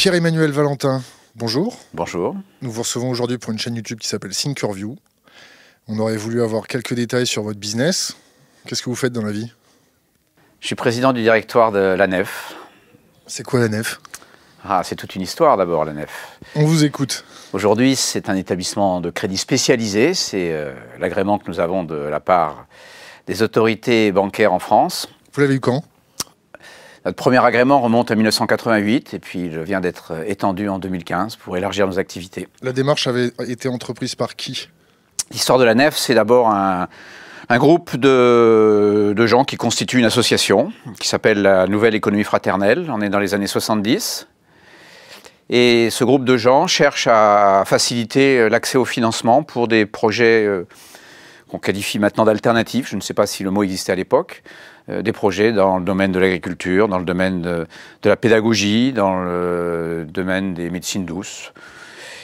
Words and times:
Pierre-Emmanuel 0.00 0.50
Valentin, 0.50 1.02
bonjour. 1.36 1.78
Bonjour. 1.92 2.34
Nous 2.62 2.70
vous 2.70 2.80
recevons 2.80 3.10
aujourd'hui 3.10 3.36
pour 3.36 3.52
une 3.52 3.58
chaîne 3.58 3.74
YouTube 3.74 3.98
qui 3.98 4.08
s'appelle 4.08 4.34
Thinkerview. 4.34 4.96
On 5.88 5.98
aurait 5.98 6.16
voulu 6.16 6.40
avoir 6.40 6.68
quelques 6.68 6.94
détails 6.94 7.26
sur 7.26 7.42
votre 7.42 7.60
business. 7.60 8.16
Qu'est-ce 8.64 8.82
que 8.82 8.88
vous 8.88 8.96
faites 8.96 9.12
dans 9.12 9.20
la 9.20 9.30
vie? 9.30 9.52
Je 10.60 10.68
suis 10.68 10.74
président 10.74 11.12
du 11.12 11.20
directoire 11.20 11.70
de 11.70 11.80
la 11.80 12.06
Nef. 12.06 12.54
C'est 13.26 13.42
quoi 13.42 13.60
la 13.60 13.68
nef? 13.68 14.00
Ah, 14.64 14.80
c'est 14.84 14.96
toute 14.96 15.16
une 15.16 15.20
histoire 15.20 15.58
d'abord, 15.58 15.84
la 15.84 15.92
Nef. 15.92 16.38
On 16.56 16.64
vous 16.64 16.82
écoute. 16.82 17.26
Aujourd'hui, 17.52 17.94
c'est 17.94 18.30
un 18.30 18.36
établissement 18.36 19.02
de 19.02 19.10
crédit 19.10 19.36
spécialisé. 19.36 20.14
C'est 20.14 20.50
euh, 20.54 20.72
l'agrément 20.98 21.38
que 21.38 21.44
nous 21.46 21.60
avons 21.60 21.84
de 21.84 21.96
la 21.96 22.20
part 22.20 22.68
des 23.26 23.42
autorités 23.42 24.12
bancaires 24.12 24.54
en 24.54 24.60
France. 24.60 25.10
Vous 25.34 25.42
l'avez 25.42 25.56
eu 25.56 25.60
quand? 25.60 25.84
Notre 27.04 27.16
premier 27.16 27.42
agrément 27.42 27.80
remonte 27.80 28.10
à 28.10 28.14
1988 28.14 29.14
et 29.14 29.18
puis 29.18 29.40
il 29.40 29.58
vient 29.60 29.80
d'être 29.80 30.12
étendu 30.26 30.68
en 30.68 30.78
2015 30.78 31.36
pour 31.36 31.56
élargir 31.56 31.86
nos 31.86 31.98
activités. 31.98 32.46
La 32.62 32.72
démarche 32.72 33.06
avait 33.06 33.30
été 33.48 33.68
entreprise 33.68 34.14
par 34.14 34.36
qui? 34.36 34.68
L'histoire 35.30 35.58
de 35.58 35.64
la 35.64 35.74
Nef, 35.74 35.96
c'est 35.96 36.14
d'abord 36.14 36.50
un, 36.50 36.88
un 37.48 37.58
groupe 37.58 37.96
de, 37.96 39.14
de 39.16 39.26
gens 39.26 39.44
qui 39.44 39.56
constituent 39.56 39.98
une 39.98 40.04
association 40.04 40.72
qui 40.98 41.08
s'appelle 41.08 41.40
la 41.40 41.66
Nouvelle 41.66 41.94
Économie 41.94 42.24
Fraternelle. 42.24 42.90
On 42.92 43.00
est 43.00 43.08
dans 43.08 43.18
les 43.18 43.32
années 43.32 43.46
70. 43.46 44.28
Et 45.48 45.90
ce 45.90 46.04
groupe 46.04 46.24
de 46.24 46.36
gens 46.36 46.68
cherche 46.68 47.08
à 47.10 47.64
faciliter 47.66 48.48
l'accès 48.48 48.78
au 48.78 48.84
financement 48.84 49.42
pour 49.42 49.66
des 49.66 49.84
projets 49.84 50.44
euh, 50.44 50.64
qu'on 51.48 51.58
qualifie 51.58 51.98
maintenant 51.98 52.24
d'alternatifs. 52.24 52.88
Je 52.88 52.94
ne 52.94 53.00
sais 53.00 53.14
pas 53.14 53.26
si 53.26 53.42
le 53.42 53.50
mot 53.50 53.64
existait 53.64 53.90
à 53.90 53.96
l'époque. 53.96 54.44
Euh, 54.90 55.02
des 55.02 55.12
projets 55.12 55.52
dans 55.52 55.78
le 55.78 55.84
domaine 55.84 56.12
de 56.12 56.18
l'agriculture, 56.18 56.88
dans 56.88 56.98
le 56.98 57.04
domaine 57.04 57.42
de, 57.42 57.66
la 58.04 58.16
pédagogie, 58.16 58.92
dans 58.92 59.22
le 59.22 60.06
domaine 60.08 60.54
des 60.54 60.70
médecines 60.70 61.04
douces. 61.04 61.52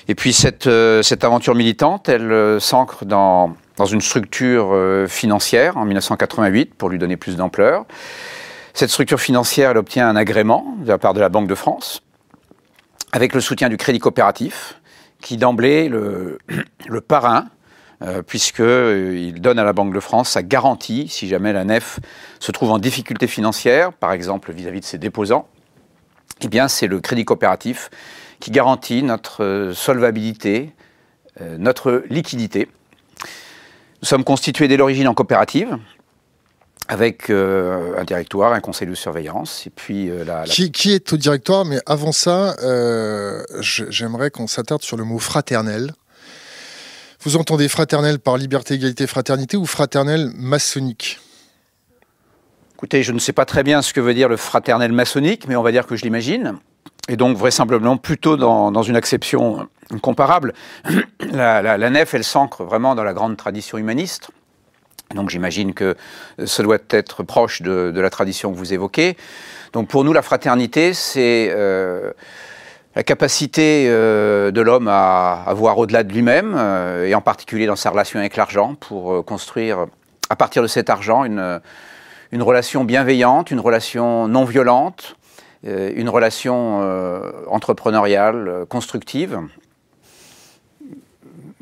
Et 0.09 0.15
puis 0.15 0.33
cette, 0.33 0.67
euh, 0.67 1.03
cette 1.03 1.25
aventure 1.25 1.55
militante, 1.55 2.09
elle 2.09 2.31
euh, 2.33 2.61
s'ancre 2.61 3.05
dans, 3.05 3.55
dans 3.77 3.87
une 3.87 4.01
structure 4.01 4.75
financière 5.09 5.77
en 5.77 5.85
1988 5.85 6.75
pour 6.75 6.89
lui 6.89 6.99
donner 6.99 7.17
plus 7.17 7.37
d'ampleur. 7.37 7.85
Cette 8.75 8.91
structure 8.91 9.21
financière, 9.21 9.71
elle 9.71 9.79
obtient 9.79 10.09
un 10.09 10.17
agrément 10.17 10.77
de 10.79 10.89
la 10.89 10.99
part 10.99 11.15
de 11.15 11.21
la 11.21 11.29
Banque 11.29 11.49
de 11.49 11.55
France 11.55 12.03
avec 13.13 13.35
le 13.35 13.41
soutien 13.41 13.69
du 13.69 13.77
Crédit 13.77 13.99
Coopératif 13.99 14.81
qui 15.21 15.37
d'emblée 15.37 15.89
le, 15.89 16.39
le 16.87 17.01
parrain 17.01 17.47
euh, 18.03 18.23
puisqu'il 18.23 19.41
donne 19.41 19.59
à 19.59 19.65
la 19.65 19.73
Banque 19.73 19.95
de 19.95 20.01
France 20.01 20.31
sa 20.31 20.43
garantie 20.43 21.09
si 21.09 21.29
jamais 21.29 21.53
la 21.53 21.65
nef 21.65 21.99
se 22.41 22.53
trouve 22.53 22.71
en 22.71 22.79
difficulté 22.79 23.27
financière, 23.27 23.93
par 23.93 24.13
exemple 24.13 24.53
vis-à-vis 24.53 24.81
de 24.81 24.85
ses 24.85 24.99
déposants. 24.99 25.49
Eh 26.43 26.49
bien, 26.49 26.69
c'est 26.69 26.87
le 26.87 27.01
Crédit 27.01 27.25
Coopératif 27.25 27.91
qui 28.41 28.51
garantit 28.51 29.03
notre 29.03 29.43
euh, 29.43 29.73
solvabilité, 29.73 30.75
euh, 31.41 31.57
notre 31.59 32.05
liquidité. 32.11 32.69
Nous 34.03 34.09
sommes 34.09 34.25
constitués 34.25 34.69
dès 34.69 34.77
l'origine 34.77 35.09
en 35.09 35.15
coopérative, 35.15 35.79
avec 36.89 37.31
euh, 37.31 37.99
un 37.99 38.05
directoire, 38.05 38.53
un 38.53 38.61
conseil 38.61 38.87
de 38.89 38.95
surveillance, 38.95 39.67
et 39.67 39.71
puis 39.71 40.09
euh, 40.09 40.25
la, 40.25 40.45
qui, 40.45 40.93
est 40.93 41.13
au 41.13 41.17
directoire 41.17 41.65
Mais 41.65 41.81
avant 41.87 42.13
ça, 42.13 42.55
euh, 42.63 43.43
j'aimerais 43.61 44.31
qu'on 44.31 44.47
s'attarde 44.47 44.83
sur 44.83 44.97
le 44.97 45.05
mot 45.05 45.19
fraternel. 45.19 45.93
Vous 47.27 47.35
entendez 47.35 47.69
fraternel 47.69 48.21
par 48.21 48.37
liberté, 48.37 48.75
égalité, 48.75 49.09
fraternité 49.09 49.57
ou 49.57 49.67
fraternel 49.67 50.31
maçonnique? 50.37 51.19
Écoutez, 52.77 53.03
je 53.03 53.11
ne 53.11 53.19
sais 53.19 53.33
pas 53.33 53.45
très 53.45 53.65
bien 53.65 53.83
ce 53.83 53.93
que 53.93 53.99
veut 53.99 54.15
dire 54.15 54.29
le 54.29 54.37
fraternel 54.37 54.93
maçonnique, 54.93 55.49
mais 55.49 55.57
on 55.57 55.63
va 55.65 55.73
dire 55.73 55.89
que 55.89 55.97
je 55.97 56.05
l'imagine. 56.05 56.55
Et 57.09 57.17
donc, 57.17 57.37
vraisemblablement, 57.37 57.97
plutôt 57.97 58.37
dans, 58.37 58.83
une 58.83 58.95
acception 58.95 59.69
comparable. 60.03 60.55
La, 61.33 61.91
nef, 61.91 62.15
elle 62.15 62.23
s'ancre 62.23 62.63
vraiment 62.63 62.95
dans 62.95 63.03
la 63.03 63.13
grande 63.13 63.37
tradition 63.37 63.77
humaniste. 63.77 64.31
Donc, 65.13 65.29
j'imagine 65.29 65.75
que 65.75 65.97
ce 66.45 66.63
doit 66.63 66.79
être 66.91 67.25
proche 67.25 67.61
de, 67.61 67.91
de 67.93 68.01
la 68.01 68.09
tradition 68.09 68.53
que 68.53 68.57
vous 68.57 68.73
évoquez. 68.73 69.17
Donc, 69.73 69.89
pour 69.89 70.05
nous, 70.05 70.13
la 70.13 70.23
fraternité, 70.23 70.95
c'est 70.95 71.51
euh, 71.51 72.13
la 72.97 73.03
capacité 73.03 73.87
euh, 73.89 74.51
de 74.51 74.61
l'homme 74.63 74.89
à, 74.89 75.45
voir 75.55 75.77
au-delà 75.77 76.03
de 76.03 76.13
lui-même, 76.13 76.55
euh, 76.57 77.07
et 77.07 77.15
en 77.15 77.21
particulier 77.21 77.67
dans 77.67 77.77
sa 77.77 77.91
relation 77.91 78.19
avec 78.19 78.37
l'argent, 78.37 78.75
pour 78.75 79.13
euh, 79.13 79.23
construire, 79.23 79.87
à 80.31 80.37
partir 80.37 80.63
de 80.63 80.67
cet 80.67 80.89
argent, 80.89 81.25
une 81.25 82.43
relation 82.43 82.85
bienveillante, 82.85 83.51
une 83.51 83.61
relation 83.61 84.27
non 84.29 84.45
violente, 84.45 85.17
une 85.63 86.09
relation 86.09 86.81
entrepreneuriale, 87.49 88.67
constructive. 88.69 89.41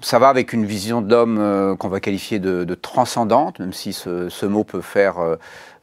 Ça 0.03 0.19
va 0.19 0.29
avec 0.29 0.53
une 0.53 0.65
vision 0.67 1.01
d'homme 1.01 1.39
euh, 1.39 1.77
qu'on 1.77 1.89
va 1.89 2.01
qualifier 2.01 2.39
de, 2.41 2.65
de 2.65 2.75
transcendante, 2.75 3.59
même 3.61 3.73
si 3.73 3.93
ce, 3.93 4.29
ce 4.29 4.45
mot 4.45 4.65
peut 4.65 4.81
faire 4.81 5.19
euh, 5.19 5.37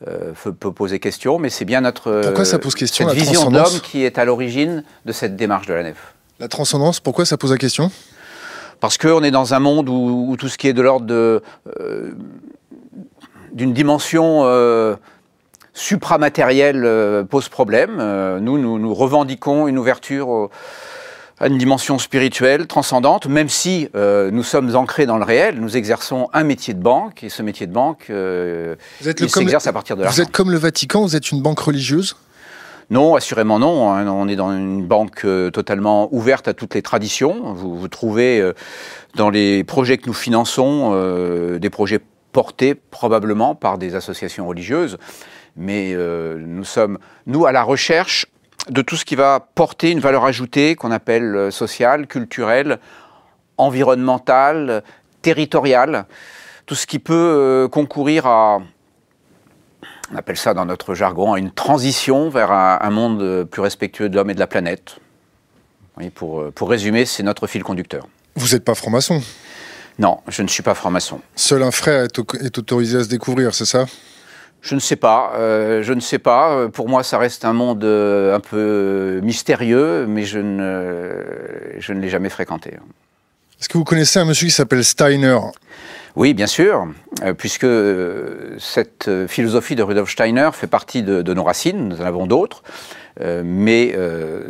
euh, 0.07 0.33
peut- 0.53 0.72
poser 0.72 0.99
question, 0.99 1.39
mais 1.39 1.49
c'est 1.49 1.63
bien 1.66 1.81
notre 1.81 2.22
Pourquoi 2.22 2.44
ça 2.45 2.59
pose 2.59 2.75
question, 2.75 3.07
cette 3.07 3.17
la 3.17 3.23
vision 3.23 3.49
d'homme 3.49 3.79
qui 3.81 4.03
est 4.03 4.17
à 4.17 4.25
l'origine 4.25 4.83
de 5.05 5.11
cette 5.13 5.35
démarche 5.38 5.66
de 5.67 5.73
la 5.73 5.83
nef. 5.83 6.13
La 6.39 6.49
transcendance, 6.49 6.99
pourquoi 6.99 7.23
ça 7.25 7.38
pose 7.38 7.51
la 7.51 7.57
question? 7.57 7.89
Parce 8.81 8.97
qu'on 8.97 9.23
est 9.23 9.31
dans 9.31 9.53
un 9.53 9.59
monde 9.59 9.88
où, 9.89 10.25
où 10.29 10.35
tout 10.38 10.49
ce 10.49 10.57
qui 10.57 10.67
est 10.67 10.73
de 10.73 10.81
l'ordre 10.81 11.05
de, 11.05 11.41
d'une 13.53 13.73
dimension 13.73 14.43
supramatérielle 15.73 17.25
pose 17.29 17.47
problème. 17.49 17.97
Nous, 18.41 18.57
nous, 18.57 18.79
nous 18.79 18.93
revendiquons 18.93 19.67
une 19.67 19.78
ouverture 19.78 20.28
au- 20.29 20.49
une 21.47 21.57
dimension 21.57 21.97
spirituelle, 22.00 22.68
transcendante, 22.68 23.25
même 23.28 23.50
si 23.50 23.90
euh, 23.96 24.29
nous 24.31 24.44
sommes 24.44 24.75
ancrés 24.75 25.06
dans 25.06 25.18
le 25.18 25.24
réel, 25.24 25.59
nous 25.59 25.75
exerçons 25.78 26.29
un 26.34 26.44
métier 26.44 26.74
de 26.74 26.81
banque, 26.81 27.24
et 27.24 27.29
ce 27.29 27.41
métier 27.41 27.68
de 27.68 27.74
banque, 27.74 28.07
euh, 28.09 28.75
Vous 29.02 29.09
êtes, 29.09 29.19
il 29.22 29.29
s'exerce 29.29 29.68
à 29.68 29.74
partir 29.74 29.96
de 29.96 30.02
vous 30.02 30.06
l'argent. 30.06 30.24
êtes 30.24 30.31
comme 30.31 30.52
le 30.52 30.57
Vatican, 30.57 31.02
vous 31.02 31.16
êtes 31.16 31.31
une 31.31 31.41
banque 31.41 31.59
religieuse? 31.59 32.16
Non, 32.90 33.16
assurément 33.16 33.57
non. 33.57 33.91
hein. 33.94 34.06
On 34.07 34.28
est 34.28 34.35
dans 34.35 34.52
une 34.52 34.85
banque 34.85 35.24
euh, 35.24 35.50
totalement 35.50 36.09
ouverte 36.13 36.47
à 36.47 36.53
toutes 36.53 36.75
les 36.75 36.81
traditions. 36.81 37.53
Vous, 37.53 37.78
vous 37.78 37.88
trouvez 37.88 38.52
dans 39.16 39.29
les 39.29 39.63
projets 39.63 39.97
que 39.97 40.08
nous 40.08 40.13
finançons 40.13 40.91
euh, 40.94 41.58
des 41.59 41.69
projets 41.69 42.00
portés 42.31 42.75
probablement 42.75 43.56
par 43.56 43.78
des 43.78 43.96
associations 43.96 44.47
religieuses, 44.47 44.97
mais 45.58 45.91
euh, 45.94 46.38
nous 46.40 46.63
sommes, 46.63 46.97
nous, 47.28 47.46
à 47.46 47.52
la 47.52 47.63
recherche 47.63 48.25
de 48.69 48.81
tout 48.81 48.95
ce 48.95 49.05
qui 49.05 49.16
va 49.16 49.39
porter 49.55 49.91
une 49.91 49.99
valeur 49.99 50.25
ajoutée 50.25 50.75
qu'on 50.75 50.91
appelle 50.91 51.35
euh, 51.35 51.51
sociale, 51.51 52.07
culturelle, 52.07 52.79
environnementale, 53.57 54.83
territoriale, 55.22 56.05
tout 56.66 56.75
ce 56.75 56.85
qui 56.85 56.99
peut 56.99 57.13
euh, 57.13 57.67
concourir 57.67 58.25
à, 58.27 58.59
on 60.11 60.16
appelle 60.16 60.38
ça 60.38 60.53
dans 60.53 60.66
notre 60.66 60.94
jargon, 60.94 61.35
une 61.35 61.51
transition 61.51 62.29
vers 62.29 62.51
un, 62.51 62.79
un 62.81 62.89
monde 62.89 63.22
euh, 63.22 63.45
plus 63.45 63.61
respectueux 63.61 64.09
de 64.09 64.16
l'homme 64.16 64.29
et 64.29 64.35
de 64.35 64.39
la 64.39 64.47
planète. 64.47 64.97
Oui, 65.97 66.09
pour, 66.09 66.51
pour 66.53 66.69
résumer, 66.69 67.05
c'est 67.05 67.23
notre 67.23 67.47
fil 67.47 67.63
conducteur. 67.63 68.07
Vous 68.35 68.53
n'êtes 68.53 68.63
pas 68.63 68.75
franc-maçon? 68.75 69.22
Non, 69.99 70.19
je 70.28 70.41
ne 70.41 70.47
suis 70.47 70.63
pas 70.63 70.73
franc-maçon. 70.73 71.19
Seul 71.35 71.63
un 71.63 71.72
frère 71.72 72.05
est, 72.05 72.17
au- 72.17 72.25
est 72.39 72.57
autorisé 72.57 72.99
à 72.99 73.03
se 73.03 73.09
découvrir, 73.09 73.53
c'est 73.53 73.66
ça? 73.66 73.85
Je 74.61 74.75
ne 74.75 74.79
sais 74.79 74.95
pas, 74.95 75.33
euh, 75.35 75.81
je 75.81 75.91
ne 75.91 75.99
sais 75.99 76.19
pas. 76.19 76.51
Euh, 76.51 76.67
Pour 76.67 76.88
moi, 76.88 77.01
ça 77.01 77.17
reste 77.17 77.45
un 77.45 77.53
monde 77.53 77.83
euh, 77.83 78.35
un 78.35 78.39
peu 78.39 79.19
mystérieux, 79.23 80.05
mais 80.08 80.23
je 80.23 80.37
ne, 80.37 81.09
je 81.79 81.93
ne 81.93 81.99
l'ai 81.99 82.09
jamais 82.09 82.29
fréquenté. 82.29 82.75
Est-ce 83.59 83.67
que 83.67 83.78
vous 83.78 83.84
connaissez 83.84 84.19
un 84.19 84.25
monsieur 84.25 84.46
qui 84.46 84.53
s'appelle 84.53 84.84
Steiner? 84.84 85.40
Oui, 86.16 86.34
bien 86.34 86.47
sûr, 86.47 86.87
puisque 87.37 87.67
cette 88.59 89.09
philosophie 89.28 89.75
de 89.75 89.84
Rudolf 89.84 90.09
Steiner 90.11 90.49
fait 90.52 90.67
partie 90.67 91.03
de, 91.03 91.22
de 91.22 91.34
nos 91.34 91.43
racines, 91.43 91.87
nous 91.87 92.02
en 92.02 92.05
avons 92.05 92.28
d'autres, 92.28 92.64
mais 93.22 93.96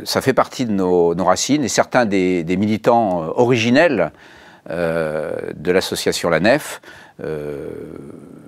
ça 0.06 0.22
fait 0.22 0.34
partie 0.34 0.66
de 0.66 0.72
nos, 0.72 1.14
nos 1.14 1.26
racines, 1.26 1.64
et 1.64 1.68
certains 1.68 2.06
des, 2.08 2.44
des 2.44 2.58
militants 2.58 3.32
originels 3.36 4.12
de 4.68 5.72
l'association 5.72 6.32
La 6.32 6.40
Nef, 6.40 6.82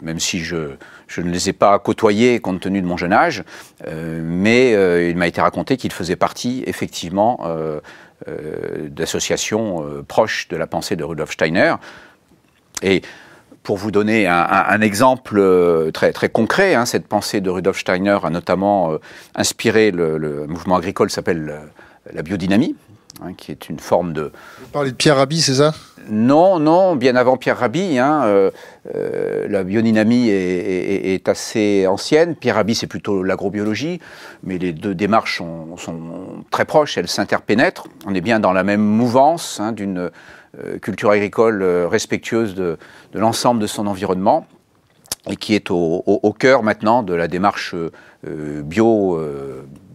même 0.01 0.19
si 0.19 0.39
je, 0.39 0.71
je 1.13 1.21
ne 1.21 1.29
les 1.29 1.49
ai 1.49 1.53
pas 1.53 1.77
côtoyés 1.79 2.39
compte 2.39 2.61
tenu 2.61 2.81
de 2.81 2.87
mon 2.87 2.97
jeune 2.97 3.13
âge, 3.13 3.43
euh, 3.87 4.19
mais 4.23 4.73
euh, 4.73 5.09
il 5.09 5.15
m'a 5.15 5.27
été 5.27 5.41
raconté 5.41 5.77
qu'ils 5.77 5.91
faisaient 5.91 6.15
partie 6.15 6.63
effectivement 6.65 7.41
euh, 7.45 7.79
d'associations 8.89 9.85
proches 10.07 10.47
de 10.47 10.55
la 10.55 10.65
pensée 10.65 10.95
de 10.95 11.03
Rudolf 11.03 11.31
Steiner. 11.31 11.75
Et 12.81 13.01
pour 13.63 13.77
vous 13.77 13.91
donner 13.91 14.27
un, 14.27 14.81
exemple 14.81 15.41
très, 15.93 16.29
concret, 16.29 16.73
hein, 16.73 16.85
cette 16.85 17.07
pensée 17.07 17.41
de 17.41 17.49
Rudolf 17.49 17.77
Steiner 17.77 18.17
a 18.23 18.29
notamment 18.29 18.97
inspiré 19.35 19.91
le, 19.91 20.17
le 20.17 20.47
mouvement 20.47 20.77
agricole 20.77 21.09
s'appelle 21.09 21.63
la 22.13 22.21
biodynamie, 22.21 22.75
hein, 23.21 23.33
qui 23.33 23.51
est 23.51 23.69
une 23.69 23.79
forme 23.79 24.13
de... 24.13 24.31
Vous 24.59 24.67
parlez 24.71 24.91
de 24.91 24.95
Pierre 24.95 25.17
Rabhi, 25.17 25.41
c'est 25.41 25.55
ça? 25.55 25.73
Non, 26.09 26.59
non, 26.59 26.95
bien 26.95 27.15
avant 27.15 27.37
Pierre 27.37 27.57
Rabhi. 27.57 27.97
Hein, 27.97 28.23
euh, 28.25 28.51
euh, 28.93 29.47
la 29.47 29.63
biodynamie 29.63 30.29
est, 30.29 31.29
assez 31.29 31.87
ancienne. 31.87 32.35
Pierre 32.35 32.55
Rabhi, 32.55 32.75
c'est 32.75 32.87
plutôt 32.87 33.23
l'agrobiologie, 33.23 33.99
mais 34.43 34.57
les 34.57 34.73
deux 34.73 34.95
démarches 34.95 35.37
sont, 35.37 35.95
très 36.51 36.65
proches, 36.65 36.97
elles 36.97 37.07
s'interpénètrent. 37.07 37.87
On 38.05 38.13
est 38.13 38.21
bien 38.21 38.39
dans 38.39 38.51
la 38.51 38.63
même 38.63 38.81
mouvance 38.81 39.59
hein, 39.61 39.71
d'une 39.71 40.09
euh, 40.59 40.77
culture 40.79 41.11
agricole 41.11 41.63
respectueuse 41.63 42.55
de, 42.55 42.77
l'ensemble 43.13 43.61
de 43.61 43.67
son 43.67 43.87
environnement 43.87 44.45
et 45.29 45.37
qui 45.37 45.55
est 45.55 45.71
au, 45.71 46.35
cœur 46.37 46.63
maintenant 46.63 47.01
de 47.01 47.13
la 47.13 47.29
démarche 47.29 47.75
bio 48.25 49.17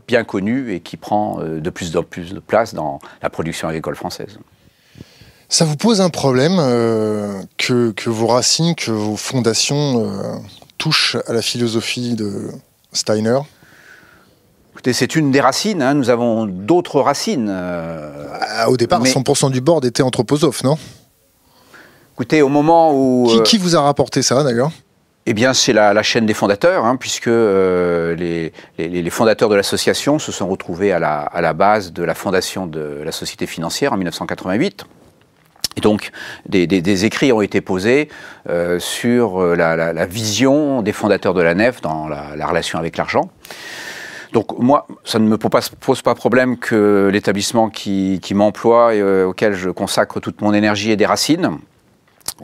bien 0.09 0.25
connue 0.25 0.73
et 0.73 0.81
qui 0.81 0.97
prend 0.97 1.39
de 1.41 1.71
plus 1.71 1.97
en 1.97 2.03
plus 2.03 2.35
de 2.35 2.41
place 2.41 2.75
dans 2.75 2.99
la 3.23 3.31
production 3.31 3.69
agricole 3.69 3.95
française. 3.95 4.39
Ça 5.49 5.65
vous 5.65 5.77
pose 5.77 6.03
un 6.03 6.11
problème 6.11 6.57
euh, 6.59 7.43
que, 7.57 7.93
vos 8.11 8.27
racines, 8.27 8.75
que 8.75 8.91
vos 8.91 9.17
fondations 9.17 10.05
euh, 10.05 10.37
touchent 10.77 11.17
à 11.27 11.33
la 11.33 11.41
philosophie 11.41 12.15
de 12.15 12.49
Steiner? 12.93 13.39
Écoutez, 14.73 14.93
c'est 14.93 15.17
une 15.17 15.31
des 15.31 15.41
racines. 15.41 15.81
Hein. 15.81 15.95
Nous 15.95 16.11
avons 16.11 16.45
d'autres 16.45 17.01
racines. 17.01 17.49
Euh, 17.49 18.27
ah, 18.41 18.69
au 18.69 18.77
départ, 18.77 19.03
100% 19.03 19.51
du 19.51 19.63
board 19.63 19.87
était 19.87 20.03
anthroposophe, 20.03 20.63
non? 20.65 20.77
Écoutez, 22.15 22.43
au 22.43 22.49
moment 22.49 22.93
où... 22.93 23.27
Qui, 23.45 23.57
vous 23.57 23.75
a 23.75 23.81
rapporté 23.81 24.23
ça, 24.23 24.45
d'ailleurs? 24.45 24.71
Eh 25.31 25.35
bien, 25.35 25.53
c'est 25.53 25.75
la, 25.75 26.03
chaîne 26.03 26.25
des 26.25 26.33
fondateurs, 26.33 26.87
hein, 26.87 26.97
puisque 26.97 27.27
les, 27.27 28.51
fondateurs 29.11 29.51
de 29.51 29.57
l'association 29.57 30.19
se 30.19 30.33
sont 30.33 30.49
retrouvés 30.49 30.91
à 30.91 30.99
la, 30.99 31.53
base 31.53 31.93
de 31.93 32.03
la 32.03 32.15
fondation 32.15 32.67
de 32.67 33.03
la 33.05 33.13
société 33.13 33.47
financière 33.47 33.93
en 33.93 33.99
1988. 33.99 34.87
Et 35.77 35.81
donc, 35.83 36.13
des, 36.49 37.05
écrits 37.05 37.31
ont 37.31 37.43
été 37.43 37.61
posés 37.61 38.09
euh, 38.49 38.79
sur 38.81 39.39
euh, 39.39 39.55
la, 39.55 40.07
vision 40.07 40.81
des 40.81 40.93
fondateurs 40.93 41.35
de 41.35 41.43
la 41.43 41.55
nef 41.55 41.83
dans 41.83 42.09
la, 42.09 42.47
relation 42.47 42.79
avec 42.79 42.97
l'argent. 42.97 43.31
Donc 44.33 44.59
moi, 44.59 44.87
ça 45.05 45.19
ne 45.19 45.29
me 45.29 45.37
pose 45.37 46.01
pas, 46.01 46.15
problème 46.15 46.57
que 46.57 47.11
l'établissement 47.13 47.69
qui, 47.69 48.21
m'emploie 48.33 48.95
et 48.95 49.01
euh, 49.01 49.27
auquel 49.27 49.53
je 49.53 49.69
consacre 49.69 50.21
toute 50.21 50.41
mon 50.41 50.55
énergie 50.55 50.91
ait 50.91 50.97
des 50.97 51.07
racines. 51.07 51.59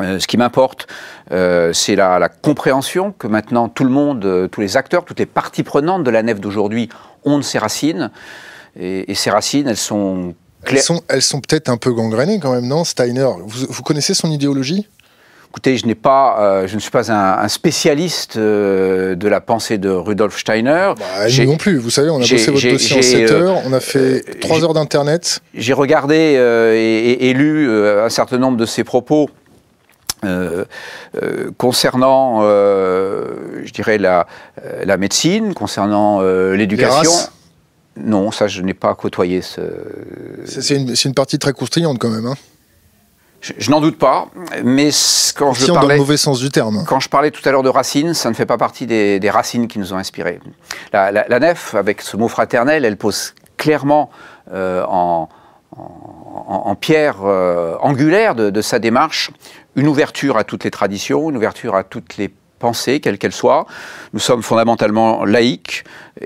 Ce 0.00 0.26
qui 0.26 0.36
m'importe, 0.36 0.86
c'est 1.30 1.96
la, 1.96 2.28
compréhension 2.28 3.12
que 3.12 3.26
maintenant 3.26 3.68
tout 3.68 3.84
le 3.84 3.90
monde, 3.90 4.48
tous 4.50 4.60
les 4.60 4.76
acteurs, 4.76 5.04
toutes 5.04 5.18
les 5.18 5.26
parties 5.26 5.62
prenantes 5.62 6.04
de 6.04 6.10
la 6.10 6.22
nef 6.22 6.40
d'aujourd'hui 6.40 6.88
ont 7.24 7.38
de 7.38 7.44
ces 7.44 7.58
racines. 7.58 8.10
Et, 8.78 9.10
et, 9.10 9.14
ces 9.14 9.30
racines, 9.30 9.68
elles 9.68 9.76
sont 9.76 10.34
elles 10.66 10.80
sont, 10.80 11.02
elles 11.08 11.22
sont 11.22 11.40
peut-être 11.40 11.68
un 11.68 11.76
peu 11.76 11.92
gangrénées 11.92 12.38
quand 12.40 12.52
même, 12.52 12.66
non 12.66 12.84
Steiner, 12.84 13.28
vous, 13.46 13.82
connaissez 13.82 14.14
son 14.14 14.30
idéologie? 14.30 14.88
Écoutez, 15.50 15.76
je, 15.76 15.92
pas, 15.92 16.36
euh, 16.40 16.66
je 16.66 16.74
ne 16.74 16.80
suis 16.80 16.90
pas 16.90 17.12
un, 17.12 17.46
spécialiste 17.46 18.36
euh, 18.36 19.14
de 19.14 19.28
la 19.28 19.40
pensée 19.40 19.78
de 19.78 19.88
Rudolf 19.88 20.36
Steiner. 20.36 20.94
Bah, 20.98 21.44
non 21.44 21.56
plus, 21.56 21.78
vous 21.78 21.90
savez, 21.90 22.10
on 22.10 22.16
a 22.16 22.18
bossé 22.20 22.50
votre 22.50 22.68
dossier 22.68 22.98
en 22.98 23.02
7 23.02 23.30
euh, 23.30 23.40
heures, 23.40 23.62
on 23.64 23.72
a 23.72 23.78
fait 23.78 24.40
3 24.40 24.64
heures 24.64 24.74
d'internet. 24.74 25.40
J'ai 25.54 25.72
regardé 25.72 26.14
et, 27.20 27.32
lu 27.34 27.70
un 27.70 28.08
certain 28.08 28.38
nombre 28.38 28.56
de 28.56 28.66
ses 28.66 28.82
propos. 28.82 29.30
Concernant, 31.58 32.42
je 32.42 33.72
dirais, 33.72 33.98
la, 33.98 34.26
la 34.84 34.96
médecine, 34.96 35.54
concernant 35.54 36.20
l'éducation. 36.52 37.12
Non, 37.96 38.30
ça, 38.32 38.48
je 38.48 38.60
n'ai 38.62 38.74
pas 38.74 38.94
côtoyé 38.94 39.40
ce. 39.40 39.60
C'est 40.46 41.04
une, 41.04 41.14
partie 41.14 41.38
très 41.38 41.52
constrignante 41.52 41.98
quand 41.98 42.10
même. 42.10 42.26
Hein. 42.26 42.34
je, 43.40 43.70
n'en 43.70 43.80
doute 43.80 43.98
pas, 43.98 44.28
mais 44.64 44.90
quand 45.36 45.52
je 45.52 45.66
parlais, 45.66 45.80
dans 45.80 45.88
le 45.88 45.96
mauvais 45.98 46.16
sens 46.16 46.40
du 46.40 46.50
terme. 46.50 46.84
Quand 46.88 46.98
je 46.98 47.08
parlais 47.08 47.30
tout 47.30 47.46
à 47.48 47.52
l'heure 47.52 47.62
de 47.62 47.68
racines, 47.68 48.14
ça 48.14 48.30
ne 48.30 48.34
fait 48.34 48.46
pas 48.46 48.58
partie 48.58 48.86
des, 48.86 49.30
racines 49.30 49.68
qui 49.68 49.78
nous 49.78 49.92
ont 49.92 49.96
inspirés. 49.96 50.40
La, 50.92 51.38
nef, 51.38 51.74
avec 51.74 52.00
ce 52.02 52.16
mot 52.16 52.28
fraternel, 52.28 52.84
elle 52.84 52.96
pose 52.96 53.34
clairement 53.56 54.10
euh, 54.52 54.84
en, 54.86 55.28
pierre 56.80 57.18
euh, 57.24 57.76
angulaire 57.80 58.34
de, 58.34 58.50
de, 58.50 58.60
sa 58.60 58.80
démarche 58.80 59.30
une 59.76 59.88
ouverture 59.88 60.36
à 60.36 60.44
toutes 60.44 60.64
les 60.64 60.70
traditions, 60.70 61.30
une 61.30 61.36
ouverture 61.36 61.74
à 61.74 61.84
toutes 61.84 62.16
les 62.16 62.30
pensée, 62.64 63.00
quelle 63.00 63.18
qu'elle 63.18 63.34
soit. 63.34 63.66
Nous 64.14 64.20
sommes 64.20 64.42
fondamentalement 64.42 65.26
laïques 65.26 65.84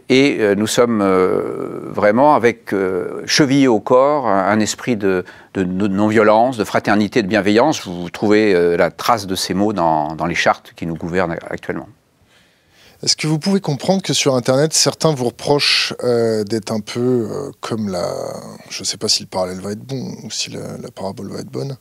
et 0.08 0.36
euh, 0.38 0.54
nous 0.54 0.68
sommes 0.68 1.00
euh, 1.02 1.90
vraiment 1.90 2.36
avec 2.36 2.72
euh, 2.72 3.22
chevillé 3.26 3.66
au 3.66 3.80
corps 3.80 4.28
un, 4.28 4.60
esprit 4.60 4.96
de, 4.96 5.24
non-violence, 5.56 6.56
de 6.56 6.62
fraternité, 6.62 7.22
de 7.22 7.28
bienveillance. 7.28 7.84
Vous 7.84 8.08
trouvez 8.10 8.76
la 8.76 8.92
trace 8.92 9.26
de 9.26 9.34
ces 9.34 9.52
mots 9.52 9.72
dans, 9.72 10.26
les 10.28 10.36
chartes 10.36 10.72
qui 10.76 10.86
nous 10.86 10.94
gouvernent 10.94 11.36
actuellement. 11.50 11.88
Est-ce 13.02 13.16
que 13.16 13.26
vous 13.26 13.38
pouvez 13.38 13.60
comprendre 13.60 14.02
que 14.02 14.12
sur 14.12 14.34
Internet, 14.36 14.72
certains 14.72 15.12
vous 15.12 15.26
reprochent 15.26 15.94
d'être 16.50 16.72
un 16.72 16.80
peu 16.80 17.28
comme 17.60 17.88
la... 17.88 18.06
Je 18.70 18.82
ne 18.82 18.84
sais 18.84 18.96
pas 18.96 19.08
si 19.08 19.22
le 19.22 19.28
parallèle 19.28 19.60
va 19.60 19.72
être 19.72 19.84
bon 19.84 20.14
ou 20.22 20.30
si 20.30 20.50
la, 20.50 20.78
la 20.80 20.90
parabole 20.90 21.30
va 21.30 21.40
être 21.40 21.50
bonne, 21.50 21.76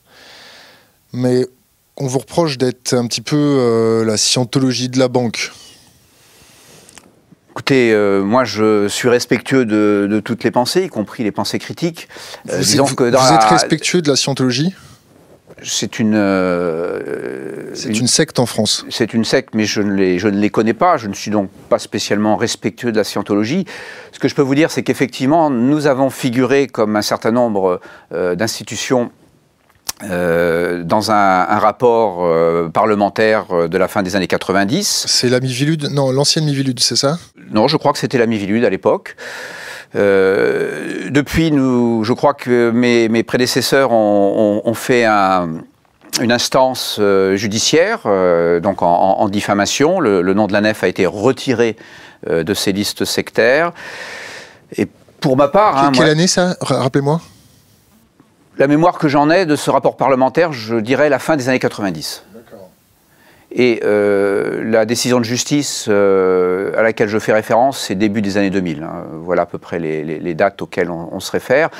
mais 1.12 1.46
on 1.98 2.06
vous 2.06 2.18
reproche 2.18 2.58
d'être 2.58 2.94
un 2.94 3.06
petit 3.06 3.20
peu 3.20 3.36
euh, 3.36 4.04
la 4.04 4.16
scientologie 4.16 4.88
de 4.88 4.98
la 4.98 5.08
banque. 5.08 5.50
Écoutez, 7.50 7.92
euh, 7.92 8.22
moi 8.22 8.44
je 8.44 8.86
suis 8.86 9.08
respectueux 9.08 9.64
de, 9.64 10.22
toutes 10.24 10.44
les 10.44 10.52
pensées, 10.52 10.84
y 10.84 10.88
compris 10.88 11.24
les 11.24 11.32
pensées 11.32 11.58
critiques. 11.58 12.08
Euh, 12.50 12.62
vous, 12.62 12.94
que 12.94 13.04
vous 13.04 13.32
êtes 13.34 13.44
respectueux 13.44 14.00
de 14.00 14.08
la 14.08 14.16
scientologie? 14.16 14.74
C'est 15.64 15.98
une, 15.98 16.14
c'est 17.74 17.98
une, 17.98 18.06
secte 18.06 18.38
en 18.38 18.46
France. 18.46 18.86
C'est 18.90 19.12
une 19.12 19.24
secte, 19.24 19.56
mais 19.56 19.64
je 19.64 19.82
ne, 19.82 19.92
les, 19.92 20.20
je 20.20 20.28
ne 20.28 20.38
les 20.38 20.50
connais 20.50 20.72
pas. 20.72 20.98
Je 20.98 21.08
ne 21.08 21.14
suis 21.14 21.32
donc 21.32 21.50
pas 21.68 21.80
spécialement 21.80 22.36
respectueux 22.36 22.92
de 22.92 22.96
la 22.96 23.02
scientologie. 23.02 23.64
Ce 24.12 24.20
que 24.20 24.28
je 24.28 24.36
peux 24.36 24.42
vous 24.42 24.54
dire, 24.54 24.70
c'est 24.70 24.84
qu'effectivement, 24.84 25.50
nous 25.50 25.88
avons 25.88 26.10
figuré 26.10 26.68
comme 26.68 26.94
un 26.94 27.02
certain 27.02 27.32
nombre 27.32 27.80
d'institutions 28.12 29.10
euh, 30.04 30.84
dans 30.84 31.10
un, 31.10 31.44
rapport 31.58 32.18
euh, 32.20 32.68
parlementaire 32.68 33.46
euh, 33.50 33.66
de 33.66 33.76
la 33.78 33.88
fin 33.88 34.04
des 34.04 34.14
années 34.14 34.28
90. 34.28 35.06
C'est 35.08 35.28
la 35.28 35.40
Mivilude 35.40 35.88
Non, 35.90 36.12
l'ancienne 36.12 36.44
Mivilude, 36.44 36.78
c'est 36.78 36.94
ça? 36.94 37.18
Non, 37.50 37.66
je 37.66 37.76
crois 37.76 37.92
que 37.92 37.98
c'était 37.98 38.18
la 38.18 38.26
Mivilude 38.26 38.64
à 38.64 38.70
l'époque. 38.70 39.16
depuis, 39.94 41.50
nous, 41.50 42.04
je 42.04 42.12
crois 42.12 42.34
que 42.34 42.70
mes, 42.70 43.08
mes 43.08 43.24
prédécesseurs 43.24 43.90
ont, 43.90 44.62
ont, 44.64 44.74
fait 44.74 45.04
un, 45.04 45.48
une 46.20 46.30
instance 46.30 47.00
judiciaire, 47.34 48.00
donc 48.62 48.82
en, 48.82 49.28
diffamation. 49.28 49.98
Le, 49.98 50.34
nom 50.34 50.46
de 50.46 50.52
la 50.52 50.60
nef 50.60 50.84
a 50.84 50.88
été 50.88 51.06
retiré 51.06 51.76
de 52.30 52.54
ces 52.54 52.72
listes 52.72 53.04
sectaires. 53.04 53.72
Et 54.76 54.86
pour 55.20 55.36
ma 55.36 55.48
part... 55.48 55.90
quelle 55.92 56.10
année 56.10 56.28
ça? 56.28 56.56
Rappelez-moi 56.60 57.20
la 58.58 58.66
mémoire 58.66 58.98
que 58.98 59.08
j'en 59.08 59.30
ai 59.30 59.46
de 59.46 59.56
ce 59.56 59.70
rapport 59.70 59.96
parlementaire, 59.96 60.52
je 60.52 60.76
dirais 60.76 61.08
la 61.08 61.18
fin 61.18 61.36
des 61.36 61.48
années 61.48 61.58
90. 61.58 62.24
Et 63.50 63.80
euh, 63.82 64.62
la 64.62 64.84
décision 64.84 65.20
de 65.20 65.24
justice 65.24 65.86
euh, 65.88 66.78
à 66.78 66.82
laquelle 66.82 67.08
je 67.08 67.18
fais 67.18 67.32
référence, 67.32 67.78
c'est 67.78 67.94
début 67.94 68.20
des 68.20 68.36
années 68.36 68.50
2000. 68.50 68.82
Hein. 68.82 69.04
Voilà 69.22 69.42
à 69.42 69.46
peu 69.46 69.56
près 69.56 69.78
les, 69.78 70.34
dates 70.34 70.60
auxquelles 70.60 70.90
on, 70.90 71.18
se 71.20 71.30
réfère. 71.30 71.70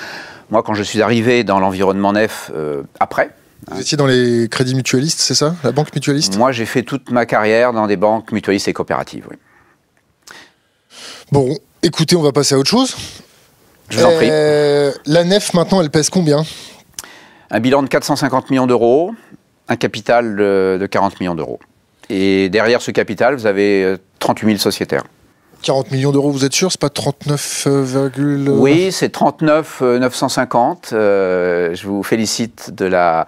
Moi, 0.50 0.62
quand 0.62 0.72
je 0.72 0.82
suis 0.82 1.02
arrivé 1.02 1.44
dans 1.44 1.60
l'environnement 1.60 2.14
nef 2.14 2.50
euh, 2.54 2.84
après. 3.00 3.30
Vous 3.70 3.80
étiez 3.80 3.98
dans 3.98 4.06
les 4.06 4.48
crédits 4.48 4.74
mutualistes, 4.74 5.20
c'est 5.20 5.34
ça? 5.34 5.56
La 5.62 5.72
banque 5.72 5.94
mutualiste? 5.94 6.38
Moi, 6.38 6.52
j'ai 6.52 6.64
fait 6.64 6.84
toute 6.84 7.10
ma 7.10 7.26
carrière 7.26 7.74
dans 7.74 7.86
des 7.86 7.96
banques 7.96 8.32
mutualistes 8.32 8.68
et 8.68 8.72
coopératives, 8.72 9.26
oui. 9.30 9.36
Bon, 11.32 11.58
écoutez, 11.82 12.16
on 12.16 12.22
va 12.22 12.32
passer 12.32 12.54
à 12.54 12.58
autre 12.58 12.70
chose. 12.70 12.96
Je 13.88 13.98
vous 13.98 14.04
en 14.04 14.14
prie. 14.14 14.28
Euh, 14.30 14.92
la 15.06 15.24
nef, 15.24 15.54
maintenant, 15.54 15.80
elle 15.80 15.90
pèse 15.90 16.10
combien? 16.10 16.44
Un 17.50 17.60
bilan 17.60 17.82
de 17.82 17.88
450 17.88 18.50
millions 18.50 18.66
d'euros, 18.66 19.12
un 19.68 19.76
capital 19.76 20.36
de, 20.36 20.88
40 20.90 21.20
millions 21.20 21.34
d'euros. 21.34 21.58
Et 22.10 22.48
derrière 22.48 22.82
ce 22.82 22.90
capital, 22.90 23.34
vous 23.34 23.46
avez 23.46 23.96
38 24.18 24.44
euh, 24.44 24.48
000 24.50 24.58
sociétaires. 24.58 25.04
40 25.62 25.90
millions 25.90 26.12
d'euros, 26.12 26.30
vous 26.30 26.44
êtes 26.44 26.52
sûr? 26.52 26.70
C'est 26.70 26.80
pas 26.80 26.90
39, 26.90 27.64
euh, 27.66 28.48
Oui, 28.48 28.92
c'est 28.92 29.08
39 29.08 29.80
950. 29.80 30.88
je 30.92 31.86
vous 31.86 32.02
félicite 32.02 32.70
de 32.70 32.84
la, 32.84 33.26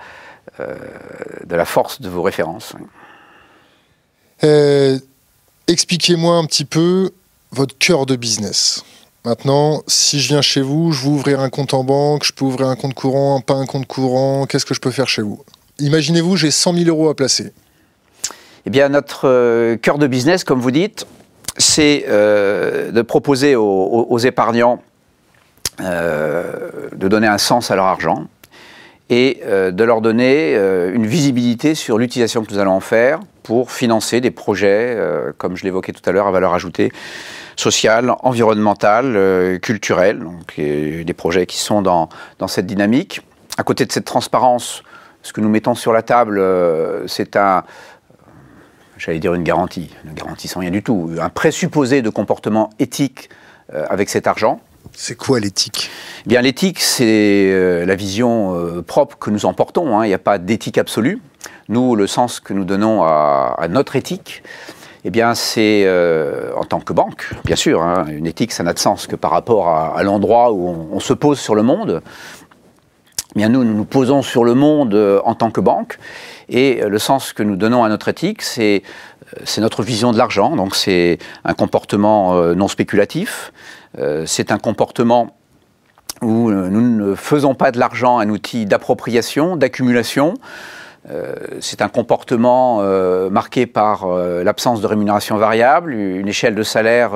de 0.59 1.57
la 1.57 1.65
force 1.65 2.01
de 2.01 2.09
vos 2.09 2.23
références. 2.23 2.75
Expliquez-moi 5.67 6.37
un 6.37 6.45
petit 6.45 6.65
peu 6.65 7.11
votre 7.53 7.77
cœur 7.79 8.07
de 8.07 8.17
business. 8.17 8.85
Maintenant, 9.27 9.83
si 9.87 10.19
je 10.19 10.29
viens 10.29 10.41
chez 10.41 10.63
vous, 10.63 10.93
je 10.93 11.05
veux 11.05 11.11
ouvrir 11.11 11.41
un 11.41 11.51
compte 11.51 11.75
en 11.75 11.85
banque, 11.85 12.25
je 12.25 12.33
peux 12.33 12.47
ouvrir 12.47 12.69
un 12.69 12.77
compte 12.77 12.95
courant, 12.95 13.43
pas 13.43 13.53
un 13.53 13.67
compte 13.67 13.87
courant, 13.87 14.47
qu'est-ce 14.47 14.65
que 14.65 14.73
je 14.73 14.81
peux 14.81 14.91
faire 14.91 15.09
chez 15.09 15.21
vous? 15.21 15.45
Imaginez-vous, 15.79 16.37
j'ai 16.37 16.51
100 16.51 16.73
000 16.73 16.89
euros 16.89 17.11
à 17.11 17.15
placer. 17.15 17.53
Eh 18.65 18.71
bien, 18.71 18.89
notre 18.89 19.29
euh, 19.29 19.77
cœur 19.77 19.99
de 19.99 20.07
business, 20.07 20.43
comme 20.43 20.61
vous 20.61 20.71
dites, 20.71 21.07
c'est 21.59 22.07
euh, 22.09 22.93
de 22.93 23.03
proposer 23.03 23.57
aux, 23.57 24.19
épargnants 24.19 24.83
de 25.79 27.09
donner 27.09 27.27
un 27.27 27.39
sens 27.39 27.71
à 27.71 27.77
leur 27.77 27.87
argent 27.87 28.27
et 29.09 29.41
de 29.47 29.85
leur 29.85 30.03
donner 30.03 30.55
une 30.55 31.07
visibilité 31.07 31.75
sur 31.75 31.97
l'utilisation 31.97 32.45
que 32.45 32.53
nous 32.53 32.59
allons 32.59 32.73
en 32.73 32.81
faire 32.81 33.21
pour 33.43 33.73
financer 33.73 34.21
des 34.21 34.31
projets, 34.31 34.99
comme 35.39 35.57
je 35.57 35.65
l'évoquais 35.65 35.93
tout 35.93 36.03
à 36.05 36.13
l'heure, 36.13 36.27
à 36.27 36.31
valeur 36.31 36.53
ajoutée, 36.53 36.93
sociale, 37.61 38.13
environnementale, 38.23 39.59
culturelle, 39.61 40.21
donc 40.21 40.57
des 40.57 41.15
projets 41.17 41.47
qui 41.47 41.59
sont 41.59 41.83
dans, 41.83 42.09
dans 42.39 42.49
cette 42.49 42.67
dynamique. 42.67 43.21
À 43.59 43.63
côté 43.63 43.85
de 43.85 43.93
cette 43.93 44.07
transparence, 44.07 44.83
ce 45.23 45.33
que 45.33 45.41
nous 45.41 45.49
mettons 45.49 45.75
sur 45.75 45.93
la 45.93 46.03
table, 46.03 46.43
c'est 47.07 47.37
un, 47.37 47.65
j'allais 49.01 49.19
dire 49.19 49.35
une 49.35 49.43
garantie, 49.43 49.91
une 50.05 50.15
garantie 50.15 50.47
sans 50.47 50.61
rien 50.61 50.71
du 50.71 50.83
tout, 50.83 51.11
un 51.21 51.31
présupposé 51.31 52.03
de 52.03 52.11
comportement 52.11 52.71
éthique 52.79 53.31
euh, 53.73 53.87
avec 53.89 54.11
cet 54.11 54.27
argent. 54.27 54.61
C'est 54.93 55.17
quoi 55.17 55.41
l'éthique? 55.41 55.91
Eh 56.27 56.29
Bien, 56.29 56.43
l'éthique, 56.43 56.81
c'est 56.81 57.51
euh, 57.51 57.87
la 57.87 57.95
vision 57.95 58.55
euh, 58.57 58.83
propre 58.83 59.17
que 59.19 59.31
nous 59.31 59.47
emportons. 59.47 59.99
Hein. 59.99 60.05
Il 60.05 60.09
n'y 60.09 60.15
a 60.15 60.19
pas 60.19 60.39
d'éthique 60.39 60.79
absolue. 60.79 61.21
Nous, 61.69 61.95
le 61.95 62.07
sens 62.07 62.41
que 62.41 62.53
nous 62.53 62.65
donnons 62.65 63.03
à, 63.05 63.67
notre 63.71 63.97
éthique, 63.97 64.43
eh 65.05 65.11
bien, 65.11 65.35
c'est 65.35 65.89
en 66.57 66.65
tant 66.65 66.81
que 66.81 66.93
banque, 66.93 67.31
bien 67.45 67.57
sûr. 67.57 67.83
Hein. 67.83 68.07
une 68.09 68.27
éthique, 68.27 68.53
ça 68.53 68.63
n'a 68.63 68.73
de 68.73 68.79
sens 68.79 69.07
que 69.07 69.17
par 69.17 69.31
rapport 69.31 69.69
à, 69.69 70.03
l'endroit 70.03 70.53
où 70.53 70.89
on, 70.93 71.01
se 71.01 71.13
pose 71.13 71.39
sur 71.39 71.55
le 71.55 71.63
monde. 71.63 72.03
Eh 73.35 73.39
bien, 73.39 73.49
nous, 73.49 73.65
nous 73.65 73.75
nous 73.75 73.85
posons 73.85 74.23
sur 74.23 74.45
le 74.45 74.55
monde 74.55 74.95
en 75.25 75.35
tant 75.35 75.51
que 75.51 75.61
banque. 75.61 75.99
Et 76.51 76.83
euh, 76.83 76.89
le 76.89 76.99
sens 76.99 77.33
que 77.33 77.43
nous 77.43 77.57
donnons 77.57 77.85
à 77.85 77.89
notre 77.89 78.09
éthique, 78.09 78.43
c'est 78.43 78.83
euh, 79.39 79.61
notre 79.61 79.83
vision 79.83 80.13
de 80.13 80.19
l'argent, 80.19 80.57
donc 80.57 80.75
c'est 80.75 81.19
un 81.45 81.55
comportement 81.55 82.35
euh, 82.35 82.55
non 82.55 82.69
spéculatif, 82.69 83.53
c'est 84.25 84.53
un 84.53 84.59
comportement 84.59 85.35
où 86.23 86.53
nous 86.53 86.81
ne 86.81 87.17
faisons 87.17 87.57
pas 87.57 87.73
de 87.73 87.81
l'argent 87.81 88.21
un 88.21 88.29
outil 88.29 88.65
d'appropriation, 88.65 89.57
d'accumulation, 89.57 90.35
c'est 91.61 91.83
un 91.83 91.89
comportement 91.89 92.83
marqué 93.31 93.67
par 93.67 94.07
l'absence 94.07 94.81
de 94.81 94.87
rémunération 94.87 95.37
variable, 95.39 95.93
une 95.95 96.29
échelle 96.29 96.55
de 96.55 96.63
salaire 96.63 97.13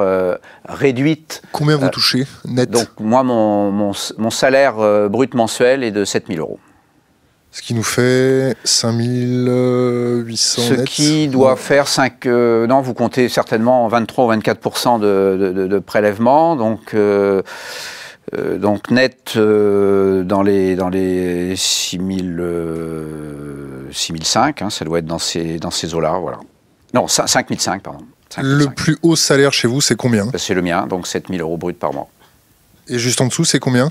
réduite. 0.68 1.42
Combien 1.52 1.76
vous 1.76 1.88
touchez 1.88 2.26
net? 2.46 2.70
Donc 2.70 2.88
moi, 2.98 3.22
mon, 3.22 3.70
mon, 3.70 3.92
mon 4.18 4.30
salaire 4.30 4.74
brut 5.10 5.34
mensuel 5.34 5.84
est 5.84 5.90
de 5.90 6.04
7000 6.04 6.40
euros. 6.40 6.58
Ce 7.54 7.62
qui 7.62 7.72
nous 7.72 7.84
fait 7.84 8.56
5800 8.64 10.62
Ce 10.62 10.74
qui 10.82 11.28
doit 11.28 11.54
faire 11.54 11.86
5... 11.86 12.26
Euh, 12.26 12.66
non, 12.66 12.80
vous 12.80 12.94
comptez 12.94 13.28
certainement 13.28 13.86
23 13.86 14.24
ou 14.24 14.28
24 14.28 14.98
de, 14.98 15.52
de, 15.52 15.66
de, 15.68 15.78
prélèvement. 15.78 16.56
Donc, 16.56 16.94
euh, 16.94 17.42
euh, 18.36 18.58
donc 18.58 18.90
net 18.90 19.38
dans 19.38 20.42
les, 20.42 20.74
dans 20.74 20.88
les 20.88 21.54
6000, 21.54 22.42
6005, 23.90 24.62
hein, 24.62 24.70
ça 24.70 24.84
doit 24.84 24.98
être 24.98 25.06
dans 25.06 25.18
ces, 25.18 25.58
dans 25.58 25.70
ces 25.70 25.94
eaux-là. 25.94 26.18
Voilà. 26.18 26.38
Non, 26.92 27.08
5005, 27.08 27.82
pardon. 27.82 28.04
Le 28.42 28.66
plus 28.66 28.96
haut 29.02 29.16
salaire 29.16 29.52
chez 29.52 29.68
vous, 29.68 29.80
c'est 29.80 29.96
combien? 29.96 30.28
C'est 30.36 30.54
le 30.54 30.62
mien, 30.62 30.86
donc 30.86 31.06
7000 31.06 31.40
euros 31.40 31.56
brut 31.56 31.78
par 31.78 31.92
mois. 31.92 32.08
Et 32.88 32.98
juste 32.98 33.20
en 33.20 33.26
dessous, 33.26 33.44
c'est 33.44 33.58
combien? 33.58 33.90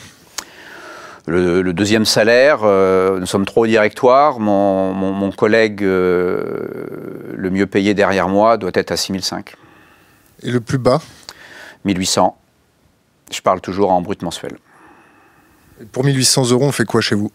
Le, 1.26 1.72
deuxième 1.72 2.06
salaire, 2.06 2.60
euh, 2.64 3.20
nous 3.20 3.26
sommes 3.26 3.46
trop 3.46 3.64
au 3.64 3.68
directoire. 3.68 4.40
Mon, 4.40 5.32
collègue 5.32 5.84
euh, 5.84 7.34
le 7.34 7.50
mieux 7.50 7.66
payé 7.66 7.94
derrière 7.94 8.28
moi 8.28 8.58
doit 8.58 8.72
être 8.74 8.92
à 8.92 8.98
6005. 8.98 9.56
Et 10.44 10.52
le 10.52 10.60
plus 10.60 10.78
bas? 10.78 11.02
1800. 11.86 12.38
Je 13.32 13.42
parle 13.42 13.62
toujours 13.62 13.92
en 13.92 14.02
brut 14.02 14.22
mensuel. 14.22 14.58
Et 15.82 15.86
pour 15.86 16.04
1800 16.04 16.52
euros, 16.52 16.66
on 16.66 16.72
fait 16.72 16.86
quoi 16.86 17.00
chez 17.00 17.16
vous? 17.16 17.32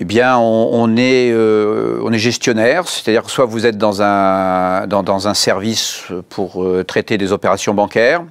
Eh 0.00 0.04
bien, 0.04 0.36
on, 0.38 0.96
est, 0.96 1.30
euh, 1.32 2.00
on 2.02 2.12
est 2.12 2.18
gestionnaire, 2.18 2.88
c'est-à-dire 2.88 3.28
soit 3.30 3.44
vous 3.44 3.66
êtes 3.66 3.78
dans 3.78 4.02
un, 4.02 4.86
dans, 4.86 5.28
un 5.28 5.34
service 5.34 6.04
pour 6.28 6.66
traiter 6.86 7.18
des 7.18 7.32
opérations 7.32 7.74
bancaires, 7.74 8.24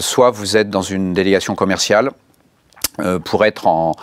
soit 0.00 0.30
vous 0.30 0.56
êtes 0.56 0.70
dans 0.70 0.82
une 0.82 1.12
délégation 1.12 1.54
commerciale 1.54 2.10
euh, 3.00 3.18
pour 3.18 3.44
être 3.44 3.66
en, 3.66 3.94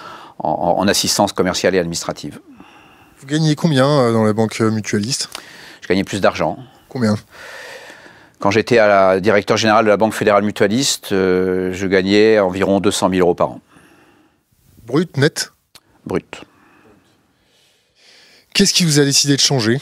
assistance 0.88 1.32
commerciale 1.32 1.76
et 1.76 1.80
administrative. 1.80 2.40
Vous 3.20 3.28
gagnez 3.28 3.56
combien 3.56 3.88
euh, 3.88 4.12
dans 4.12 4.24
la 4.24 4.34
banque 4.34 4.60
mutualiste? 4.60 5.30
Je 5.82 5.88
gagnais 5.88 6.04
plus 6.04 6.20
d'argent. 6.20 6.58
Combien? 6.90 7.16
Quand 8.40 8.52
j'étais 8.52 8.80
à 8.80 8.88
la 8.88 9.20
directeur 9.22 9.56
général 9.56 9.86
de 9.86 9.90
la 9.90 9.98
Banque 9.98 10.14
fédérale 10.14 10.44
mutualiste, 10.44 11.12
euh, 11.12 11.72
je 11.72 11.88
gagnais 11.88 12.40
environ 12.40 12.80
200 12.80 13.12
000 13.12 13.22
euros 13.22 13.36
par 13.36 13.52
an. 13.52 13.62
Brut, 14.86 15.16
net? 15.16 15.54
Brut. 16.06 16.42
Qu'est-ce 18.54 18.74
qui 18.74 18.86
vous 18.86 19.00
a 19.00 19.06
décidé 19.06 19.36
de 19.36 19.42
changer? 19.42 19.80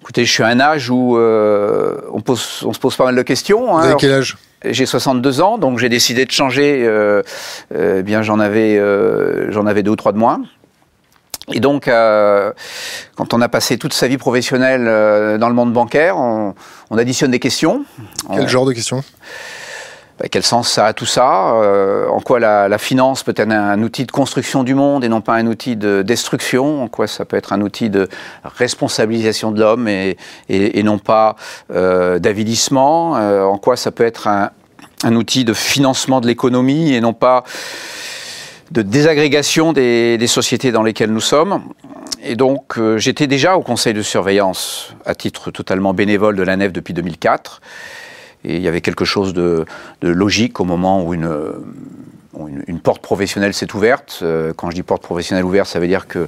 Écoutez, 0.00 0.24
je 0.24 0.32
suis 0.32 0.42
à 0.42 0.48
un 0.48 0.60
âge 0.60 0.90
où 0.90 1.16
on, 1.16 2.20
pose, 2.20 2.62
on, 2.64 2.72
se 2.72 2.78
pose 2.78 2.96
pas 2.96 3.04
mal 3.04 3.16
de 3.16 3.22
questions. 3.22 3.78
Hein. 3.78 3.92
Vous 3.92 3.96
quel 3.96 4.12
âge? 4.12 4.36
J'ai 4.64 4.86
62 4.86 5.40
ans, 5.40 5.58
donc 5.58 5.78
j'ai 5.78 5.88
décidé 5.88 6.24
de 6.24 6.30
changer. 6.30 6.84
Euh, 6.84 7.22
euh, 7.74 7.98
eh 7.98 8.02
bien, 8.02 8.22
j'en 8.22 8.38
avais, 8.38 8.78
euh, 8.78 9.50
j'en 9.50 9.66
avais 9.66 9.82
deux 9.82 9.90
ou 9.90 9.96
trois 9.96 10.12
de 10.12 10.18
moins. 10.18 10.42
Et 11.52 11.58
donc, 11.58 11.86
quand 11.86 13.34
on 13.34 13.40
a 13.40 13.48
passé 13.48 13.76
toute 13.76 13.92
sa 13.92 14.06
vie 14.06 14.16
professionnelle 14.16 14.84
dans 15.38 15.48
le 15.48 15.54
monde 15.54 15.72
bancaire, 15.72 16.16
on, 16.16 16.54
additionne 16.96 17.32
des 17.32 17.40
questions. 17.40 17.84
Quel 18.32 18.48
genre 18.48 18.64
de 18.64 18.72
questions? 18.72 19.02
Quel 20.30 20.42
sens 20.42 20.68
ça 20.68 20.86
a 20.86 20.92
tout 20.92 21.06
ça 21.06 21.54
En 22.10 22.20
quoi 22.20 22.38
la, 22.40 22.78
finance 22.78 23.22
peut 23.22 23.34
être 23.36 23.50
un, 23.50 23.82
outil 23.82 24.04
de 24.04 24.12
construction 24.12 24.62
du 24.64 24.74
monde 24.74 25.04
et 25.04 25.08
non 25.08 25.20
pas 25.20 25.34
un 25.34 25.46
outil 25.46 25.76
de 25.76 26.02
destruction 26.02 26.82
En 26.82 26.88
quoi 26.88 27.06
ça 27.06 27.24
peut 27.24 27.36
être 27.36 27.52
un 27.52 27.60
outil 27.60 27.90
de 27.90 28.08
responsabilisation 28.44 29.50
de 29.52 29.60
l'homme 29.60 29.88
et, 29.88 30.16
non 30.82 30.98
pas 30.98 31.36
d'avilissement 31.68 33.12
En 33.12 33.58
quoi 33.58 33.76
ça 33.76 33.90
peut 33.90 34.04
être 34.04 34.28
un, 34.28 34.50
un 35.04 35.16
outil 35.16 35.44
de 35.44 35.54
financement 35.54 36.20
de 36.20 36.26
l'économie 36.26 36.94
et 36.94 37.00
non 37.00 37.12
pas 37.12 37.44
de 38.70 38.82
désagrégation 38.82 39.72
des, 39.72 40.26
sociétés 40.26 40.72
dans 40.72 40.82
lesquelles 40.82 41.12
nous 41.12 41.20
sommes. 41.20 41.62
Et 42.22 42.36
donc, 42.36 42.78
euh, 42.78 42.96
j'étais 42.98 43.26
déjà 43.26 43.56
au 43.56 43.62
conseil 43.62 43.92
de 43.92 44.02
surveillance 44.02 44.94
à 45.04 45.14
titre 45.14 45.50
totalement 45.50 45.92
bénévole 45.92 46.36
de 46.36 46.42
la 46.42 46.56
nef 46.56 46.72
depuis 46.72 46.94
2004. 46.94 47.60
Et 48.44 48.56
il 48.56 48.62
y 48.62 48.68
avait 48.68 48.80
quelque 48.80 49.04
chose 49.04 49.34
de, 49.34 49.64
logique 50.02 50.60
au 50.60 50.64
moment 50.64 51.04
où 51.04 51.14
une, 51.14 52.80
porte 52.82 53.02
professionnelle 53.02 53.54
s'est 53.54 53.72
ouverte. 53.74 54.20
Euh, 54.22 54.52
quand 54.56 54.70
je 54.70 54.74
dis 54.74 54.82
porte 54.82 55.02
professionnelle 55.02 55.44
ouverte, 55.44 55.68
ça 55.68 55.78
veut 55.78 55.86
dire 55.86 56.08
que 56.08 56.26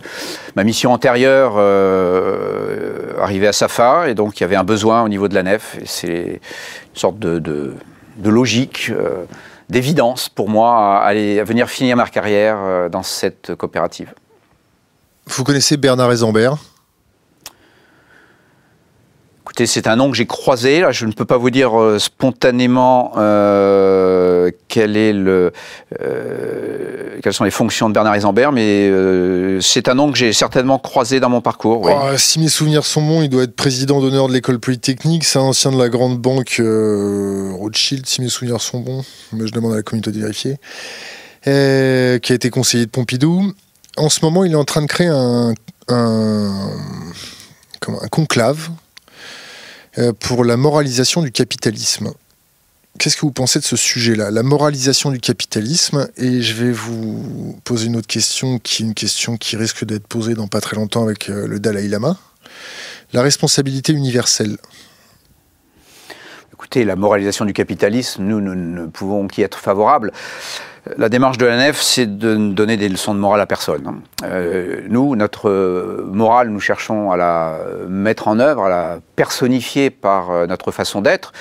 ma 0.55 0.63
mission 0.63 0.93
antérieure 0.93 1.55
euh, 1.57 3.13
arrivait 3.21 3.49
à 3.49 3.53
sa 3.53 3.67
fin 3.67 4.05
et 4.05 4.15
donc 4.15 4.39
il 4.39 4.43
y 4.43 4.45
avait 4.45 4.55
un 4.55 4.65
besoin 4.65 5.03
au 5.03 5.09
niveau 5.09 5.27
de 5.27 5.35
la 5.35 5.43
nef. 5.43 5.79
C'est 5.85 6.41
une 6.41 6.99
sorte 6.99 7.19
de 7.19 7.75
logique, 8.23 8.91
euh, 8.91 9.25
d'évidence 9.69 10.29
pour 10.29 10.49
moi 10.49 11.01
à, 11.03 11.13
venir 11.13 11.69
finir 11.69 11.97
ma 11.97 12.07
carrière 12.07 12.89
dans 12.91 13.03
cette 13.03 13.55
coopérative. 13.57 14.15
Vous 15.27 15.43
connaissez 15.43 15.77
Bernard 15.77 16.11
C'est 19.57 19.87
un 19.87 19.95
nom 19.97 20.11
que 20.11 20.17
j'ai 20.17 20.27
croisé. 20.27 20.85
Je 20.91 21.07
ne 21.07 21.13
peux 21.13 21.25
pas 21.25 21.37
vous 21.37 21.51
dire 21.51 21.81
euh, 21.81 22.01
spontanément 22.01 23.13
euh, 23.17 24.51
euh, 24.77 25.71
quelles 27.23 27.33
sont 27.33 27.45
les 27.45 27.53
fonctions 27.53 27.89
de 27.89 27.95
Bernard 27.95 28.17
Isambert, 28.17 28.51
mais 28.51 28.91
c'est 29.61 29.89
un 29.89 29.95
nom 29.95 30.11
que 30.11 30.19
j'ai 30.19 30.33
certainement 30.33 30.79
croisé 30.79 31.21
dans 31.21 31.29
mon 31.29 31.41
parcours. 31.41 31.83
Oh, 31.89 32.17
si 32.17 32.41
mes 32.41 32.49
souvenirs 32.49 32.85
sont 32.85 33.03
bons, 33.03 33.23
il 33.23 33.29
doit 33.29 33.45
être 33.45 33.55
président 33.55 34.01
d'honneur 34.01 34.27
de 34.29 34.33
l'école 34.33 34.59
polytechnique. 34.59 35.25
C'est 35.25 35.39
un 35.39 35.43
ancien 35.43 35.71
de 35.71 35.79
la 35.79 35.89
grande 35.89 36.19
banque 36.19 36.61
Rothschild, 36.61 38.07
si 38.07 38.21
mes 38.21 38.29
souvenirs 38.29 38.61
sont 38.61 38.81
bons. 38.81 39.05
Mais 39.33 39.47
je 39.47 39.53
demande 39.53 39.73
à 39.73 39.77
la 39.77 39.83
communauté 39.83 40.11
de 40.11 40.19
vérifier. 40.21 40.57
qui 41.45 41.51
a 42.33 42.35
été 42.35 42.51
conseiller 42.51 42.87
de 42.87 42.91
Pompidou. 42.91 43.53
En 43.97 44.09
ce 44.09 44.25
moment, 44.25 44.45
il 44.45 44.53
est 44.53 44.57
en 44.57 44.65
train 44.65 44.83
de 44.83 44.87
créer 44.87 45.09
un, 45.09 45.55
conclave 48.11 48.71
pour 50.21 50.45
la 50.45 50.57
moralisation 50.57 51.23
du 51.23 51.31
capitalisme. 51.31 52.13
Qu'est-ce 52.99 53.17
que 53.17 53.23
vous 53.23 53.33
pensez 53.33 53.59
de 53.59 53.65
ce 53.65 53.77
sujet-là 53.77 54.31
La 54.31 54.45
moralisation 54.45 55.11
du 55.11 55.19
capitalisme, 55.19 56.09
et 56.17 56.43
je 56.43 56.55
vais 56.55 56.71
vous 56.71 57.59
poser 57.65 57.87
une 57.87 57.97
autre 57.97 58.07
question, 58.07 58.61
qui 58.61 58.83
est 58.83 58.87
une 58.87 58.95
question 58.95 59.37
qui 59.37 59.57
risque 59.57 59.85
d'être 59.85 60.07
posée 60.07 60.35
dans 60.35 60.47
pas 60.47 60.61
très 60.61 60.77
longtemps 60.77 61.03
avec 61.03 61.29
euh, 61.29 61.49
le 61.49 61.59
Dalai 61.59 61.89
Lama. 61.89 62.17
La 63.13 63.23
responsabilité 63.23 63.93
universelle. 63.93 64.59
Écoutez, 66.53 66.85
la 66.85 66.95
moralisation 66.95 67.45
du 67.45 67.53
capitalisme, 67.53 68.23
nous, 68.23 68.41
nous 68.41 68.55
ne 68.55 68.87
pouvons 68.87 69.27
qu'y 69.27 69.43
être 69.43 69.59
favorables. 69.59 70.13
La 70.99 71.09
démarche 71.09 71.39
de 71.39 71.47
la 71.47 71.57
nef, 71.57 71.81
c'est 71.81 72.19
de 72.19 72.37
ne 72.37 72.53
donner 72.53 72.77
des 72.77 72.91
leçons 72.91 73.15
de 73.15 73.19
morale 73.19 73.41
à 73.41 73.47
personne. 73.47 74.03
Euh, 74.23 74.83
nous, 74.89 75.17
notre 75.17 76.05
morale, 76.05 76.51
nous 76.51 76.61
cherchons 76.61 77.11
à 77.11 77.17
la 77.17 77.59
mettre 77.89 78.29
en 78.29 78.39
œuvre, 78.39 78.65
à 78.65 78.69
la 78.69 78.99
personnifier 79.17 79.89
par 79.89 80.31
euh, 80.31 80.47
notre 80.47 80.73
façon 80.73 81.01
d'être. 81.01 81.33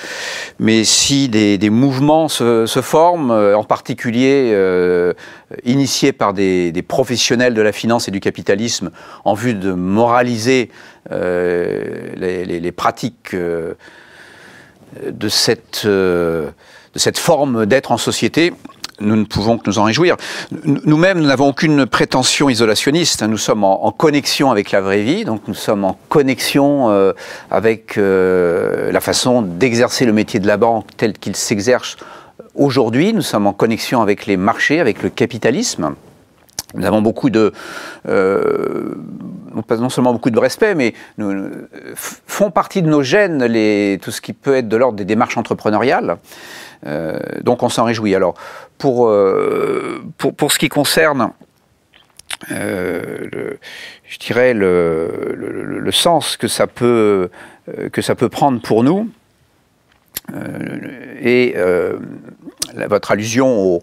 Mais 0.58 0.84
si 0.84 1.28
des, 1.28 1.58
mouvements 1.68 2.28
se, 2.28 2.66
forment, 2.82 3.32
euh, 3.32 3.54
en 3.54 3.64
particulier 3.64 4.56
initiés 5.64 6.12
par 6.12 6.32
des, 6.32 6.72
professionnels 6.88 7.52
de 7.52 7.62
la 7.62 7.72
finance 7.72 8.08
et 8.08 8.10
du 8.10 8.20
capitalisme, 8.20 8.90
en 9.26 9.34
vue 9.34 9.54
de 9.54 9.72
moraliser 9.72 10.70
les, 11.10 12.72
pratiques 12.74 13.36
de 13.36 13.76
cette, 15.28 15.86
de 16.94 16.98
cette 16.98 17.18
forme 17.18 17.66
d'être 17.66 17.92
en 17.92 17.98
société, 17.98 18.52
nous 19.00 19.16
ne 19.16 19.24
pouvons 19.24 19.58
que 19.58 19.68
nous 19.68 19.78
en 19.78 19.84
réjouir. 19.84 20.16
Nous-mêmes, 20.64 21.18
nous 21.18 21.26
n'avons 21.26 21.48
aucune 21.48 21.86
prétention 21.86 22.48
isolationniste. 22.48 23.22
Nous 23.22 23.38
sommes 23.38 23.64
en, 23.64 23.90
connexion 23.90 24.50
avec 24.50 24.70
la 24.70 24.80
vraie 24.80 25.02
vie, 25.02 25.24
donc 25.24 25.42
nous 25.48 25.54
sommes 25.54 25.84
en 25.84 25.98
connexion 26.08 26.90
euh, 26.90 27.12
avec 27.50 27.98
euh, 27.98 28.92
la 28.92 29.00
façon 29.00 29.42
d'exercer 29.42 30.04
le 30.04 30.12
métier 30.12 30.40
de 30.40 30.46
la 30.46 30.56
banque 30.56 30.86
tel 30.96 31.12
qu'il 31.14 31.34
s'exerce 31.34 31.96
aujourd'hui. 32.54 33.12
Nous 33.12 33.22
sommes 33.22 33.46
en 33.46 33.52
connexion 33.52 34.00
avec 34.00 34.26
les 34.26 34.36
marchés, 34.36 34.80
avec 34.80 35.02
le 35.02 35.10
capitalisme. 35.10 35.94
Nous 36.74 36.84
avons 36.86 37.02
beaucoup 37.02 37.30
de, 37.30 37.52
euh, 38.08 38.94
non 39.54 39.88
seulement 39.88 40.12
beaucoup 40.12 40.30
de 40.30 40.38
respect, 40.38 40.74
mais 40.74 40.92
nous, 41.18 41.50
font 41.94 42.50
partie 42.50 42.82
de 42.82 42.88
nos 42.88 43.02
gènes 43.02 43.38
tout 44.00 44.10
ce 44.10 44.20
qui 44.20 44.32
peut 44.32 44.56
être 44.56 44.68
de 44.68 44.76
l'ordre 44.76 44.96
des 44.96 45.04
démarches 45.04 45.36
entrepreneuriales. 45.36 46.16
Euh, 46.86 47.18
donc 47.42 47.62
on 47.62 47.68
s'en 47.68 47.84
réjouit. 47.84 48.14
Alors 48.14 48.34
pour, 48.78 49.08
euh, 49.08 50.02
pour, 50.18 50.34
pour, 50.34 50.52
ce 50.52 50.58
qui 50.58 50.68
concerne, 50.68 51.30
euh, 52.50 53.28
le, 53.32 53.58
je 54.04 54.18
dirais, 54.18 54.54
le, 54.54 55.34
le, 55.34 55.78
le, 55.78 55.92
sens 55.92 56.36
que 56.36 56.48
ça 56.48 56.66
peut, 56.66 57.30
que 57.92 58.02
ça 58.02 58.14
peut 58.14 58.28
prendre 58.28 58.60
pour 58.60 58.84
nous, 58.84 59.08
et 61.22 61.54
votre 62.88 63.12
allusion 63.12 63.48
au, 63.48 63.82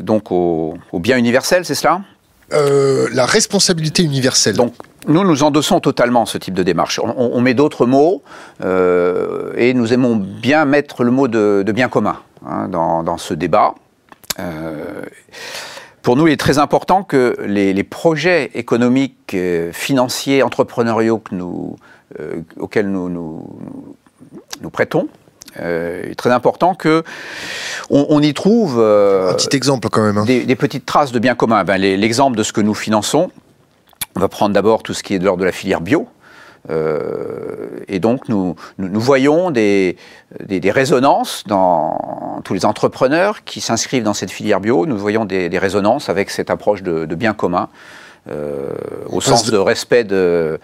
donc 0.00 0.32
au, 0.32 0.74
au 0.92 0.98
bien 0.98 1.16
universel, 1.16 1.64
c'est 1.64 1.74
cela? 1.74 2.02
La 2.50 3.26
responsabilité 3.26 4.02
universelle. 4.02 4.56
Donc 4.56 4.74
nous, 5.08 5.24
nous 5.24 5.42
endossons 5.42 5.80
totalement 5.80 6.26
ce 6.26 6.38
type 6.38 6.54
de 6.54 6.62
démarche. 6.62 7.00
On, 7.02 7.40
met 7.40 7.54
d'autres 7.54 7.86
mots 7.86 8.22
euh, 8.62 9.52
et 9.56 9.74
nous 9.74 9.92
aimons 9.92 10.16
bien 10.16 10.64
mettre 10.64 11.04
le 11.04 11.10
mot 11.10 11.28
de, 11.28 11.64
bien 11.74 11.88
commun 11.88 12.18
hein, 12.46 12.68
dans, 12.68 13.18
ce 13.18 13.34
débat. 13.34 13.74
Euh, 14.38 15.02
pour 16.02 16.16
nous, 16.16 16.26
il 16.26 16.32
est 16.32 16.40
très 16.40 16.58
important 16.58 17.02
que 17.02 17.36
les, 17.44 17.84
projets 17.84 18.50
économiques, 18.54 19.34
euh, 19.34 19.72
financiers, 19.72 20.42
entrepreneuriaux 20.42 21.18
que 21.18 21.34
nous, 21.34 21.76
auxquels 22.58 22.90
nous, 22.90 23.08
nous, 23.08 24.70
prêtons, 24.70 25.08
il 25.58 26.10
est 26.10 26.18
très 26.18 26.30
important 26.30 26.74
que 26.74 27.02
on, 27.90 28.22
y 28.22 28.32
trouve 28.34 28.78
un 28.78 29.34
petit 29.34 29.54
exemple 29.56 29.88
quand 29.90 30.02
même 30.02 30.18
hein. 30.18 30.24
des, 30.24 30.56
petites 30.56 30.86
traces 30.86 31.12
de 31.12 31.18
bien 31.18 31.34
commun. 31.34 31.64
Ben, 31.64 31.78
l'exemple 31.78 32.36
de 32.36 32.42
ce 32.42 32.52
que 32.52 32.60
nous 32.60 32.74
finançons, 32.74 33.30
on 34.16 34.20
va 34.20 34.28
prendre 34.28 34.54
d'abord 34.54 34.82
tout 34.82 34.94
ce 34.94 35.02
qui 35.02 35.14
est 35.14 35.18
de 35.18 35.24
l'ordre 35.24 35.40
de 35.40 35.46
la 35.46 35.52
filière 35.52 35.80
bio. 35.80 36.08
Euh, 36.70 37.80
et 37.88 37.98
donc, 37.98 38.28
nous, 38.28 38.54
nous, 38.78 39.00
voyons 39.00 39.50
des, 39.50 39.96
des, 40.40 40.70
résonances 40.70 41.42
dans 41.46 42.40
tous 42.44 42.54
les 42.54 42.64
entrepreneurs 42.64 43.42
qui 43.44 43.60
s'inscrivent 43.60 44.04
dans 44.04 44.14
cette 44.14 44.30
filière 44.30 44.60
bio. 44.60 44.86
Nous 44.86 44.96
voyons 44.96 45.24
des, 45.24 45.58
résonances 45.58 46.08
avec 46.08 46.30
cette 46.30 46.50
approche 46.50 46.82
de, 46.82 47.14
bien 47.14 47.34
commun, 47.34 47.68
euh, 48.30 48.70
au, 49.08 49.20
sens 49.20 49.50
de... 49.50 49.56
respect 49.56 50.04
de, 50.04 50.60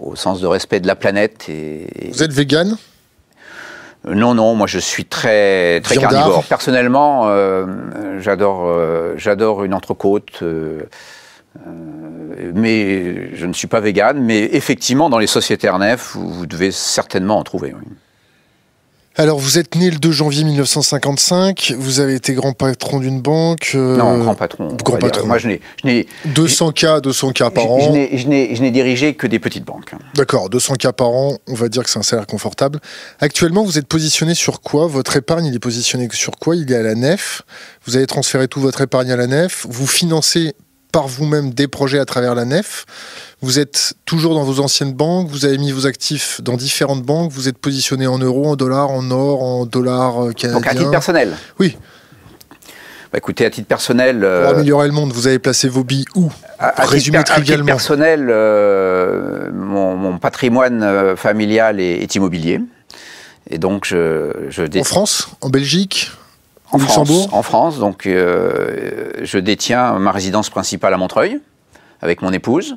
au 0.00 0.16
sens 0.16 0.40
de 0.40 0.46
respect 0.46 0.80
de 0.80 0.86
la 0.86 0.96
planète. 0.96 1.48
Et, 1.48 1.86
Vous 2.12 2.22
êtes 2.22 2.32
vegan? 2.32 2.76
Non, 4.04 4.34
non, 4.34 4.56
moi 4.56 4.66
je 4.66 4.80
suis 4.80 5.04
très, 5.04 5.80
très 5.80 5.96
carnivore. 5.96 6.42
Personnellement, 6.44 7.28
euh, 7.28 7.66
j'adore, 8.20 8.68
j'adore 9.16 9.62
une 9.64 9.74
entrecôte. 9.74 10.42
Euh, 11.58 12.52
mais 12.54 13.34
je 13.34 13.46
ne 13.46 13.52
suis 13.52 13.66
pas 13.66 13.80
vegan, 13.80 14.20
mais 14.20 14.48
effectivement, 14.52 15.10
dans 15.10 15.18
les 15.18 15.26
sociétés 15.26 15.68
RNF, 15.68 16.16
vous, 16.16 16.46
devez 16.46 16.70
certainement 16.70 17.38
en 17.38 17.44
trouver. 17.44 17.74
Alors, 19.16 19.38
vous 19.38 19.58
êtes 19.58 19.74
né 19.74 19.90
le 19.90 19.98
2 19.98 20.10
janvier 20.10 20.42
1955, 20.42 21.74
vous 21.76 22.00
avez 22.00 22.14
été 22.14 22.32
grand 22.32 22.54
patron 22.54 22.98
d'une 22.98 23.20
banque. 23.20 23.72
Euh, 23.74 23.98
non, 23.98 24.16
grand 24.16 24.34
patron. 24.34 24.68
Grand 24.82 24.96
patron. 24.96 25.26
Moi, 25.26 25.36
je 25.36 25.58
n'ai. 25.84 26.06
200 26.24 26.72
cas, 26.72 27.00
200 27.00 27.32
cas 27.32 27.50
par 27.50 27.70
an. 27.70 27.92
Je 27.92 28.26
n'ai 28.26 28.70
dirigé 28.70 29.14
que 29.14 29.26
des 29.26 29.38
petites 29.38 29.66
banques. 29.66 29.92
D'accord, 30.14 30.48
200 30.48 30.76
cas 30.76 30.92
par 30.92 31.10
an, 31.10 31.36
on 31.46 31.54
va 31.54 31.68
dire 31.68 31.84
que 31.84 31.90
c'est 31.90 31.98
un 31.98 32.02
salaire 32.02 32.26
confortable. 32.26 32.80
Actuellement, 33.20 33.64
vous 33.64 33.76
êtes 33.76 33.86
positionné 33.86 34.34
sur 34.34 34.62
quoi? 34.62 34.86
Votre 34.86 35.14
épargne, 35.18 35.44
il 35.44 35.54
est 35.54 35.58
positionné 35.58 36.08
sur 36.12 36.38
quoi? 36.38 36.56
Il 36.56 36.72
est 36.72 36.76
à 36.76 36.82
la 36.82 36.94
nef. 36.94 37.42
Vous 37.84 37.96
avez 37.96 38.06
transféré 38.06 38.48
tout 38.48 38.60
votre 38.60 38.80
épargne 38.80 39.10
à 39.10 39.16
la 39.16 39.26
nef. 39.26 39.66
Vous 39.68 39.86
financez 39.86 40.54
par 40.92 41.08
vous-même 41.08 41.52
des 41.52 41.66
projets 41.66 41.98
à 41.98 42.04
travers 42.04 42.34
la 42.34 42.44
nef. 42.44 42.84
Vous 43.40 43.58
êtes 43.58 43.94
toujours 44.04 44.34
dans 44.34 44.44
vos 44.44 44.60
anciennes 44.60 44.92
banques, 44.92 45.28
vous 45.28 45.44
avez 45.44 45.58
mis 45.58 45.72
vos 45.72 45.86
actifs 45.86 46.40
dans 46.42 46.56
différentes 46.56 47.02
banques, 47.02 47.32
vous 47.32 47.48
êtes 47.48 47.58
positionné 47.58 48.06
en 48.06 48.18
euros, 48.18 48.46
en 48.46 48.56
dollars, 48.56 48.90
en 48.90 49.10
or, 49.10 49.42
en 49.42 49.66
dollars 49.66 50.32
canadiens. 50.36 50.50
Euh, 50.50 50.52
Donc 50.52 50.66
à 50.68 50.74
titre 50.74 50.90
personnel 50.90 51.32
Oui. 51.58 51.76
Bah 53.10 53.18
écoutez, 53.18 53.44
à 53.44 53.50
titre 53.50 53.66
personnel. 53.66 54.20
Pour 54.20 54.28
euh, 54.28 54.50
améliorer 54.50 54.86
le 54.86 54.92
monde, 54.92 55.12
vous 55.12 55.26
avez 55.26 55.38
placé 55.38 55.68
vos 55.68 55.82
billes 55.82 56.04
où? 56.14 56.30
à, 56.58 56.86
titre, 56.86 57.18
à 57.32 57.40
titre 57.40 57.64
personnel, 57.64 58.28
euh, 58.30 59.50
mon, 59.52 60.18
patrimoine 60.18 61.16
familial 61.16 61.80
est, 61.80 62.14
immobilier. 62.14 62.60
Et 63.50 63.58
donc, 63.58 63.84
je, 63.86 64.30
je 64.50 64.78
En 64.78 64.84
France 64.84 65.28
En 65.40 65.50
Belgique? 65.50 66.12
En 66.72 66.78
France, 66.78 67.28
en 67.32 67.42
France, 67.42 67.78
donc 67.78 68.06
euh, 68.06 69.10
je 69.22 69.38
détiens 69.38 69.98
ma 69.98 70.10
résidence 70.10 70.48
principale 70.48 70.94
à 70.94 70.96
Montreuil 70.96 71.40
avec 72.00 72.22
mon 72.22 72.32
épouse. 72.32 72.76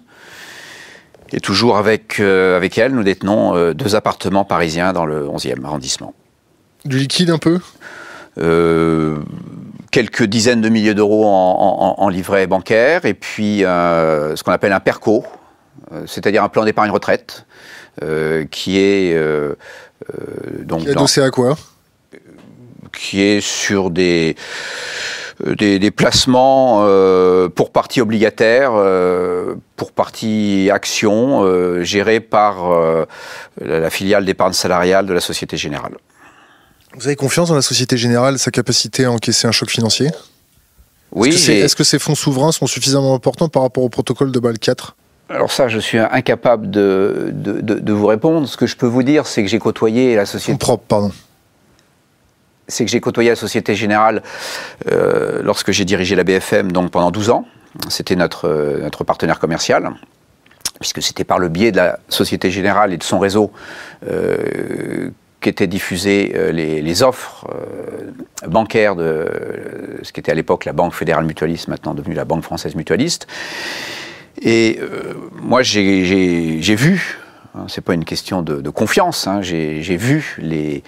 Et 1.31 1.39
toujours 1.39 1.77
avec, 1.77 2.19
euh, 2.19 2.55
avec 2.55 2.77
elle, 2.77 2.93
nous 2.93 3.03
détenons 3.03 3.55
euh, 3.55 3.73
deux 3.73 3.95
appartements 3.95 4.45
parisiens 4.45 4.93
dans 4.93 5.05
le 5.05 5.25
11e 5.25 5.65
arrondissement. 5.65 6.13
Du 6.83 6.97
liquide 6.99 7.31
un 7.31 7.39
peu? 7.39 7.59
Quelques 9.91 10.23
dizaines 10.23 10.61
de 10.61 10.67
milliers 10.69 10.93
d'euros 10.93 11.25
en, 11.25 11.95
en, 11.97 12.09
livret 12.09 12.47
bancaire 12.47 13.05
et 13.05 13.13
puis 13.13 13.59
ce 13.59 14.43
qu'on 14.43 14.51
appelle 14.51 14.73
un 14.73 14.81
PERCO, 14.81 15.23
c'est-à-dire 16.05 16.43
un 16.43 16.49
plan 16.49 16.65
d'épargne 16.65 16.91
retraite, 16.91 17.45
qui 18.51 18.77
est 18.77 19.17
donc. 20.63 20.81
Qui 20.81 20.87
est 20.87 20.91
adossé 20.91 21.21
à 21.21 21.31
quoi? 21.31 21.55
Qui 22.97 23.21
est 23.21 23.41
sur 23.41 23.89
des, 23.89 24.35
euh, 25.45 25.55
des, 25.55 25.91
placements 25.91 26.83
euh, 26.83 27.49
pour 27.49 27.71
partie 27.71 27.99
obligataire, 27.99 28.71
euh, 28.73 29.55
pour 29.75 29.91
partie 29.91 30.69
action, 30.71 31.43
gérés 31.83 32.21
par 32.21 32.73
la 33.61 33.89
filiale 33.89 34.25
d'épargne 34.25 34.53
salariale 34.53 35.05
de 35.05 35.13
la 35.13 35.19
Société 35.19 35.57
Générale. 35.57 35.93
Vous 36.95 37.07
avez 37.07 37.17
confiance 37.17 37.49
dans 37.49 37.55
la 37.55 37.61
Société 37.61 37.97
Générale, 37.97 38.39
sa 38.39 38.51
capacité 38.51 39.03
à 39.03 39.11
encaisser 39.11 39.47
un 39.47 39.51
choc 39.51 39.69
financier? 39.69 40.09
Oui. 41.11 41.29
Est-ce 41.29 41.75
que, 41.75 41.83
ces 41.83 41.99
fonds 41.99 42.15
souverains 42.15 42.53
sont 42.53 42.67
suffisamment 42.67 43.13
importants 43.13 43.49
par 43.49 43.63
rapport 43.63 43.83
au 43.83 43.89
protocole 43.89 44.31
de 44.31 44.39
Bâle 44.39 44.59
4 44.59 44.95
alors 45.27 45.51
ça, 45.51 45.67
je 45.67 45.79
suis 45.79 45.97
incapable 45.97 46.69
de, 46.69 47.31
de, 47.33 47.93
vous 47.93 48.05
répondre. 48.05 48.47
Ce 48.47 48.57
que 48.57 48.67
je 48.67 48.75
peux 48.75 48.85
vous 48.85 49.01
dire, 49.01 49.25
c'est 49.25 49.41
que 49.41 49.49
j'ai 49.49 49.57
côtoyé 49.57 50.15
la 50.15 50.27
société. 50.27 50.55
propre, 50.59 50.83
pardon 50.87 51.11
c'est 52.67 52.85
que 52.85 52.91
j'ai 52.91 52.99
côtoyé 52.99 53.29
la 53.29 53.35
Société 53.35 53.75
Générale 53.75 54.23
euh, 54.91 55.41
lorsque 55.43 55.71
j'ai 55.71 55.85
dirigé 55.85 56.15
la 56.15 56.23
BFM 56.23 56.71
donc 56.71 56.91
pendant 56.91 57.11
12 57.11 57.29
ans. 57.29 57.45
C'était 57.89 58.15
notre, 58.15 58.47
euh, 58.47 58.79
notre 58.79 59.03
partenaire 59.03 59.39
commercial, 59.39 59.91
puisque 60.79 61.01
c'était 61.01 61.25
par 61.25 61.39
le 61.39 61.49
biais 61.49 61.71
de 61.71 61.77
la 61.77 61.99
Société 62.09 62.49
Générale 62.49 62.93
et 62.93 62.97
de 62.97 63.03
son 63.03 63.19
réseau 63.19 63.51
euh, 64.09 65.09
qu'étaient 65.41 65.67
diffusées 65.67 66.33
les, 66.51 67.03
offres 67.03 67.45
bancaires 68.47 68.95
de 68.95 69.29
ce 70.01 70.11
qui 70.11 70.19
était 70.19 70.31
à 70.31 70.35
l'époque 70.35 70.65
la 70.65 70.73
Banque 70.73 70.93
Fédérale 70.95 71.25
Mutualiste, 71.25 71.67
maintenant 71.67 71.93
devenue 71.93 72.15
la 72.15 72.25
Banque 72.25 72.43
Française 72.43 72.73
Mutualiste. 72.73 73.27
Et 74.41 74.79
moi, 75.39 75.61
j'ai 75.61 76.75
vu, 76.75 77.19
hein, 77.53 77.65
c'est 77.67 77.83
pas 77.83 77.93
une 77.93 78.05
question 78.05 78.41
de, 78.41 78.69
confiance, 78.71 79.27
hein, 79.27 79.43
j'ai 79.43 79.97
vu 79.97 80.35
les, 80.39 80.83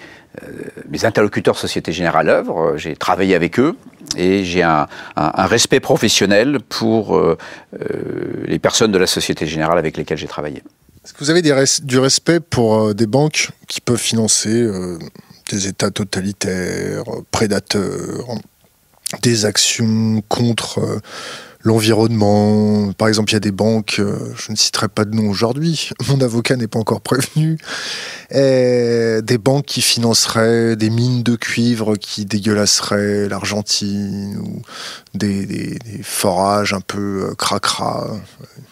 mes 0.88 1.04
euh, 1.04 1.06
interlocuteurs 1.06 1.58
Société 1.58 1.92
Générale 1.92 2.28
œuvre, 2.28 2.58
euh, 2.58 2.76
j'ai 2.76 2.96
travaillé 2.96 3.34
avec 3.34 3.58
eux 3.58 3.76
et 4.16 4.44
j'ai 4.44 4.62
un, 4.62 4.86
respect 5.16 5.80
professionnel 5.80 6.58
pour 6.68 7.16
euh, 7.16 7.36
les 8.46 8.58
personnes 8.58 8.92
de 8.92 8.98
la 8.98 9.06
Société 9.06 9.46
Générale 9.46 9.78
avec 9.78 9.96
lesquelles 9.96 10.18
j'ai 10.18 10.26
travaillé. 10.26 10.62
Est-ce 11.04 11.12
que 11.12 11.18
vous 11.20 11.30
avez 11.30 11.42
du 11.42 11.98
respect 11.98 12.40
pour 12.40 12.94
des 12.94 13.06
banques 13.06 13.50
qui 13.66 13.80
peuvent 13.80 13.96
financer 13.96 14.66
des 15.50 15.66
États 15.66 15.90
totalitaires, 15.90 17.04
prédateurs, 17.30 18.26
des 19.22 19.46
actions 19.46 20.22
contre 20.28 21.00
l'environnement. 21.68 22.92
Par 22.94 23.08
exemple, 23.08 23.30
il 23.30 23.34
y 23.34 23.36
a 23.36 23.40
des 23.40 23.52
banques, 23.52 23.96
euh, 23.98 24.18
je 24.36 24.50
ne 24.50 24.56
citerai 24.56 24.88
pas 24.88 25.04
de 25.04 25.14
nom 25.14 25.28
aujourd'hui, 25.28 25.90
mon 26.08 26.20
avocat 26.20 26.56
n'est 26.56 26.66
pas 26.66 26.78
encore 26.78 27.00
prévenu, 27.00 27.58
des 28.32 29.38
banques 29.38 29.66
qui 29.66 29.82
financeraient 29.82 30.76
des 30.76 30.90
mines 30.90 31.22
de 31.22 31.36
cuivre 31.36 31.96
qui 31.96 32.24
dégueulasseraient 32.24 33.28
l'Argentine, 33.28 34.38
ou 34.42 34.62
des, 35.14 35.78
forages 36.02 36.72
un 36.72 36.80
peu 36.80 37.28
euh, 37.30 37.34
cracra. 37.34 38.08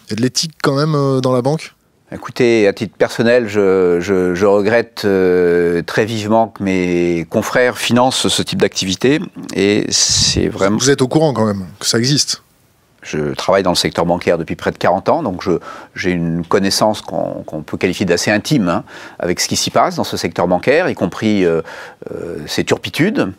Il 0.07 0.11
y 0.11 0.13
a 0.13 0.15
de 0.15 0.21
l'éthique 0.21 0.53
quand 0.61 0.75
même 0.75 1.21
dans 1.21 1.33
la 1.33 1.41
banque? 1.41 1.73
Écoutez, 2.09 2.67
à 2.67 2.73
titre 2.73 2.95
personnel, 2.95 3.49
je, 3.49 4.45
regrette 4.45 5.03
euh, 5.03 5.81
très 5.81 6.05
vivement 6.05 6.47
que 6.47 6.63
mes 6.63 7.27
confrères 7.29 7.77
financent 7.77 8.29
ce 8.29 8.41
type 8.41 8.61
d'activité. 8.61 9.19
Et 9.53 9.85
c'est 9.89 10.47
vraiment. 10.47 10.77
Vous 10.77 10.89
êtes 10.89 11.01
au 11.01 11.09
courant 11.09 11.33
quand 11.33 11.45
même 11.45 11.65
que 11.79 11.85
ça 11.85 11.99
existe 11.99 12.41
je 13.07 13.33
travaille 13.33 13.63
dans 13.63 13.71
le 13.71 13.75
secteur 13.75 14.05
bancaire 14.05 14.37
depuis 14.37 14.55
près 14.55 14.71
de 14.71 14.77
40 14.77 15.09
ans, 15.09 15.23
donc 15.23 15.43
j'ai 15.95 16.11
une 16.11 16.45
connaissance 16.45 17.01
qu'on 17.01 17.63
peut 17.65 17.77
qualifier 17.77 18.05
d'assez 18.05 18.31
intime 18.31 18.69
hein, 18.69 18.83
avec 19.19 19.39
ce 19.39 19.47
qui 19.47 19.55
s'y 19.55 19.71
passe 19.71 19.95
dans 19.95 20.03
ce 20.03 20.17
secteur 20.17 20.47
bancaire, 20.47 20.89
y 20.89 20.95
compris 20.95 21.45
euh, 21.45 21.61
euh, 22.11 22.37
ses 22.45 22.63
turpitudes. 22.63 23.33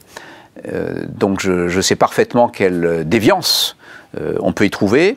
donc 1.09 1.40
je, 1.40 1.81
sais 1.81 1.96
parfaitement 1.96 2.48
quelle 2.48 3.09
déviance 3.09 3.76
on 4.40 4.52
peut 4.52 4.64
y 4.64 4.70
trouver. 4.70 5.16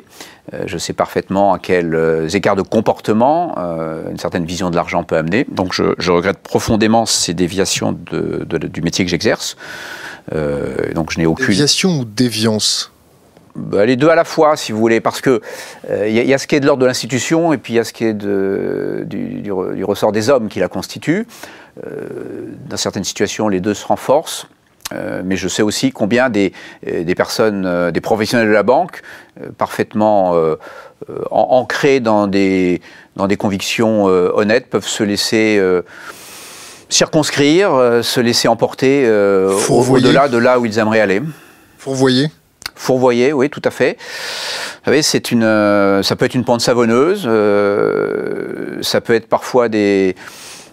Euh, 0.53 0.63
je 0.65 0.77
sais 0.77 0.93
parfaitement 0.93 1.53
à 1.53 1.59
quels 1.59 1.93
euh, 1.93 2.27
écarts 2.27 2.55
de 2.55 2.61
comportement 2.61 3.55
euh, 3.57 4.09
une 4.09 4.17
certaine 4.17 4.45
vision 4.45 4.69
de 4.69 4.75
l'argent 4.75 5.03
peut 5.03 5.15
amener. 5.15 5.45
Donc 5.49 5.73
je, 5.73 6.11
regrette 6.11 6.39
profondément 6.39 7.05
ces 7.05 7.33
déviations 7.33 7.93
du 7.93 8.81
métier 8.81 9.05
que 9.05 9.11
j'exerce. 9.11 9.55
donc 10.31 11.11
je 11.11 11.19
n'ai 11.19 11.25
aucune... 11.25 11.47
Déviation 11.47 11.99
ou 11.99 12.05
déviance 12.05 12.91
bah, 13.55 13.85
les 13.85 13.95
deux 13.95 14.09
à 14.09 14.15
la 14.15 14.23
fois, 14.23 14.55
si 14.55 14.71
vous 14.71 14.79
voulez, 14.79 15.01
parce 15.01 15.21
que 15.21 15.41
il 15.89 16.13
y, 16.13 16.33
a 16.33 16.37
ce 16.37 16.47
qui 16.47 16.55
est 16.55 16.59
de 16.59 16.65
l'ordre 16.65 16.81
de 16.81 16.87
l'institution 16.87 17.53
et 17.53 17.57
puis 17.57 17.73
il 17.73 17.75
y 17.75 17.79
a 17.79 17.83
ce 17.83 17.93
qui 17.93 18.05
est 18.05 18.13
de, 18.13 19.03
du, 19.05 19.41
du, 19.41 19.51
ressort 19.83 20.11
des 20.11 20.29
hommes 20.29 20.47
qui 20.47 20.59
la 20.59 20.67
constituent. 20.67 21.27
dans 21.77 22.77
certaines 22.77 23.03
situations, 23.03 23.49
les 23.49 23.59
deux 23.59 23.73
se 23.73 23.85
renforcent. 23.85 24.47
Euh, 24.93 25.21
mais 25.23 25.37
je 25.37 25.47
sais 25.47 25.61
aussi 25.61 25.91
combien 25.91 26.29
des, 26.29 26.53
euh, 26.87 27.03
des 27.03 27.15
personnes, 27.15 27.65
euh, 27.65 27.91
des 27.91 28.01
professionnels 28.01 28.47
de 28.47 28.53
la 28.53 28.63
banque, 28.63 29.01
parfaitement 29.57 30.35
ancrés 31.31 31.99
dans 31.99 32.27
des, 32.27 32.81
dans 33.15 33.27
des 33.27 33.37
convictions 33.37 34.03
honnêtes, 34.03 34.69
peuvent 34.69 34.87
se 34.87 35.03
laisser 35.03 35.59
circonscrire, 36.89 37.71
se 38.03 38.19
laisser 38.19 38.47
emporter 38.47 39.09
au-delà 39.69 40.27
de 40.27 40.37
là 40.37 40.59
où 40.59 40.65
ils 40.65 40.77
aimeraient 40.77 40.99
aller. 40.99 41.21
Fourvoyer 41.79 42.27
Fourvoyer, 42.75 43.33
oui, 43.33 43.49
tout 43.49 43.61
à 43.63 43.71
fait. 43.71 43.97
Vous 43.99 44.85
savez, 44.85 45.01
c'est 45.01 45.31
une, 45.31 45.43
ça 46.03 46.15
peut 46.15 46.25
être 46.25 46.35
une 46.35 46.45
pente 46.45 46.61
savonneuse, 46.61 47.23
ça 48.81 49.01
peut 49.01 49.13
être 49.13 49.27
parfois 49.27 49.69
des, 49.69 50.15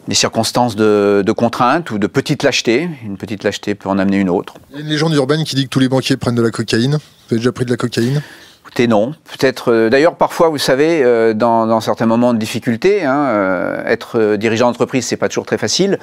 des 0.08 0.14
circonstances 0.14 0.74
de, 0.74 1.32
contrainte 1.36 1.90
ou 1.90 1.98
de 1.98 2.06
petite 2.06 2.42
lâcheté. 2.42 2.88
Une 3.04 3.18
petite 3.18 3.44
lâcheté 3.44 3.74
peut 3.74 3.90
en 3.90 3.98
amener 3.98 4.16
une 4.16 4.30
autre. 4.30 4.54
Il 4.70 4.76
y 4.76 4.78
a 4.78 4.82
une 4.82 4.88
légende 4.88 5.14
urbaine 5.14 5.44
qui 5.44 5.54
dit 5.54 5.64
que 5.64 5.68
tous 5.68 5.80
les 5.80 5.88
banquiers 5.88 6.16
prennent 6.16 6.34
de 6.34 6.42
la 6.42 6.50
cocaïne. 6.50 6.96
Vous 6.96 7.34
avez 7.34 7.36
déjà 7.36 7.52
pris 7.52 7.66
de 7.66 7.70
la 7.70 7.76
cocaïne? 7.76 8.22
Écoutez, 8.62 8.86
non. 8.86 9.14
Peut-être. 9.24 9.72
Euh, 9.72 9.88
d'ailleurs, 9.88 10.16
parfois, 10.16 10.48
vous 10.48 10.58
savez, 10.58 11.02
euh, 11.02 11.32
dans, 11.32 11.80
certains 11.80 12.06
moments 12.06 12.34
de 12.34 12.38
difficulté, 12.38 13.04
hein, 13.04 13.26
euh, 13.28 13.82
être 13.86 14.36
dirigeant 14.36 14.66
d'entreprise, 14.66 15.06
c'est 15.06 15.16
pas 15.16 15.28
toujours 15.28 15.46
très 15.46 15.58
facile. 15.58 15.98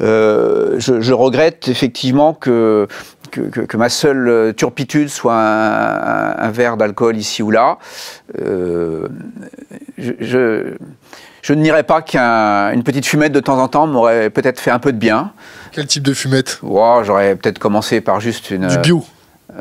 Je, 0.00 1.12
regrette 1.12 1.68
effectivement 1.68 2.34
que 2.34 2.86
que, 3.30 3.76
ma 3.76 3.88
seule 3.88 4.54
turpitude 4.56 5.08
soit 5.08 5.34
un, 5.34 6.50
verre 6.50 6.76
d'alcool 6.76 7.16
ici 7.16 7.42
ou 7.42 7.50
là. 7.50 7.78
je, 8.36 9.06
je 11.46 11.54
ne 11.54 11.62
dirais 11.62 11.84
pas 11.84 12.02
qu'une 12.02 12.82
petite 12.82 13.06
fumette 13.06 13.32
de 13.32 13.40
temps 13.40 13.62
en 13.62 13.68
temps 13.68 13.86
m'aurait 13.86 14.30
peut-être 14.30 14.58
fait 14.58 14.72
un 14.72 14.80
peu 14.80 14.92
de 14.92 14.98
bien. 14.98 15.32
Quel 15.70 15.86
type 15.86 16.02
de 16.02 16.12
fumette? 16.12 16.60
J'aurais 16.62 17.36
peut-être 17.36 17.60
commencé 17.60 18.00
par 18.00 18.20
juste 18.20 18.50
une... 18.50 18.66
Du 18.66 18.78
bio 18.78 19.04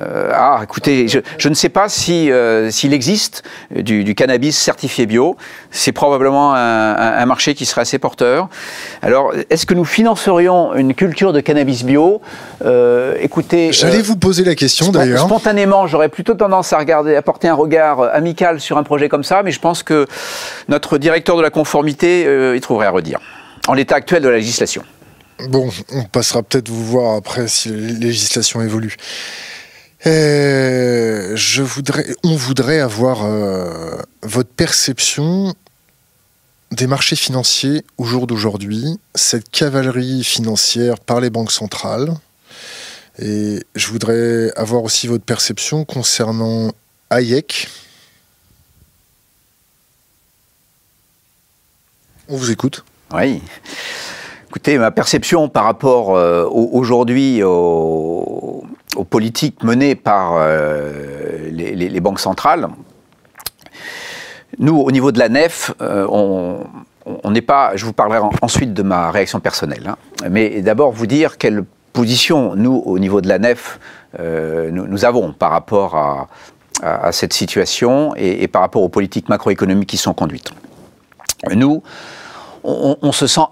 euh, 0.01 0.31
ah, 0.34 0.60
écoutez, 0.63 1.08
je, 1.08 1.49
ne 1.49 1.53
sais 1.53 1.69
pas 1.69 1.88
si 1.88 2.31
euh, 2.31 2.69
s'il 2.69 2.93
existe 2.93 3.43
du, 3.73 4.15
cannabis 4.15 4.58
certifié 4.58 5.05
bio. 5.05 5.38
C'est 5.71 5.91
probablement 5.91 6.53
un, 6.53 7.25
marché 7.25 7.55
qui 7.55 7.65
serait 7.65 7.81
assez 7.81 7.97
porteur. 7.97 8.49
Alors, 9.01 9.34
est-ce 9.49 9.65
que 9.65 9.73
nous 9.73 9.86
financerions 9.86 10.75
une 10.75 10.93
culture 10.93 11.34
de 11.34 11.39
cannabis 11.39 11.84
bio? 11.84 12.21
Euh, 12.63 13.15
Écoutez, 13.19 13.71
j'allais 13.71 14.01
vous 14.01 14.17
poser 14.17 14.43
la 14.43 14.55
question 14.55 14.91
d'ailleurs. 14.91 15.25
Spontanément, 15.25 15.88
j'aurais 15.88 16.10
plutôt 16.10 16.34
tendance 16.34 16.73
à 16.73 16.77
regarder, 16.77 17.15
à 17.15 17.21
porter 17.21 17.47
un 17.47 17.53
regard 17.53 18.01
amical 18.13 18.60
sur 18.60 18.77
un 18.77 18.84
projet 18.84 19.10
comme 19.10 19.23
ça, 19.23 19.43
mais 19.43 19.51
je 19.51 19.60
pense 19.60 19.84
que 19.84 20.05
notre 20.67 20.97
directeur 20.97 21.38
de 21.38 21.41
la 21.41 21.49
conformité 21.49 22.55
y 22.55 22.62
trouverait 22.62 22.88
à 22.88 22.91
redire 22.91 23.19
en 23.67 23.73
l'état 23.73 23.95
actuel 23.95 24.21
de 24.21 24.29
la 24.29 24.38
législation. 24.38 24.84
Bon, 25.49 25.69
on 25.91 26.03
passera 26.03 26.43
peut-être 26.43 26.69
vous 26.69 26.86
voir 26.86 27.15
après 27.15 27.47
si 27.47 27.69
la 27.69 27.75
législation 27.75 28.62
évolue. 28.62 28.95
Euh, 30.07 31.35
je 31.35 31.63
voudrais, 31.63 32.15
on 32.23 32.35
voudrait 32.35 32.79
avoir 32.79 33.25
euh, 33.25 33.97
votre 34.21 34.49
perception 34.49 35.55
des 36.71 36.85
marchés 36.85 37.15
financiers 37.15 37.83
au 37.97 38.05
jour 38.05 38.27
d'aujourd'hui, 38.27 38.99
cette 39.15 39.49
cavalerie 39.49 40.23
financière 40.23 40.99
par 40.99 41.21
les 41.21 41.29
banques 41.31 41.51
centrales. 41.51 42.13
Et 43.17 43.63
je 43.75 43.87
voudrais 43.87 44.51
avoir 44.55 44.83
aussi 44.83 45.07
votre 45.07 45.23
perception 45.23 45.85
concernant 45.85 46.71
Hayek. 47.09 47.69
On 52.27 52.35
vous 52.35 52.51
écoute. 52.51 52.83
Oui. 53.13 53.41
Écoutez, 54.49 54.77
ma 54.77 54.91
perception 54.91 55.49
par 55.49 55.63
rapport 55.63 56.15
euh, 56.15 56.45
aujourd'hui 56.51 57.41
au, 57.43 58.65
aux 58.95 59.03
politiques 59.03 59.63
menées 59.63 59.95
par 59.95 60.34
euh, 60.36 61.49
les, 61.51 61.99
banques 61.99 62.19
centrales, 62.19 62.67
nous, 64.60 64.77
au 64.77 64.91
niveau 64.91 65.12
de 65.12 65.19
la 65.19 65.29
nef, 65.29 65.73
euh, 65.81 66.08
on 66.10 67.31
n'est 67.31 67.41
pas. 67.41 67.75
Je 67.75 67.86
vous 67.86 67.93
parlerai 67.93 68.19
ensuite 68.41 68.73
de 68.73 68.84
ma 68.84 69.12
réaction 69.12 69.39
personnelle, 69.39 69.88
hein, 69.88 69.97
mais 70.29 70.62
d'abord 70.62 70.91
vous 70.91 71.08
dire 71.08 71.38
quelle 71.38 71.63
position 71.93 72.55
nous, 72.55 72.81
au 72.86 72.99
niveau 72.99 73.21
de 73.21 73.27
la 73.27 73.39
nef, 73.39 73.79
euh, 74.19 74.71
nous, 74.71 75.05
avons 75.05 75.34
par 75.34 75.51
rapport 75.51 75.95
à, 75.95 76.27
cette 77.12 77.34
situation 77.34 78.13
et, 78.15 78.47
par 78.49 78.62
rapport 78.62 78.81
aux 78.81 78.89
politiques 78.89 79.29
macroéconomiques 79.29 79.89
qui 79.89 79.97
sont 79.97 80.13
conduites. 80.13 80.51
Nous, 81.53 81.81
on 82.63 83.12
se 83.12 83.27
sent 83.27 83.47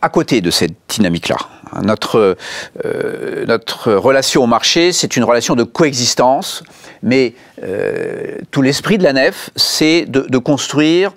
à 0.00 0.08
côté 0.08 0.40
de 0.40 0.50
cette 0.50 0.74
dynamique-là. 0.88 1.36
Notre, 1.82 2.36
euh, 2.84 3.46
notre 3.46 3.92
relation 3.92 4.44
au 4.44 4.46
marché, 4.46 4.92
c'est 4.92 5.16
une 5.16 5.24
relation 5.24 5.54
de 5.54 5.64
coexistence, 5.64 6.62
mais 7.02 7.34
euh, 7.62 8.36
tout 8.50 8.62
l'esprit 8.62 8.98
de 8.98 9.04
la 9.04 9.12
nef, 9.12 9.50
c'est 9.56 10.04
de, 10.06 10.38
construire 10.38 11.12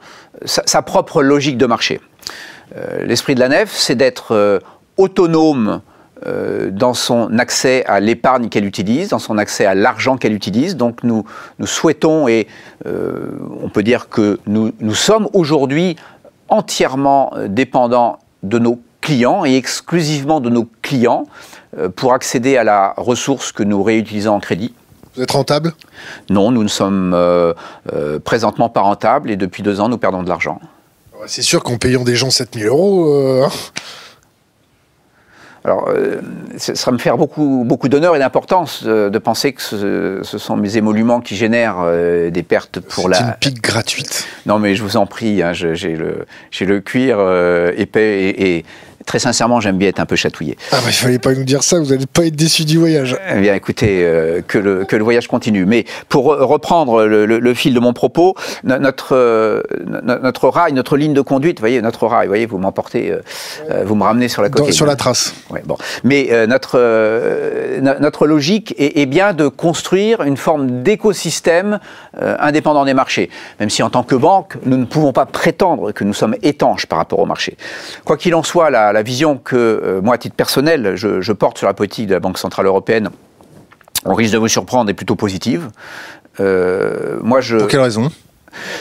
sa, 0.46 0.82
propre 0.82 1.22
logique 1.22 1.58
de 1.58 1.66
marché. 1.66 2.02
Euh, 2.76 3.06
l'esprit 3.06 3.36
de 3.36 3.40
la 3.40 3.50
nef, 3.50 3.72
c'est 3.74 3.96
d'être 3.96 4.62
autonome 4.98 5.82
dans 6.70 6.94
son 6.94 7.40
accès 7.40 7.84
à 7.88 8.00
l'épargne 8.00 8.50
qu'elle 8.50 8.66
utilise, 8.66 9.10
dans 9.10 9.18
son 9.18 9.40
accès 9.40 9.66
à 9.66 9.74
l'argent 9.74 10.18
qu'elle 10.18 10.34
utilise. 10.34 10.78
Donc 10.78 11.04
nous, 11.04 11.26
nous 11.58 11.66
souhaitons, 11.66 12.28
et 12.28 12.48
on 12.86 13.70
peut 13.70 13.82
dire 13.82 14.08
que 14.08 14.40
nous, 14.46 14.72
nous 14.82 14.94
sommes 14.94 15.28
aujourd'hui 15.34 15.96
entièrement 16.48 17.34
dépendants 17.48 18.20
de 18.44 18.60
nos 18.60 18.82
clients 19.02 19.46
et 19.46 19.56
exclusivement 19.56 20.40
de 20.40 20.50
nos 20.50 20.68
clients 20.82 21.26
euh, 21.78 21.90
pour 21.90 22.14
accéder 22.14 22.58
à 22.58 22.64
la 22.64 22.94
ressource 22.98 23.52
que 23.52 23.64
nous 23.64 23.82
réutilisons 23.84 24.34
en 24.34 24.40
crédit. 24.40 24.74
Vous 25.16 25.24
êtes 25.24 25.32
rentable? 25.32 25.74
Non, 26.30 26.52
nous 26.52 26.64
ne 26.64 26.70
sommes 26.70 27.14
euh, 27.14 27.54
euh, 27.94 28.20
présentement 28.20 28.70
pas 28.70 28.82
rentables 28.82 29.30
et 29.30 29.36
depuis 29.36 29.64
deux 29.64 29.82
ans, 29.82 29.90
nous 29.90 29.98
perdons 29.98 30.24
de 30.24 30.30
l'argent. 30.30 30.60
C'est 31.28 31.42
sûr 31.42 31.62
qu'en 31.62 31.78
payant 31.78 32.04
des 32.04 32.16
gens 32.16 32.32
7000 32.32 32.66
euros, 32.66 33.44
hein. 33.44 33.50
Alors, 35.64 35.90
euh, 35.90 36.22
ça 36.58 36.92
me 36.92 36.98
fait 36.98 37.12
beaucoup, 37.12 37.64
beaucoup 37.66 37.88
d'honneur 37.88 38.16
et 38.16 38.20
d'importance 38.20 38.84
de, 38.84 39.18
penser 39.20 39.54
que 39.54 39.62
ce, 39.62 40.38
sont 40.38 40.58
mes 40.58 40.78
émoluments 40.78 41.22
qui 41.22 41.36
génèrent 41.36 41.82
euh, 41.82 42.32
des 42.32 42.42
pertes 42.42 42.80
pour 42.80 43.10
la. 43.10 43.18
C'est 43.18 43.24
une 43.24 43.34
pique 43.40 43.62
gratuite. 43.62 44.28
Non, 44.48 44.58
mais 44.58 44.74
je 44.74 44.82
vous 44.82 44.98
en 44.98 45.06
prie, 45.06 45.44
hein, 45.44 45.54
j'ai 45.54 45.96
le, 45.96 46.26
le, 46.60 46.80
cuir 46.80 47.18
euh, 47.20 47.72
épais 47.78 48.30
et, 48.30 48.66
très 49.12 49.20
sincèrement, 49.20 49.60
j'aime 49.60 49.78
bien 49.78 49.90
être 49.90 50.00
un 50.00 50.06
peu 50.06 50.16
chatouillé. 50.16 50.58
Ah 50.72 50.78
bah, 50.78 50.84
il 50.88 50.94
fallait 50.94 51.20
pas 51.20 51.34
nous 51.34 51.44
dire 51.44 51.64
ça, 51.64 51.78
vous 51.78 51.88
n'allez 51.88 52.06
pas 52.06 52.28
être 52.28 52.36
déçu 52.38 52.64
du 52.64 52.78
voyage. 52.78 53.18
Eh 53.30 53.42
bien, 53.42 53.54
écoutez, 53.56 54.06
euh, 54.06 54.40
que, 54.42 54.58
le, 54.58 54.86
que 54.86 54.96
le 54.96 55.04
voyage 55.04 55.28
continue. 55.28 55.66
Mais 55.66 55.84
pour 56.08 56.28
reprendre 56.28 57.04
le, 57.04 57.54
fil 57.54 57.74
de 57.74 57.82
mon 57.82 57.92
propos, 57.92 58.36
notre, 58.64 59.10
euh, 59.12 59.62
notre 59.90 60.48
rail, 60.48 60.72
notre 60.72 60.96
ligne 60.96 61.14
de 61.14 61.20
conduite, 61.20 61.58
vous 61.60 61.64
voyez, 61.64 61.82
notre 61.82 62.08
rail, 62.08 62.28
vous 62.28 62.32
voyez, 62.32 62.46
vous 62.46 62.58
m'emportez, 62.58 63.12
euh, 63.12 63.84
vous 63.84 63.96
me 63.96 64.04
ramenez 64.04 64.30
sur 64.30 64.42
la 64.42 64.50
côte. 64.50 64.72
Sur 64.72 64.86
la 64.86 64.96
trace. 64.96 65.34
Ouais, 65.50 65.62
bon. 65.66 65.76
Mais 66.06 66.30
notre, 66.48 66.80
notre 68.00 68.28
logique 68.28 68.74
est, 68.78 68.98
est, 68.98 69.06
bien 69.08 69.34
de 69.34 69.50
construire 69.50 70.22
une 70.22 70.38
forme 70.38 70.84
d'écosystème 70.84 71.80
indépendant 72.18 72.86
des 72.86 72.94
marchés. 72.94 73.30
Même 73.60 73.70
si 73.70 73.84
en 73.84 73.90
tant 73.90 74.04
que 74.04 74.16
banque, 74.16 74.56
nous 74.64 74.78
ne 74.78 74.86
pouvons 74.86 75.12
pas 75.12 75.26
prétendre 75.26 75.92
que 75.92 76.06
nous 76.06 76.14
sommes 76.14 76.38
étanches 76.44 76.86
par 76.86 76.98
rapport 76.98 77.20
au 77.20 77.26
marché. 77.26 77.58
Quoi 78.06 78.16
qu'il 78.16 78.36
en 78.36 78.44
soit, 78.44 78.70
la, 78.70 78.94
la 78.94 79.01
vision 79.02 79.38
que 79.38 79.56
euh, 79.56 80.02
moi, 80.02 80.16
à 80.16 80.18
titre 80.18 80.36
personnel, 80.36 80.94
je, 80.96 81.32
porte 81.32 81.58
sur 81.58 81.68
la 81.68 81.74
politique 81.74 82.08
de 82.08 82.14
la 82.14 82.20
Banque 82.20 82.38
Centrale 82.38 82.66
Européenne, 82.66 83.10
on 84.06 84.14
risque 84.14 84.34
de 84.34 84.38
vous 84.38 84.48
surprendre, 84.48 84.90
est 84.90 84.96
plutôt 84.96 85.16
positive. 85.16 85.70
Euh, 86.40 87.18
moi, 87.22 87.42
je... 87.42 87.58
Pour 87.58 87.68
quelle 87.68 87.82
raison? 87.82 88.10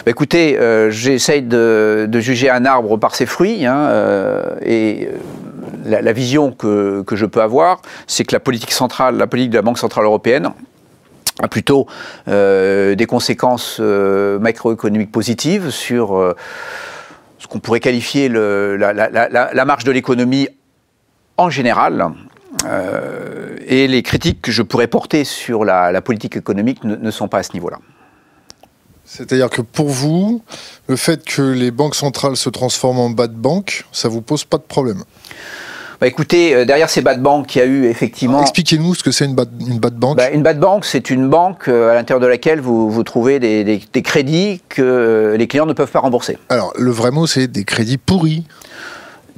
Bah, 0.04 0.10
écoutez, 0.10 0.58
euh, 0.58 0.90
j'essaye 0.90 1.42
de, 1.42 2.08
juger 2.14 2.50
un 2.50 2.64
arbre 2.64 2.96
par 2.96 3.14
ses 3.14 3.26
fruits, 3.26 3.66
hein, 3.66 3.90
et 4.62 5.08
la, 5.84 6.12
vision 6.12 6.52
que, 6.52 7.02
que, 7.02 7.16
je 7.16 7.26
peux 7.26 7.42
avoir, 7.42 7.80
c'est 8.06 8.24
que 8.24 8.34
la 8.34 8.40
politique 8.40 8.72
centrale, 8.72 9.16
la 9.16 9.26
politique 9.26 9.50
de 9.50 9.58
la 9.58 9.62
Banque 9.62 9.78
centrale 9.78 10.04
européenne, 10.04 10.50
a 11.42 11.48
plutôt 11.48 11.86
des 12.26 13.06
conséquences 13.08 13.78
macroéconomiques 13.80 15.12
positives 15.12 15.70
sur 15.70 16.34
qu'on 17.50 17.58
pourrait 17.58 17.80
qualifier 17.80 18.30
la, 18.30 19.64
marge 19.66 19.84
de 19.84 19.90
l'économie 19.90 20.48
en 21.36 21.50
général. 21.50 22.12
Euh, 22.64 23.56
et 23.66 23.86
les 23.86 24.02
critiques 24.02 24.40
que 24.40 24.50
je 24.50 24.62
pourrais 24.62 24.86
porter 24.86 25.24
sur 25.24 25.64
la, 25.64 26.00
politique 26.00 26.36
économique 26.36 26.82
ne, 26.84 27.10
sont 27.10 27.28
pas 27.28 27.38
à 27.38 27.42
ce 27.42 27.52
niveau-là. 27.52 27.78
C'est-à-dire 29.04 29.50
que 29.50 29.60
pour 29.60 29.88
vous, 29.88 30.42
le 30.86 30.96
fait 30.96 31.24
que 31.24 31.42
les 31.42 31.70
banques 31.70 31.96
centrales 31.96 32.36
se 32.36 32.48
transforment 32.48 33.00
en 33.00 33.10
bad 33.10 33.32
bank, 33.32 33.84
ça 33.92 34.08
vous 34.08 34.22
pose 34.22 34.44
pas 34.44 34.58
de 34.58 34.62
problème? 34.62 35.02
Bah 36.00 36.06
écoutez, 36.06 36.54
euh, 36.54 36.64
derrière 36.64 36.88
ces 36.88 37.02
bad 37.02 37.20
banks, 37.20 37.54
il 37.54 37.58
y 37.58 37.60
a 37.60 37.66
eu 37.66 37.84
effectivement. 37.84 38.40
Expliquez-nous 38.40 38.94
ce 38.94 39.02
que 39.02 39.10
c'est 39.10 39.26
une 39.26 39.34
bad, 39.34 39.50
une 39.60 39.78
bad 39.78 39.94
bank. 39.94 40.16
Bah, 40.16 40.30
une 40.30 40.42
bad 40.42 40.58
bank, 40.58 40.86
c'est 40.86 41.10
une 41.10 41.28
banque 41.28 41.68
euh, 41.68 41.90
à 41.90 41.94
l'intérieur 41.94 42.20
de 42.20 42.26
laquelle 42.26 42.58
vous, 42.58 42.90
vous 42.90 43.02
trouvez 43.02 43.38
des, 43.38 43.64
des, 43.64 44.02
crédits 44.02 44.62
que 44.70 45.34
les 45.36 45.46
clients 45.46 45.66
ne 45.66 45.74
peuvent 45.74 45.90
pas 45.90 46.00
rembourser. 46.00 46.38
Alors, 46.48 46.72
le 46.78 46.90
vrai 46.90 47.10
mot, 47.10 47.26
c'est 47.26 47.48
des 47.48 47.64
crédits 47.64 47.98
pourris 47.98 48.44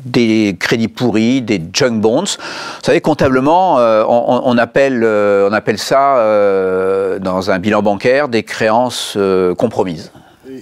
des 0.05 0.57
crédits 0.59 0.89
pourris, 0.89 1.43
des 1.43 1.63
junk 1.73 2.01
bonds. 2.01 2.23
Vous 2.23 2.85
savez, 2.85 3.01
comptablement, 3.01 3.79
euh, 3.79 4.03
on, 4.09 4.59
appelle, 4.59 5.05
on 5.05 5.53
appelle 5.53 5.79
ça, 5.79 6.17
dans 7.21 7.51
un 7.53 7.59
bilan 7.61 7.83
bancaire, 7.83 8.29
des 8.29 8.43
créances 8.43 9.17
compromises. 9.57 10.11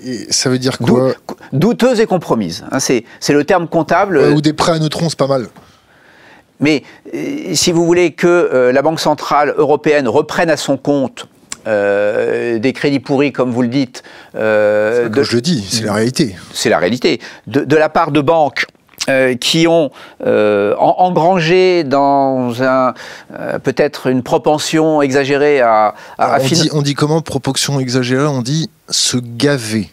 Et 0.05 0.31
ça 0.31 0.51
veut 0.51 0.59
dire 0.59 0.77
quoi? 0.77 1.13
Douteuses 1.55 2.01
et 2.01 2.07
compromises. 2.07 2.67
Hein, 2.71 2.81
c'est 2.81 3.05
le 3.31 3.45
terme 3.45 3.67
comptable. 3.67 4.19
ou 4.19 4.43
des 4.43 4.53
prêts 4.53 4.73
à 4.73 4.79
neutrons, 4.79 5.09
c'est 5.09 5.19
pas 5.19 5.27
mal. 5.27 5.47
Mais 6.61 6.83
euh, 7.15 7.55
si 7.55 7.73
vous 7.73 7.85
voulez 7.85 8.13
que 8.13 8.27
euh, 8.27 8.73
la 8.73 8.83
Banque 8.83 9.01
centrale 9.01 9.55
européenne 9.57 10.09
reprenne 10.09 10.51
à 10.51 10.57
son 10.57 10.77
compte 10.77 11.27
euh, 11.67 12.59
des 12.59 12.73
crédits 12.73 13.01
pourris, 13.01 13.33
comme 13.33 13.51
vous 13.51 13.63
le 13.63 13.69
dites. 13.69 14.03
Euh, 14.35 15.09
de, 15.09 15.23
je 15.23 15.37
le 15.37 15.43
dis, 15.43 15.67
c'est 15.69 15.85
la 15.85 15.95
réalité. 15.95 16.37
C'est 16.53 16.71
la 16.71 16.79
réalité. 16.79 17.21
De, 17.47 17.77
la 17.77 17.89
part 17.89 18.13
de 18.13 18.21
banques 18.21 18.67
qui 19.41 19.67
ont 19.67 19.91
engrangé 20.25 21.83
dans 21.83 22.63
un 22.63 22.95
peut-être 23.65 24.07
une 24.07 24.23
propension 24.23 25.03
exagérée 25.03 25.61
à, 25.61 25.95
à, 26.17 26.39
on, 26.41 26.47
dit, 26.47 26.69
on 26.73 26.83
dit 26.83 26.95
comment 26.95 27.21
propension 27.21 27.81
exagérée? 27.81 28.27
On 28.27 28.43
dit 28.43 28.71
se 28.89 29.17
gaver. 29.17 29.91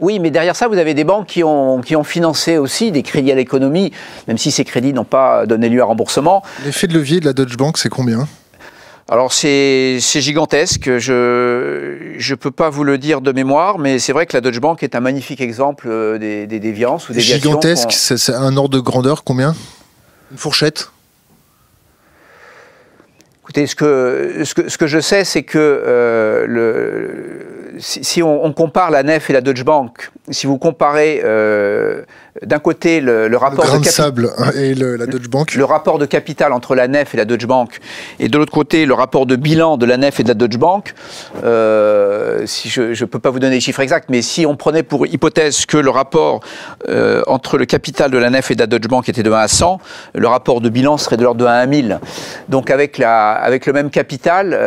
Oui, 0.00 0.18
mais 0.18 0.30
derrière 0.30 0.56
ça, 0.56 0.68
vous 0.68 0.78
avez 0.78 0.94
des 0.94 1.04
banques 1.04 1.26
qui 1.26 1.42
ont, 1.42 1.80
qui 1.80 1.96
ont 1.96 2.04
financé 2.04 2.58
aussi 2.58 2.92
des 2.92 3.02
crédits 3.02 3.32
à 3.32 3.34
l'économie, 3.34 3.92
même 4.28 4.36
si 4.36 4.50
ces 4.50 4.64
crédits 4.64 4.92
n'ont 4.92 5.04
pas 5.04 5.46
donné 5.46 5.68
lieu 5.68 5.80
à 5.80 5.84
remboursement. 5.84 6.42
L'effet 6.64 6.86
de 6.86 6.94
levier 6.94 7.20
de 7.20 7.24
la 7.24 7.32
Deutsche 7.32 7.56
Bank, 7.56 7.78
c'est 7.78 7.88
combien? 7.88 8.28
Alors 9.08 9.32
c'est 9.32 10.00
gigantesque, 10.00 10.98
je 10.98 11.12
ne 12.18 12.34
peux 12.34 12.50
pas 12.50 12.70
vous 12.70 12.82
le 12.82 12.98
dire 12.98 13.20
de 13.20 13.30
mémoire, 13.30 13.78
mais 13.78 14.00
c'est 14.00 14.12
vrai 14.12 14.26
que 14.26 14.36
la 14.36 14.40
Deutsche 14.40 14.60
Bank 14.60 14.82
est 14.82 14.96
un 14.96 15.00
magnifique 15.00 15.40
exemple 15.40 15.86
euh, 15.88 16.18
des, 16.18 16.48
des 16.48 16.58
déviances 16.58 17.08
ou 17.08 17.12
des 17.12 17.20
Gigantesque, 17.20 17.92
c'est 17.92 18.34
un 18.34 18.56
ordre 18.56 18.76
de 18.76 18.80
grandeur 18.80 19.22
combien? 19.22 19.54
Une 20.32 20.38
fourchette? 20.38 20.90
Écoutez, 23.44 23.68
ce 23.68 23.76
que, 23.76 24.42
ce 24.44 24.54
que, 24.54 24.68
ce 24.68 24.76
que 24.76 24.88
je 24.88 24.98
sais, 24.98 25.22
c'est 25.22 25.44
que 25.44 25.56
euh, 25.56 26.44
le, 26.48 27.55
si, 27.78 28.22
on, 28.22 28.52
compare 28.52 28.90
la 28.90 29.02
NEF 29.02 29.30
et 29.30 29.32
la 29.32 29.40
Deutsche 29.40 29.64
Bank, 29.64 30.10
si 30.30 30.46
vous 30.46 30.58
comparez 30.58 31.20
euh, 31.24 32.02
d'un 32.42 32.58
côté 32.58 33.00
le, 33.00 33.36
rapport 33.36 33.78
de 33.78 33.84
sable 33.84 34.30
et 34.54 34.74
la 34.74 35.06
Deutsche 35.06 35.28
Bank, 35.28 35.54
le 35.54 35.64
rapport 35.64 35.98
de 35.98 36.06
capital 36.06 36.52
entre 36.52 36.74
la 36.74 36.88
NEF 36.88 37.14
et 37.14 37.16
la 37.16 37.24
Deutsche 37.24 37.46
Bank, 37.46 37.78
et 38.18 38.28
de 38.28 38.38
l'autre 38.38 38.52
côté 38.52 38.86
le 38.86 38.94
rapport 38.94 39.26
de 39.26 39.36
bilan 39.36 39.76
de 39.76 39.86
la 39.86 39.96
NEF 39.96 40.20
et 40.20 40.22
de 40.22 40.28
la 40.28 40.34
Deutsche 40.34 40.58
Bank, 40.58 40.94
euh, 41.44 42.42
si 42.46 42.68
je 42.68 42.82
ne 42.82 43.04
peux 43.06 43.18
pas 43.18 43.30
vous 43.30 43.38
donner 43.38 43.56
les 43.56 43.60
chiffres 43.60 43.80
exacts, 43.80 44.08
mais 44.08 44.22
si 44.22 44.46
on 44.46 44.56
prenait 44.56 44.82
pour 44.82 45.06
hypothèse 45.06 45.66
que 45.66 45.76
le 45.76 45.90
rapport 45.90 46.40
euh, 46.88 47.22
entre 47.26 47.58
le 47.58 47.64
capital 47.64 48.10
de 48.10 48.18
la 48.18 48.30
NEF 48.30 48.50
et 48.50 48.54
de 48.54 48.60
la 48.60 48.66
Deutsche 48.66 48.88
Bank 48.88 49.08
était 49.08 49.22
de 49.22 49.32
1 49.32 49.38
à 49.38 49.48
100, 49.48 49.80
le 50.14 50.28
rapport 50.28 50.60
de 50.60 50.68
bilan 50.68 50.96
serait 50.98 51.16
de 51.16 51.22
l'ordre 51.22 51.40
de 51.40 51.46
1 51.46 51.50
à 51.50 51.66
1000. 51.66 52.00
Donc 52.48 52.70
avec, 52.70 52.98
la, 52.98 53.32
avec 53.32 53.66
le 53.66 53.72
même 53.72 53.90
capital, 53.90 54.58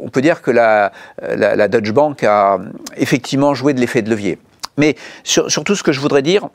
on 0.00 0.08
peut 0.08 0.20
dire 0.20 0.42
que 0.42 0.50
la, 0.50 0.92
la, 1.22 1.56
la 1.56 1.68
Deutsche 1.68 1.92
Bank 1.92 2.24
a 2.24 2.58
effectivement 2.96 3.54
joué 3.54 3.74
de 3.74 3.80
l'effet 3.80 4.02
de 4.02 4.10
levier. 4.10 4.38
Mais 4.78 4.94
surtout, 5.24 5.74
ce 5.74 5.82
que 5.82 5.92
je 5.92 6.00
voudrais 6.00 6.22
dire, 6.22 6.48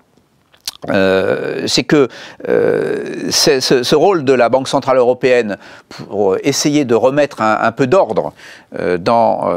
euh, 0.90 1.64
c'est 1.68 1.84
que 1.84 2.10
euh, 2.50 3.32
ce, 3.32 3.96
rôle 3.96 4.26
de 4.26 4.34
la 4.34 4.50
Banque 4.50 4.68
Centrale 4.68 4.98
Européenne 4.98 5.58
pour 5.90 6.38
essayer 6.44 6.86
de 6.86 6.96
remettre 6.96 7.42
un, 7.42 7.72
peu 7.72 7.88
d'ordre 7.88 8.34
euh, 8.78 8.98
dans 8.98 9.50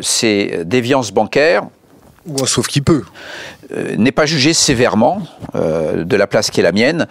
ces 0.00 0.62
déviances 0.64 1.12
bancaires, 1.12 1.64
sauf 2.44 2.68
qu'il 2.68 2.84
peut, 2.84 3.02
n'est 3.98 4.12
pas 4.12 4.26
jugé 4.26 4.52
sévèrement 4.52 5.22
de 5.54 6.16
la 6.16 6.26
place 6.26 6.50
qui 6.50 6.60
est 6.60 6.62
la 6.62 6.72
mienne. 6.72 7.06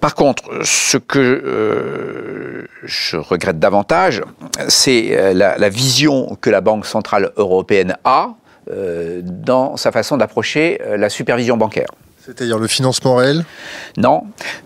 Par 0.00 0.14
contre, 0.14 0.42
ce 0.64 0.96
que 0.96 2.66
je 2.82 3.16
regrette 3.16 3.58
davantage, 3.58 4.22
c'est 4.68 5.32
la, 5.34 5.68
vision 5.68 6.36
que 6.40 6.50
la 6.50 6.60
Banque 6.60 6.86
Centrale 6.86 7.30
Européenne 7.36 7.96
a 8.04 8.34
dans 9.22 9.76
sa 9.76 9.92
façon 9.92 10.16
d'approcher 10.16 10.80
la 10.96 11.08
supervision 11.08 11.56
bancaire. 11.56 11.88
C'est-à-dire 12.28 12.58
le 12.58 12.66
financement 12.66 13.16
réel 13.16 13.44
Non. 13.96 14.24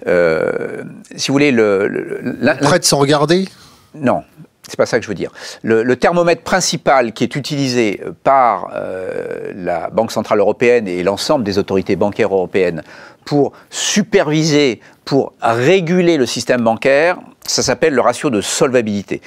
Euh, 0.09 0.83
si 1.14 1.29
vous 1.29 1.35
voulez, 1.35 1.53
le. 1.53 1.87
le 1.87 2.57
Prête 2.61 2.85
sans 2.85 2.98
regarder 2.98 3.48
Non. 3.94 4.25
C'est 4.68 4.77
pas 4.77 4.87
ça 4.87 4.98
que 4.98 5.05
je 5.05 5.09
veux 5.09 5.14
dire. 5.14 5.31
Le, 5.62 5.96
thermomètre 5.96 6.42
principal 6.42 7.12
qui 7.12 7.25
est 7.25 7.37
utilisé 7.37 8.01
par 8.25 8.70
euh, 8.75 9.53
la 9.55 9.90
Banque 9.90 10.12
Centrale 10.12 10.38
Européenne 10.38 10.88
et 10.88 11.03
l'ensemble 11.03 11.44
des 11.44 11.59
autorités 11.59 11.94
bancaires 11.94 12.33
européennes 12.33 12.83
pour 13.25 13.53
superviser, 13.70 14.81
pour 15.05 15.35
réguler 15.40 16.16
le 16.16 16.27
système 16.27 16.62
bancaire, 16.62 17.18
ça 17.46 17.62
s'appelle 17.62 17.94
le 17.94 18.01
ratio 18.01 18.31
de 18.31 18.40
solvabilité. 18.40 19.20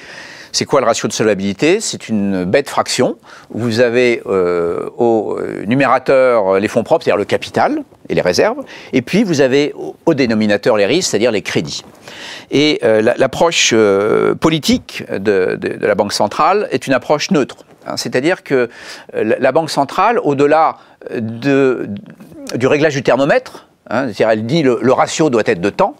C'est 0.56 0.64
quoi 0.64 0.80
le 0.80 0.86
ratio 0.86 1.06
de 1.06 1.12
solvabilité? 1.12 1.80
C'est 1.82 2.08
une 2.08 2.46
bête 2.46 2.70
fraction 2.70 3.18
vous 3.50 3.80
avez 3.80 4.22
euh, 4.24 4.88
au 4.96 5.38
numérateur 5.66 6.58
les 6.58 6.66
fonds 6.66 6.82
propres, 6.82 7.04
c'est-à-dire 7.04 7.18
le 7.18 7.26
capital 7.26 7.82
et 8.08 8.14
les 8.14 8.22
réserves, 8.22 8.64
et 8.94 9.02
puis 9.02 9.22
vous 9.22 9.42
avez 9.42 9.74
au, 10.06 10.14
dénominateur 10.14 10.78
les 10.78 10.86
risques, 10.86 11.10
c'est-à-dire 11.10 11.30
les 11.30 11.42
crédits. 11.42 11.84
Et 12.50 12.80
euh, 12.84 13.02
l'approche 13.02 13.72
euh, 13.74 14.34
politique 14.34 15.04
de, 15.12 15.58
la 15.78 15.94
Banque 15.94 16.14
centrale 16.14 16.68
est 16.70 16.86
une 16.86 16.94
approche 16.94 17.30
neutre. 17.32 17.56
Hein. 17.86 17.98
c'est-à-dire 17.98 18.42
que 18.42 18.70
la 19.12 19.52
Banque 19.52 19.68
centrale, 19.68 20.18
au-delà 20.20 20.78
de, 21.14 21.86
du 22.54 22.66
réglage 22.66 22.94
du 22.94 23.02
thermomètre, 23.02 23.68
hein, 23.90 24.04
c'est-à-dire 24.06 24.30
elle 24.30 24.46
dit 24.46 24.62
le, 24.62 24.78
le, 24.80 24.92
ratio 24.94 25.28
doit 25.28 25.42
être 25.44 25.60
de 25.60 25.70
temps, 25.70 25.96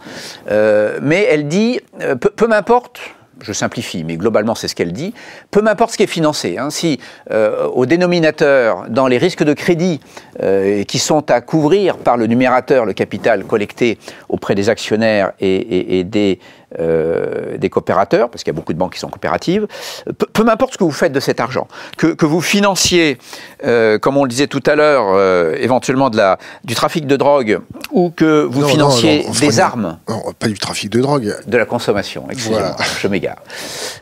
mais 0.48 1.26
elle 1.30 1.46
dit 1.46 1.78
peu 2.18 2.46
m'importe 2.46 3.00
je 3.40 3.52
simplifie, 3.52 4.04
mais 4.04 4.16
globalement 4.16 4.54
c'est 4.54 4.68
ce 4.68 4.74
qu'elle 4.74 4.92
dit, 4.92 5.14
peu 5.50 5.60
m'importe 5.60 5.92
ce 5.92 5.96
qui 5.96 6.02
est 6.02 6.08
financé. 6.08 6.58
Hein. 6.58 6.70
si 6.70 7.00
euh, 7.30 7.66
au 7.66 7.86
dénominateur, 7.86 8.86
dans 8.88 9.06
les 9.06 9.18
risques 9.18 9.44
de 9.44 9.52
crédit 9.52 10.00
euh, 10.42 10.84
qui 10.84 10.98
sont 10.98 11.30
à 11.30 11.40
couvrir 11.40 11.98
par 11.98 12.16
le 12.16 12.26
numérateur, 12.26 12.84
le 12.84 12.92
capital 12.92 13.44
collecté 13.44 13.98
auprès 14.28 14.54
des 14.54 14.68
actionnaires 14.68 15.32
et, 15.40 16.04
des 16.04 16.38
des 16.78 17.70
coopérateurs, 17.70 18.30
parce 18.30 18.44
qu'il 18.44 18.52
y 18.52 18.56
a 18.56 18.58
beaucoup 18.58 18.72
de 18.72 18.78
banques 18.78 18.94
qui 18.94 18.98
sont 18.98 19.08
coopératives, 19.08 19.66
peu, 20.32 20.44
m'importe 20.44 20.74
ce 20.74 20.78
que 20.78 20.84
vous 20.84 20.90
faites 20.90 21.12
de 21.12 21.20
cet 21.20 21.40
argent, 21.40 21.68
que, 21.96 22.26
vous 22.26 22.40
financiez, 22.40 23.18
comme 23.62 24.16
on 24.16 24.24
le 24.24 24.28
disait 24.28 24.46
tout 24.46 24.62
à 24.66 24.74
l'heure, 24.74 25.18
éventuellement 25.58 26.10
de 26.10 26.16
la, 26.16 26.38
du 26.64 26.74
trafic 26.74 27.06
de 27.06 27.16
drogue, 27.16 27.60
ou 27.90 28.10
que 28.10 28.42
vous 28.42 28.66
financiez 28.66 29.26
des 29.40 29.60
armes. 29.60 29.98
Non, 30.08 30.22
pas 30.38 30.48
du 30.48 30.58
trafic 30.58 30.90
de 30.90 31.00
drogue. 31.00 31.34
De 31.46 31.58
la 31.58 31.64
consommation, 31.66 32.26
excusez-moi, 32.30 32.76
je 33.00 33.08
m'égare. 33.08 33.42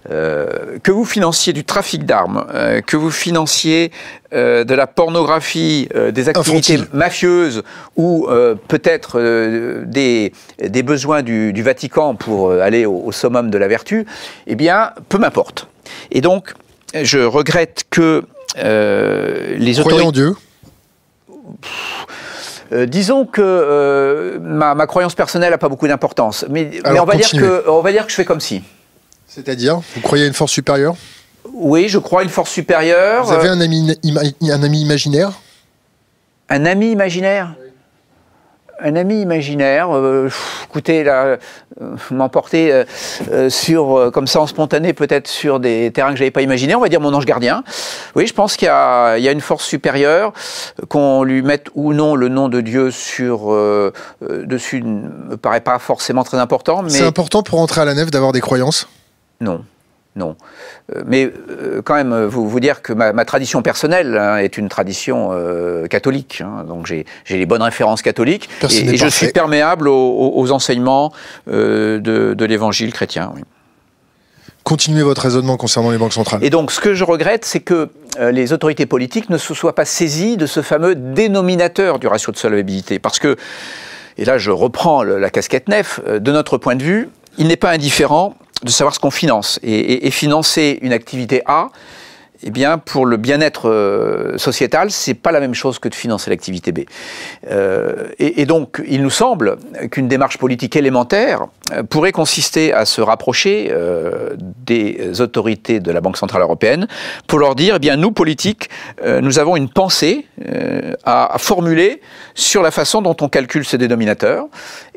que 0.08 0.90
vous 0.90 1.04
financiez 1.04 1.52
du 1.52 1.64
trafic 1.64 2.04
d'armes, 2.04 2.44
que 2.86 2.96
vous 2.96 3.10
financiez 3.10 3.92
euh, 4.34 4.64
de 4.64 4.74
la 4.74 4.86
pornographie, 4.88 5.88
euh, 5.94 6.10
des 6.10 6.28
activités 6.28 6.80
mafieuses 6.92 7.62
ou 7.96 8.26
euh, 8.28 8.56
peut-être 8.66 9.20
des, 9.86 10.32
des, 10.58 10.82
besoins 10.82 11.22
du, 11.22 11.62
Vatican 11.62 12.16
pour 12.16 12.50
aller 12.50 12.84
au, 12.84 13.12
summum 13.12 13.50
de 13.50 13.58
la 13.58 13.68
vertu, 13.68 14.06
eh 14.46 14.56
bien, 14.56 14.90
peu 15.08 15.18
m'importe. 15.18 15.68
Et 16.10 16.20
donc, 16.20 16.54
je 16.94 17.20
regrette 17.20 17.84
que 17.90 18.24
les 18.56 19.78
autorités... 19.78 20.06
en 20.06 20.12
Dieu. 20.12 20.34
Disons 22.86 23.26
que 23.26 24.38
ma, 24.40 24.86
croyance 24.86 25.14
personnelle 25.14 25.50
n'a 25.50 25.58
pas 25.58 25.68
beaucoup 25.68 25.86
d'importance, 25.86 26.44
mais, 26.50 26.70
mais 26.84 26.98
on, 26.98 27.04
va 27.04 27.14
dire 27.14 27.30
que, 27.30 27.68
on 27.68 27.82
va 27.82 27.92
dire 27.92 28.04
que 28.04 28.10
je 28.10 28.16
fais 28.16 28.24
comme 28.24 28.40
si. 28.40 28.62
C'est-à-dire, 29.28 29.80
vous 29.94 30.00
croyez 30.00 30.24
à 30.24 30.26
une 30.26 30.34
force 30.34 30.52
supérieure? 30.52 30.96
Oui, 31.52 31.88
je 31.88 31.98
crois 31.98 32.22
une 32.22 32.28
force 32.28 32.50
supérieure. 32.50 33.24
Vous 33.24 33.32
avez 33.32 33.48
un 33.48 33.60
ami, 33.60 33.96
un 34.42 34.62
ami 34.62 34.80
imaginaire? 34.80 35.32
Un 36.48 36.66
ami 36.66 36.90
imaginaire? 36.90 37.54
Un 38.80 38.96
ami 38.96 39.20
imaginaire, 39.22 39.94
euh, 39.94 40.28
écoutez, 40.64 41.04
là, 41.04 41.38
euh, 41.80 41.96
m'emporter 42.10 42.84
euh, 43.30 43.48
sur, 43.48 44.10
comme 44.12 44.26
ça 44.26 44.40
en 44.40 44.48
spontané, 44.48 44.92
peut-être 44.92 45.28
sur 45.28 45.60
des 45.60 45.92
terrains 45.92 46.10
que 46.10 46.16
je 46.16 46.22
n'avais 46.22 46.32
pas 46.32 46.42
imaginés, 46.42 46.74
on 46.74 46.80
va 46.80 46.88
dire 46.88 47.00
mon 47.00 47.14
ange 47.14 47.24
gardien. 47.24 47.62
Oui, 48.16 48.26
je 48.26 48.34
pense 48.34 48.56
qu'il 48.56 48.66
y, 48.66 49.22
y, 49.22 49.28
a 49.28 49.32
une 49.32 49.40
force 49.40 49.64
supérieure, 49.64 50.32
qu'on 50.88 51.22
lui 51.22 51.42
mette 51.42 51.68
ou 51.76 51.92
non 51.92 52.16
le 52.16 52.28
nom 52.28 52.48
de 52.48 52.60
Dieu 52.60 52.90
sur 52.90 53.56
dessus 54.20 54.82
ne 54.82 55.30
me 55.30 55.36
paraît 55.36 55.60
pas 55.60 55.78
forcément 55.78 56.24
très 56.24 56.38
important. 56.38 56.82
Mais... 56.82 56.90
C'est 56.90 57.06
important 57.06 57.44
pour 57.44 57.60
entrer 57.60 57.82
à 57.82 57.84
la 57.84 57.94
nef 57.94 58.10
d'avoir 58.10 58.32
des 58.32 58.40
croyances? 58.40 58.88
Non 59.40 59.64
non. 60.16 60.36
Euh, 60.94 61.02
mais 61.06 61.32
euh, 61.50 61.82
quand 61.82 61.94
même, 61.94 62.12
euh, 62.12 62.28
vous, 62.28 62.48
vous 62.48 62.60
dire 62.60 62.82
que 62.82 62.92
ma, 62.92 63.24
tradition 63.24 63.62
personnelle 63.62 64.16
hein, 64.16 64.36
est 64.36 64.56
une 64.56 64.68
tradition 64.68 65.30
catholique. 65.90 66.40
Hein. 66.40 66.64
donc 66.66 66.86
j'ai 66.86 67.04
les 67.28 67.46
bonnes 67.46 67.62
références 67.62 68.02
catholiques 68.02 68.48
et, 68.70 68.96
je 68.96 69.08
suis 69.08 69.28
perméable 69.28 69.88
aux, 69.88 70.52
enseignements 70.52 71.12
de, 71.46 72.44
l'évangile 72.44 72.92
chrétien. 72.92 73.32
Continuez 74.62 75.02
votre 75.02 75.22
raisonnement 75.22 75.56
concernant 75.56 75.90
les 75.90 75.98
banques 75.98 76.12
centrales. 76.12 76.42
Et 76.42 76.50
donc, 76.50 76.72
ce 76.72 76.80
que 76.80 76.94
je 76.94 77.04
regrette, 77.04 77.44
c'est 77.44 77.60
que 77.60 77.90
les 78.18 78.52
autorités 78.52 78.86
politiques 78.86 79.28
ne 79.30 79.38
se 79.38 79.52
soient 79.52 79.74
pas 79.74 79.84
saisies 79.84 80.36
de 80.36 80.46
ce 80.46 80.62
fameux 80.62 80.94
dénominateur 80.94 81.98
du 81.98 82.06
ratio 82.06 82.32
de 82.32 82.38
solvabilité. 82.38 82.98
Parce 82.98 83.18
que, 83.18 83.36
et 84.16 84.24
là 84.24 84.38
je 84.38 84.50
reprends 84.50 85.02
la 85.02 85.30
casquette 85.30 85.68
nef, 85.68 86.00
de 86.06 86.32
notre 86.32 86.58
point 86.58 86.76
de 86.76 86.82
vue, 86.82 87.08
il 87.38 87.48
n'est 87.48 87.56
pas 87.56 87.70
indifférent 87.70 88.36
de 88.62 88.70
savoir 88.70 88.94
ce 88.94 89.00
qu'on 89.00 89.10
finance. 89.10 89.58
Et, 89.62 90.10
financer 90.10 90.78
une 90.82 90.92
activité 90.92 91.42
A, 91.46 91.70
eh 92.46 92.50
bien, 92.50 92.76
pour 92.76 93.06
le 93.06 93.16
bien-être 93.16 93.70
euh, 93.70 94.36
sociétal, 94.36 94.90
c'est 94.90 95.14
pas 95.14 95.32
la 95.32 95.40
même 95.40 95.54
chose 95.54 95.78
que 95.78 95.88
de 95.88 95.94
financer 95.94 96.28
l'activité 96.28 96.72
B. 96.72 96.80
Euh, 97.50 98.08
et, 98.18 98.44
donc, 98.44 98.82
il 98.86 99.02
nous 99.02 99.10
semble 99.10 99.56
qu'une 99.90 100.08
démarche 100.08 100.36
politique 100.36 100.76
élémentaire 100.76 101.46
euh, 101.72 101.82
pourrait 101.82 102.12
consister 102.12 102.74
à 102.74 102.84
se 102.84 103.00
rapprocher 103.00 103.72
des 104.66 105.20
autorités 105.20 105.80
de 105.80 105.90
la 105.90 106.00
Banque 106.00 106.18
centrale 106.18 106.42
européenne 106.42 106.86
pour 107.26 107.38
leur 107.38 107.54
dire, 107.54 107.76
eh 107.76 107.78
bien, 107.78 107.96
nous 107.96 108.12
politiques, 108.12 108.68
nous 109.04 109.38
avons 109.38 109.56
une 109.56 109.68
pensée 109.68 110.26
à, 111.04 111.36
formuler 111.38 112.02
sur 112.34 112.62
la 112.62 112.70
façon 112.70 113.00
dont 113.00 113.16
on 113.20 113.28
calcule 113.28 113.64
ce 113.64 113.76
dénominateur 113.76 114.46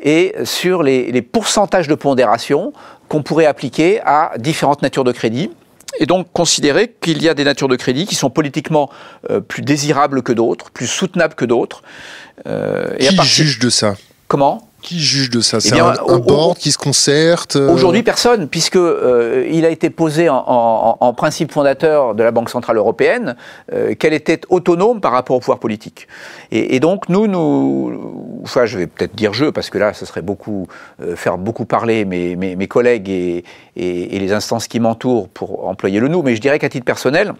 et 0.02 0.34
sur 0.44 0.82
les, 0.82 1.10
les 1.10 1.22
pourcentages 1.22 1.88
de 1.88 1.94
pondération 1.94 2.72
qu'on 3.08 3.22
pourrait 3.22 3.46
appliquer 3.46 4.00
à 4.04 4.32
différentes 4.38 4.82
natures 4.82 5.04
de 5.04 5.12
crédit 5.12 5.50
et 5.98 6.06
donc 6.06 6.32
considérer 6.32 6.94
qu'il 7.00 7.22
y 7.22 7.28
a 7.28 7.34
des 7.34 7.44
natures 7.44 7.68
de 7.68 7.76
crédit 7.76 8.06
qui 8.06 8.14
sont 8.14 8.30
politiquement 8.30 8.90
euh, 9.30 9.40
plus 9.40 9.62
désirables 9.62 10.22
que 10.22 10.32
d'autres, 10.32 10.70
plus 10.70 10.86
soutenables 10.86 11.34
que 11.34 11.44
d'autres. 11.44 11.82
Euh, 12.46 12.96
qui 12.96 13.16
juge 13.24 13.58
de 13.58 13.70
ça? 13.70 13.96
Comment? 14.28 14.67
Qui 14.82 15.00
juge 15.00 15.30
de 15.30 15.40
ça 15.40 15.58
eh 15.58 15.60
C'est 15.60 15.80
un, 15.80 16.18
board 16.18 16.58
qui 16.58 16.72
se 16.72 16.78
concerte 16.78 17.56
euh 17.56 17.70
Aujourd'hui, 17.70 18.02
personne, 18.02 18.48
puisque 18.48 18.76
euh, 18.76 19.46
il 19.50 19.64
a 19.64 19.70
été 19.70 19.90
posé 19.90 20.28
en, 20.30 21.14
principe 21.16 21.52
fondateur 21.52 22.14
de 22.14 22.22
la 22.22 22.30
Banque 22.30 22.50
centrale 22.50 22.76
européenne 22.76 23.36
euh, 23.72 23.94
qu'elle 23.94 24.12
était 24.12 24.40
autonome 24.48 25.00
par 25.00 25.12
rapport 25.12 25.36
au 25.36 25.40
pouvoir 25.40 25.58
politique. 25.58 26.06
Et, 26.50 26.80
donc 26.80 27.08
nous, 27.08 27.26
nous, 27.26 28.40
enfin, 28.44 28.66
je 28.66 28.78
vais 28.78 28.86
peut-être 28.86 29.14
dire 29.14 29.32
je, 29.32 29.46
parce 29.46 29.70
que 29.70 29.78
là, 29.78 29.92
ce 29.94 30.06
serait 30.06 30.22
beaucoup 30.22 30.66
faire 31.16 31.38
beaucoup 31.38 31.64
parler 31.64 32.04
mes, 32.04 32.36
mes, 32.36 32.68
collègues 32.68 33.08
et, 33.08 33.44
et, 33.76 34.18
les 34.18 34.32
instances 34.32 34.68
qui 34.68 34.80
m'entourent 34.80 35.28
pour 35.28 35.66
employer 35.68 36.00
le 36.00 36.08
nous, 36.08 36.22
mais 36.22 36.36
je 36.36 36.40
dirais 36.40 36.58
qu'à 36.58 36.68
titre 36.68 36.84
personnel. 36.84 37.34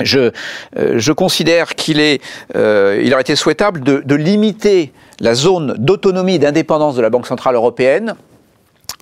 Je, 0.00 0.32
je 0.76 1.12
considère 1.12 1.76
qu'il 1.76 2.00
il 2.00 3.12
aurait 3.12 3.20
été 3.20 3.36
souhaitable 3.36 3.80
de, 3.80 4.14
limiter 4.16 4.92
la 5.20 5.34
zone 5.34 5.76
d'autonomie 5.78 6.34
et 6.34 6.38
d'indépendance 6.40 6.96
de 6.96 7.02
la 7.02 7.10
Banque 7.10 7.28
Centrale 7.28 7.54
Européenne 7.54 8.16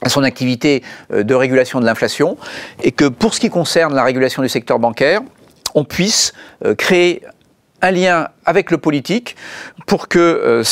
à 0.03 0.09
son 0.09 0.23
activité 0.23 0.83
euh, 1.13 1.23
de 1.23 1.35
régulation 1.35 1.81
de 1.81 1.87
l'inflation, 1.87 2.37
et 2.83 2.93
que 2.93 3.07
pour 3.07 3.35
ce 3.35 3.41
qui 3.41 3.49
concerne 3.51 3.95
la 3.95 4.05
régulation 4.05 4.43
du 4.43 4.49
secteur 4.49 4.79
bancaire, 4.79 5.21
on 5.75 5.85
puisse 5.85 6.33
euh, 6.65 6.75
créer 6.75 7.23
un 7.81 7.91
lien 7.91 8.29
avec 8.45 8.71
le 8.71 8.79
politique 8.79 9.37
pour 9.87 10.09
que 10.09 10.19
euh, 10.19 10.63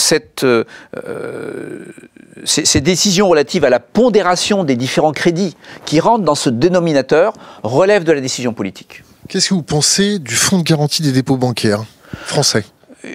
ces, 2.45 2.81
décisions 2.81 3.29
relatives 3.29 3.65
à 3.65 3.71
la 3.71 3.81
pondération 3.81 4.63
des 4.63 4.77
différents 4.77 5.13
crédits 5.13 5.57
qui 5.87 5.99
rentrent 5.99 6.25
dans 6.25 6.37
ce 6.37 6.51
dénominateur 6.51 7.33
relèvent 7.63 8.05
de 8.05 8.13
la 8.13 8.21
décision 8.21 8.53
politique. 8.53 9.03
Qu'est-ce 9.29 9.51
que 9.51 9.55
vous 9.55 9.63
pensez 9.63 10.19
du 10.19 10.35
fonds 10.35 10.59
de 10.59 10.63
garantie 10.63 11.03
des 11.03 11.13
dépôts 11.13 11.37
bancaires 11.37 11.85
français? 12.25 12.65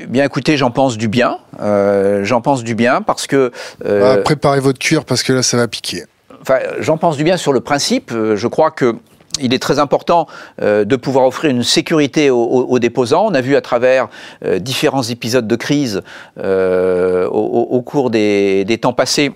Bien 0.07 0.23
écoutez, 0.23 0.57
j'en 0.57 0.71
pense 0.71 0.97
du 0.97 1.07
bien. 1.07 1.37
Euh, 1.61 2.23
j'en 2.23 2.41
pense 2.41 2.63
du 2.63 2.75
bien 2.75 3.01
parce 3.01 3.27
que... 3.27 3.51
Euh, 3.85 4.15
ah, 4.17 4.21
préparez 4.21 4.59
votre 4.59 4.79
cuir 4.79 5.05
parce 5.05 5.23
que 5.23 5.33
là, 5.33 5.43
ça 5.43 5.57
va 5.57 5.67
piquer. 5.67 6.03
Enfin, 6.41 6.59
j'en 6.79 6.97
pense 6.97 7.17
du 7.17 7.23
bien 7.23 7.37
sur 7.37 7.53
le 7.53 7.59
principe. 7.59 8.11
Euh, 8.11 8.35
je 8.35 8.47
crois 8.47 8.71
que 8.71 8.95
il 9.41 9.53
est 9.53 9.59
très 9.59 9.79
important 9.79 10.27
de 10.61 10.95
pouvoir 10.95 11.25
offrir 11.25 11.51
une 11.51 11.61
sécurité 11.61 12.29
aux, 12.29 12.79
déposants. 12.79 13.25
On 13.27 13.33
a 13.33 13.41
vu 13.41 13.57
à 13.57 13.61
travers 13.61 14.07
différents 14.59 15.03
épisodes 15.03 15.45
de 15.45 15.55
crise 15.57 16.03
au, 16.41 17.81
cours 17.85 18.11
des 18.11 18.79
temps 18.81 18.93
passés 18.93 19.33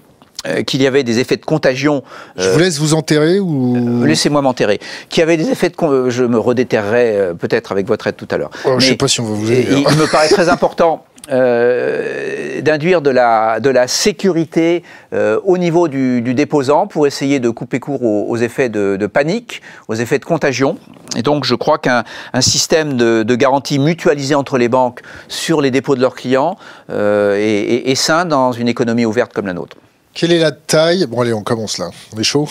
euh, 0.47 0.63
qu'il 0.63 0.81
y 0.81 0.87
avait 0.87 1.03
des 1.03 1.19
effets 1.19 1.35
de 1.35 1.43
contagion. 1.43 2.01
Je 2.37 2.49
vous 2.49 2.59
laisse 2.59 2.79
vous 2.79 2.93
enterrer 2.93 3.39
ou 3.39 3.75
euh, 3.75 4.07
Laissez-moi 4.07 4.41
m'enterrer. 4.41 4.79
Qu'il 5.09 5.19
y 5.19 5.23
avait 5.23 5.35
des 5.35 5.49
effets 5.49 5.67
de 5.67 6.09
je 6.09 6.23
me 6.23 6.39
redéterrerai 6.39 7.17
euh, 7.17 7.33
peut-être 7.33 7.73
avec 7.73 7.87
votre 7.87 8.07
aide 8.07 8.15
tout 8.15 8.27
à 8.31 8.37
l'heure. 8.37 8.51
Oh, 8.63 8.79
je 8.79 8.85
ne 8.85 8.91
sais 8.91 8.95
pas 8.95 9.09
si 9.09 9.19
on 9.19 9.25
va 9.25 9.33
vous 9.33 9.51
aider. 9.51 9.67
Il, 9.69 9.97
me 9.97 10.09
paraît 10.09 10.29
très 10.29 10.47
important. 10.59 11.03
d'induire 11.29 13.01
de 13.01 13.09
la, 13.09 13.59
de 13.59 13.69
la 13.69 13.87
sécurité 13.87 14.83
au 15.11 15.57
niveau 15.57 15.87
du, 15.87 16.33
déposant 16.33 16.87
pour 16.87 17.05
essayer 17.05 17.39
de 17.39 17.49
couper 17.49 17.79
court 17.79 18.03
aux, 18.03 18.37
effets 18.37 18.69
de, 18.69 19.07
panique, 19.07 19.61
aux 19.89 19.95
effets 19.95 20.19
de 20.19 20.25
contagion. 20.25 20.77
Et 21.17 21.21
donc 21.21 21.43
je 21.43 21.53
crois 21.53 21.77
qu'un 21.77 22.03
système 22.39 22.93
de, 22.97 23.35
garantie 23.35 23.77
mutualisée 23.77 24.35
entre 24.35 24.57
les 24.57 24.69
banques 24.69 25.01
sur 25.27 25.61
les 25.61 25.69
dépôts 25.69 25.95
de 25.95 26.01
leurs 26.01 26.15
clients 26.15 26.57
est 26.89 27.95
sain 27.95 28.25
dans 28.25 28.51
une 28.51 28.69
économie 28.69 29.05
ouverte 29.05 29.33
comme 29.33 29.45
la 29.45 29.53
nôtre. 29.53 29.75
Quelle 30.19 30.33
est 30.33 30.39
la 30.39 30.51
taille 30.51 31.05
Bon, 31.05 31.21
allez, 31.21 31.31
on 31.31 31.43
commence 31.43 31.77
là. 31.77 31.91
On 32.13 32.19
est 32.19 32.25
chaud. 32.25 32.45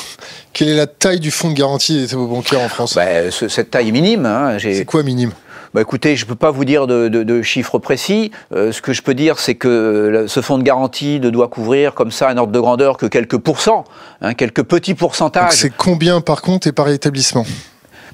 Quelle 0.54 0.68
est 0.68 0.74
la 0.74 0.86
taille 0.86 1.20
du 1.20 1.30
fonds 1.30 1.50
de 1.50 1.54
garantie 1.54 2.00
des 2.00 2.06
dépôts 2.06 2.26
bancaires 2.26 2.62
en 2.62 2.68
France? 2.70 2.94
Bah, 2.94 3.30
Cette 3.30 3.70
taille 3.70 3.88
est 3.88 3.92
minime. 3.92 4.24
Hein. 4.24 4.56
C'est 4.58 4.86
quoi 4.86 5.02
minime? 5.02 5.32
Bah 5.74 5.82
écoutez, 5.82 6.16
je 6.16 6.24
ne 6.24 6.28
peux 6.30 6.34
pas 6.34 6.50
vous 6.50 6.64
dire 6.64 6.86
de, 6.86 7.42
chiffres 7.42 7.78
précis. 7.78 8.32
Euh, 8.54 8.72
ce 8.72 8.80
que 8.80 8.94
je 8.94 9.02
peux 9.02 9.12
dire, 9.12 9.38
c'est 9.38 9.54
que 9.54 10.24
ce 10.28 10.40
fonds 10.40 10.56
de 10.56 10.62
garantie 10.62 11.20
ne 11.20 11.28
doit 11.28 11.48
couvrir 11.48 11.92
comme 11.92 12.10
ça 12.10 12.30
un 12.30 12.38
ordre 12.38 12.52
de 12.52 12.58
grandeur 12.58 12.96
que 12.96 13.04
quelques 13.04 13.36
pourcents, 13.36 13.84
hein, 14.22 14.32
quelques 14.32 14.62
petits 14.62 14.94
pourcentages. 14.94 15.52
C'est 15.52 15.68
combien 15.76 16.22
par 16.22 16.40
compte 16.40 16.66
et 16.66 16.72
par 16.72 16.88
établissement? 16.88 17.44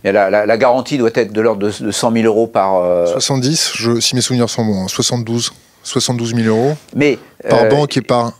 La, 0.02 0.30
la, 0.30 0.56
garantie 0.56 0.98
doit 0.98 1.12
être 1.14 1.32
de 1.32 1.40
l'ordre 1.40 1.68
de, 1.68 1.92
100 1.92 2.12
000 2.12 2.24
euros 2.24 2.48
par... 2.48 3.06
70, 3.06 3.46
euh, 3.46 3.72
je, 3.76 4.00
si 4.00 4.16
mes 4.16 4.20
souvenirs 4.20 4.50
sont 4.50 4.64
bons, 4.64 4.88
72, 4.88 5.52
72 5.84 6.34
000 6.34 6.48
euros. 6.48 6.76
Mais, 6.96 7.20
par 7.48 7.62
euh, 7.62 7.68
banque 7.68 7.96
et 7.96 8.02
par 8.02 8.32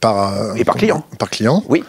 par, 0.00 0.32
euh, 0.32 0.54
et 0.54 0.64
par 0.64 0.76
client. 0.76 1.04
Par 1.18 1.30
client. 1.30 1.62
Oui. 1.68 1.84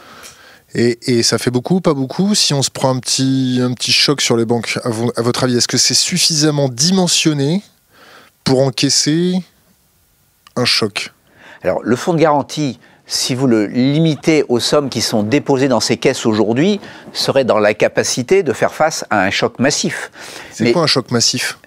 Et, 0.75 0.97
et, 1.17 1.23
ça 1.23 1.37
fait 1.37 1.51
beaucoup, 1.51 1.81
pas 1.81 1.93
beaucoup 1.93 2.33
Si 2.33 2.53
on 2.53 2.63
se 2.63 2.71
prend 2.71 2.95
un 2.95 2.99
petit, 2.99 3.59
un 3.61 3.73
petit 3.73 3.91
choc 3.91 4.21
sur 4.21 4.35
les 4.35 4.45
banques, 4.45 4.79
à, 4.83 4.87
à 4.87 5.21
votre 5.21 5.43
avis, 5.43 5.57
est-ce 5.57 5.67
que 5.67 5.77
c'est 5.77 5.93
suffisamment 5.93 6.67
dimensionné 6.67 7.61
pour 8.43 8.61
encaisser 8.61 9.35
un 10.55 10.65
choc? 10.65 11.13
Alors, 11.63 11.81
le 11.83 11.95
fonds 11.95 12.13
de 12.13 12.19
garantie, 12.19 12.79
si 13.05 13.35
vous 13.35 13.47
le 13.47 13.67
limitez 13.67 14.43
aux 14.49 14.59
sommes 14.59 14.89
qui 14.89 15.01
sont 15.01 15.23
déposées 15.23 15.67
dans 15.67 15.79
ces 15.79 15.97
caisses 15.97 16.25
aujourd'hui, 16.25 16.79
serait 17.13 17.45
dans 17.45 17.59
la 17.59 17.73
capacité 17.73 18.43
de 18.43 18.53
faire 18.53 18.73
face 18.73 19.05
à 19.09 19.21
un 19.21 19.29
choc 19.29 19.59
massif. 19.59 20.11
C'est 20.51 20.71
quoi 20.71 20.83
un 20.83 20.87
choc 20.87 21.11
massif? 21.11 21.57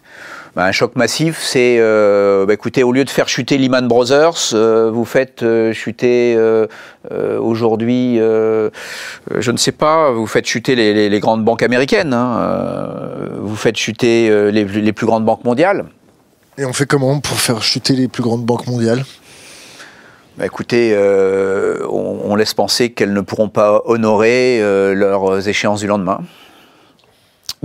Bah, 0.56 0.64
un 0.64 0.72
choc 0.72 0.96
massif, 0.96 1.42
c'est, 1.42 1.76
euh, 1.80 2.46
bah, 2.46 2.54
écoutez, 2.54 2.82
au 2.82 2.90
lieu 2.90 3.04
de 3.04 3.10
faire 3.10 3.28
chuter 3.28 3.58
Lehman 3.58 3.86
Brothers, 3.86 4.54
euh, 4.54 4.90
vous 4.90 5.04
faites 5.04 5.42
euh, 5.42 5.74
chuter 5.74 6.34
aujourd'hui, 7.38 8.16
je 8.16 9.50
ne 9.50 9.56
sais 9.58 9.72
pas, 9.72 10.10
vous 10.12 10.26
faites 10.26 10.46
chuter 10.46 10.74
les, 10.74 11.20
grandes 11.20 11.44
banques 11.44 11.62
américaines, 11.62 12.14
hein, 12.14 12.40
vous 13.38 13.54
faites 13.54 13.76
chuter 13.76 14.50
les, 14.50 14.92
plus 14.94 15.06
grandes 15.06 15.26
banques 15.26 15.44
mondiales. 15.44 15.84
Et 16.56 16.64
on 16.64 16.72
fait 16.72 16.86
comment 16.86 17.20
pour 17.20 17.38
faire 17.38 17.62
chuter 17.62 17.92
les 17.92 18.08
plus 18.08 18.22
grandes 18.22 18.46
banques 18.46 18.66
mondiales? 18.66 19.04
Bah, 20.38 20.46
écoutez, 20.46 20.96
on, 21.90 22.34
laisse 22.34 22.54
penser 22.54 22.92
qu'elles 22.92 23.12
ne 23.12 23.20
pourront 23.20 23.50
pas 23.50 23.82
honorer 23.84 24.60
leurs 24.94 25.48
échéances 25.48 25.80
du 25.80 25.86
lendemain. 25.86 26.20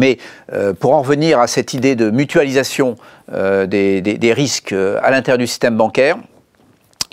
Mais 0.02 0.18
euh, 0.52 0.74
pour 0.74 0.96
en 0.96 1.04
revenir 1.04 1.40
à 1.40 1.46
cette 1.46 1.76
idée 1.76 1.96
de 1.96 2.10
mutualisation 2.10 2.96
euh, 3.32 3.68
des, 3.68 4.34
risques 4.34 4.74
euh, 4.74 5.00
à 5.04 5.12
l'intérieur 5.12 5.38
du 5.38 5.46
système 5.46 5.78
bancaire, 5.78 6.18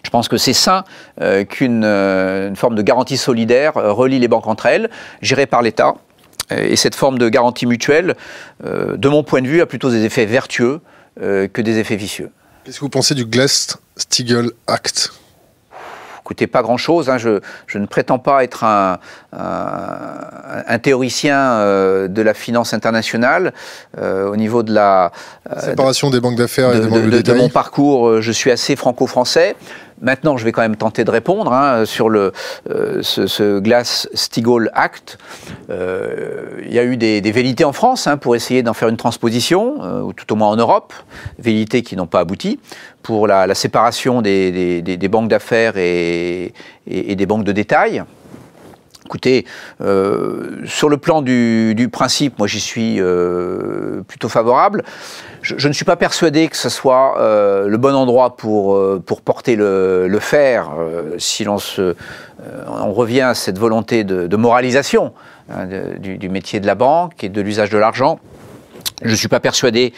je 0.03 0.09
pense 0.09 0.29
que 0.29 0.39
c'est 0.39 0.55
sain 0.55 0.85
qu'une 1.51 1.83
forme 2.57 2.75
de 2.77 2.83
garantie 2.83 3.19
solidaire 3.19 3.75
relie 3.75 4.19
les 4.19 4.29
banques 4.29 4.47
entre 4.47 4.65
elles, 4.65 4.89
gérée 5.21 5.45
par 5.45 5.61
l'État. 5.61 5.97
Et 6.51 6.77
cette 6.77 6.95
forme 6.95 7.19
de 7.19 7.29
garantie 7.29 7.67
mutuelle, 7.67 8.15
de 8.65 9.09
mon 9.09 9.23
point 9.23 9.43
de 9.43 9.49
vue, 9.49 9.61
a 9.61 9.67
plutôt 9.67 9.91
des 9.91 10.05
effets 10.05 10.25
vertueux 10.25 10.81
que 11.21 11.61
des 11.61 11.79
effets 11.79 11.97
vicieux. 11.97 12.31
Qu'est-ce 12.65 12.77
que 12.77 12.85
vous 12.85 12.89
pensez 12.89 13.15
du 13.15 13.27
Glass-Steagall 13.27 14.53
Act? 14.67 15.13
Écoutez, 16.29 16.47
pas 16.47 16.61
grand-chose. 16.61 17.09
Hein. 17.09 17.17
Je, 17.17 17.41
ne 17.79 17.87
prétends 17.87 18.19
pas 18.19 18.45
être 18.45 18.63
un, 18.63 18.99
théoricien 20.83 21.39
euh, 21.39 22.07
de 22.07 22.21
la 22.21 22.35
finance 22.35 22.75
internationale. 22.75 23.55
Euh, 23.97 24.29
au 24.29 24.37
niveau 24.37 24.63
de 24.63 24.71
la... 24.75 25.11
Euh, 25.51 25.59
Séparation 25.59 26.11
des 26.11 26.21
banques 26.21 26.37
d'affaires 26.37 26.75
et 26.75 26.81
des 26.81 26.87
banques 26.87 27.09
de, 27.09 27.23
de, 27.23 27.33
mon 27.33 27.49
parcours, 27.49 28.21
je 28.21 28.31
suis 28.31 28.51
assez 28.51 28.77
franco-français. 28.77 29.57
Maintenant, 30.01 30.37
je 30.37 30.45
vais 30.45 30.53
quand 30.53 30.63
même 30.63 30.77
tenter 30.77 31.05
de 31.05 31.11
répondre 31.11 31.53
hein, 31.53 31.85
sur 31.85 32.09
le, 32.09 32.33
euh, 32.71 33.03
ce, 33.03 33.59
Glass-Steagall 33.59 34.71
Act. 34.75 35.19
Euh, 35.71 36.61
il 36.65 36.73
y 36.73 36.79
a 36.79 36.85
eu 36.85 36.97
des, 36.97 37.21
des 37.21 37.33
velléités 37.33 37.65
en 37.65 37.73
France 37.73 38.07
hein, 38.07 38.17
pour 38.17 38.37
essayer 38.37 38.63
d'en 38.63 38.75
faire 38.75 38.89
une 38.89 38.97
transposition, 38.97 39.79
euh, 39.83 40.01
ou 40.03 40.13
tout 40.13 40.33
au 40.33 40.37
moins 40.37 40.49
en 40.49 40.57
Europe, 40.57 40.93
velléités 41.39 41.83
qui 41.83 41.97
n'ont 41.97 42.07
pas 42.07 42.21
abouti, 42.21 42.61
pour 43.09 43.27
la, 43.27 43.55
séparation 43.55 44.21
des, 44.21 45.09
banques 45.11 45.29
d'affaires 45.29 45.79
et, 45.79 46.53
des 46.87 47.25
banques 47.25 47.45
de 47.45 47.53
détail. 47.53 48.05
Écoutez, 49.07 49.47
euh, 49.81 50.59
sur 50.67 50.91
le 50.91 50.99
plan 50.99 51.23
du, 51.23 51.89
principe, 51.91 52.39
moi 52.39 52.47
j'y 52.47 52.61
suis 52.61 53.01
euh, 53.01 54.03
plutôt 54.03 54.29
favorable. 54.29 54.85
Je, 55.41 55.69
ne 55.69 55.73
suis 55.73 55.87
pas 55.87 55.97
persuadé 55.97 56.49
que 56.49 56.57
ce 56.59 56.69
soit 56.69 57.19
euh, 57.19 57.67
le 57.67 57.79
bon 57.79 57.95
endroit 57.95 58.37
pour, 58.37 58.79
pour 59.07 59.23
porter 59.23 59.57
le, 59.57 60.19
fer 60.21 60.69
si 61.17 61.45
l'on 61.45 61.57
on 62.67 62.93
revient 62.93 63.23
à 63.23 63.35
cette 63.35 63.59
volonté 63.59 64.05
de, 64.05 64.37
moralisation 64.37 65.15
hein, 65.51 65.67
du, 65.99 66.29
métier 66.29 66.61
de 66.61 66.67
la 66.67 66.75
banque 66.75 67.25
et 67.25 67.31
de 67.31 67.41
l'usage 67.41 67.71
de 67.71 67.79
l'argent. 67.79 68.21
Je 69.03 69.11
ne 69.11 69.15
suis 69.15 69.29
pas 69.29 69.41
persuadé 69.41 69.93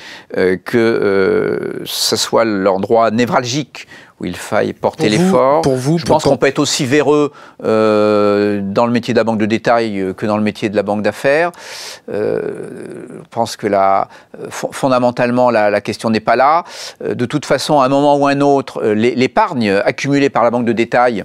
que 0.64 1.82
ce 1.84 2.16
soit 2.16 2.44
l'endroit 2.44 3.10
névralgique 3.10 3.86
où 4.20 4.26
il 4.26 4.36
faille 4.36 4.72
porter 4.74 5.08
l'effort. 5.08 5.62
Pour 5.62 5.76
vous, 5.76 5.98
je 5.98 6.04
pense 6.04 6.24
qu'on 6.24 6.36
peut 6.36 6.46
être 6.46 6.58
aussi 6.58 6.84
véreux 6.84 7.32
euh, 7.64 8.60
dans 8.62 8.86
le 8.86 8.92
métier 8.92 9.14
de 9.14 9.18
la 9.18 9.24
banque 9.24 9.38
de 9.38 9.46
détail 9.46 9.98
euh, 9.98 10.12
que 10.12 10.26
dans 10.26 10.36
le 10.36 10.42
métier 10.42 10.68
de 10.68 10.76
la 10.76 10.82
banque 10.82 11.02
d'affaires. 11.02 11.52
Euh, 12.12 12.40
je 13.08 13.28
pense 13.30 13.56
que 13.56 13.66
la, 13.66 14.08
fondamentalement, 14.50 15.50
la, 15.50 15.80
question 15.80 16.10
n'est 16.10 16.20
pas 16.20 16.36
là. 16.36 16.64
De 17.02 17.24
toute 17.24 17.46
façon, 17.46 17.80
à 17.80 17.86
un 17.86 17.88
moment 17.88 18.16
ou 18.16 18.26
à 18.26 18.30
un 18.30 18.40
autre, 18.42 18.84
l'épargne 18.84 19.70
accumulée 19.70 20.28
par 20.28 20.44
la 20.44 20.50
banque 20.50 20.66
de 20.66 20.72
détail 20.72 21.24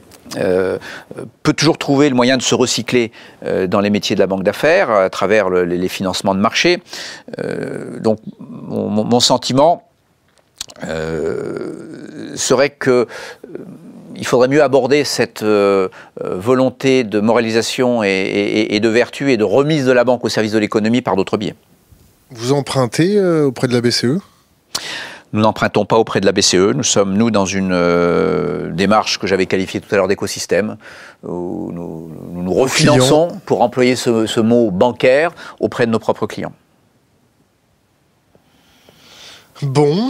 peut 1.44 1.54
toujours 1.54 1.78
trouver 1.78 2.10
le 2.10 2.16
moyen 2.16 2.38
de 2.38 2.42
se 2.42 2.56
recycler 2.56 3.12
dans 3.68 3.82
les 3.82 3.90
métiers 3.90 4.16
de 4.16 4.22
la 4.22 4.28
banque 4.28 4.44
d'affaires 4.44 4.90
à 4.90 5.10
travers 5.10 5.50
les 5.50 5.88
financements 5.90 6.36
de 6.36 6.40
marché. 6.40 6.82
donc, 8.00 8.20
mon 8.40 9.20
sentiment, 9.20 9.85
euh, 9.85 9.85
serait 12.36 12.70
que 12.70 12.92
euh, 12.92 13.06
il 14.16 14.26
faudrait 14.26 14.48
mieux 14.48 14.64
aborder 14.64 15.04
cette 15.04 15.44
euh, 15.44 15.90
volonté 16.22 17.04
de 17.04 17.20
moralisation 17.20 18.02
et, 18.04 18.80
de 18.82 18.90
vertu 18.90 19.32
et 19.32 19.38
de 19.38 19.44
remise 19.44 19.86
de 19.86 19.92
la 19.92 20.06
banque 20.06 20.24
au 20.24 20.30
service 20.30 20.54
de 20.54 20.60
l'économie 20.60 21.02
par 21.02 21.16
d'autres 21.16 21.38
biais. 21.38 21.56
Vous 22.32 22.54
empruntez 22.54 23.22
auprès 23.22 23.68
de 23.68 23.74
la 23.74 23.82
BCE 23.82 24.20
nous 25.34 25.42
n'empruntons 25.42 25.84
pas 25.86 25.98
auprès 25.98 26.22
de 26.22 26.26
la 26.26 26.32
BCE. 26.32 26.76
Nous 26.76 26.84
sommes, 26.84 27.18
nous, 27.18 27.30
dans 27.30 27.46
une 27.46 28.72
démarche 28.72 29.20
que 29.20 29.28
j'avais 29.28 29.48
qualifiée 29.48 29.82
tout 29.82 29.94
à 29.94 29.98
l'heure 29.98 30.08
d'écosystème, 30.08 30.78
où 31.24 31.72
nous 31.74 32.10
nous, 32.32 32.54
refinançons, 32.54 33.28
pour 33.46 33.62
employer 33.62 33.98
ce, 33.98 34.40
mot 34.40 34.72
bancaire, 34.72 35.32
auprès 35.60 35.88
de 35.88 35.92
nos 35.92 36.00
propres 36.00 36.26
clients. 36.26 36.54
Bon, 39.62 40.10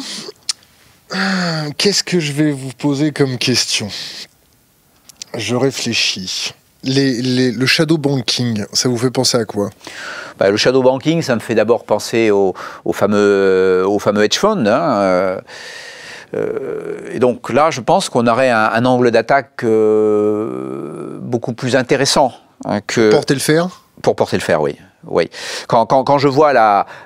Qu'est-ce 1.78 2.04
que 2.04 2.20
je 2.20 2.32
vais 2.32 2.52
vous 2.52 2.72
poser 2.78 3.12
comme 3.12 3.38
question? 3.38 3.88
Je 5.36 5.56
réfléchis. 5.56 6.54
le 6.84 7.66
shadow 7.66 7.98
banking, 7.98 8.66
ça 8.74 8.90
vous 8.90 8.98
fait 8.98 9.12
penser 9.12 9.38
à 9.38 9.46
quoi? 9.46 9.70
Bah, 10.38 10.50
Le 10.50 10.58
shadow 10.58 10.82
banking, 10.82 11.22
ça 11.22 11.36
me 11.36 11.40
fait 11.40 11.56
d'abord 11.56 11.86
penser 11.86 12.32
au, 12.32 12.54
fameux, 12.94 13.84
au 13.88 14.00
fameux 14.00 14.24
hedge 14.24 14.38
fund. 14.38 14.68
Hein, 14.68 15.00
euh, 15.00 15.42
euh, 16.36 16.98
et 17.12 17.20
donc 17.20 17.52
là, 17.52 17.72
je 17.72 17.82
pense 17.82 18.10
qu'on 18.10 18.28
aurait 18.28 18.50
un, 18.50 18.86
angle 18.86 19.12
d'attaque 19.12 19.64
euh, 19.64 21.18
beaucoup 21.22 21.54
plus 21.54 21.76
intéressant. 21.76 22.34
Hein, 22.66 22.82
que... 22.82 23.12
Porter 23.12 23.34
le 23.34 23.40
fer? 23.40 23.70
Pour 24.02 24.16
porter 24.16 24.38
le 24.38 24.42
fer, 24.42 24.62
oui 24.62 24.78
oui. 25.08 25.30
Quand, 25.68 25.86
quand, 25.86 26.04
quand, 26.04 26.18
je 26.18 26.28
vois 26.28 26.54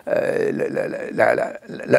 euh, 0.08 0.52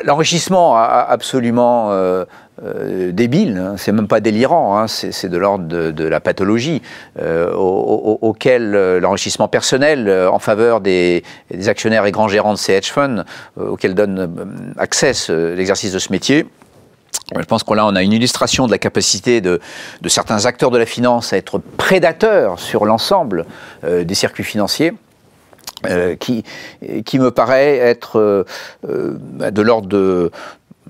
l'enrichissement 0.05 0.77
absolument 0.77 1.89
euh, 1.91 2.25
euh, 2.65 3.13
débile, 3.13 3.73
c'est 3.77 3.93
même 3.93 4.09
pas 4.09 4.21
délirant, 4.21 4.79
hein, 4.79 4.87
c'est 4.89 5.29
de 5.29 5.39
l'ordre 5.39 5.67
de, 5.67 6.05
la 6.05 6.21
pathologie, 6.21 6.83
auquel 7.19 8.73
l'enrichissement 8.99 9.49
personnel 9.49 10.11
en 10.31 10.39
faveur 10.39 10.81
des, 10.81 11.23
actionnaires 11.67 12.07
et 12.07 12.13
grands 12.13 12.29
gérants 12.29 12.55
de 12.55 12.59
ces 12.59 12.75
hedge 12.75 12.91
funds, 12.91 13.25
auquel 13.59 13.95
donne 13.95 14.75
accès 14.79 15.13
l'exercice 15.31 15.93
de 15.93 15.99
ce 15.99 16.13
métier, 16.13 16.47
je 17.39 17.45
pense 17.45 17.63
qu'on 17.63 17.75
là, 17.75 17.87
on 17.87 17.95
a 17.95 18.03
une 18.03 18.13
illustration 18.13 18.67
de 18.67 18.73
la 18.73 18.79
capacité 18.79 19.41
de, 19.41 19.61
certains 20.07 20.47
acteurs 20.47 20.71
de 20.71 20.79
la 20.79 20.87
finance 20.87 21.33
à 21.33 21.37
être 21.37 21.59
prédateurs 21.59 22.59
sur 22.59 22.85
l'ensemble 22.85 23.47
des 23.85 24.15
circuits 24.15 24.45
financiers. 24.45 24.95
Euh, 25.87 26.15
qui, 26.17 26.45
me 27.19 27.31
paraît 27.31 27.77
être 27.79 28.19
euh, 28.19 28.45
euh, 28.87 29.17
de 29.51 29.63
l'ordre 29.63 29.89
de, 29.89 30.31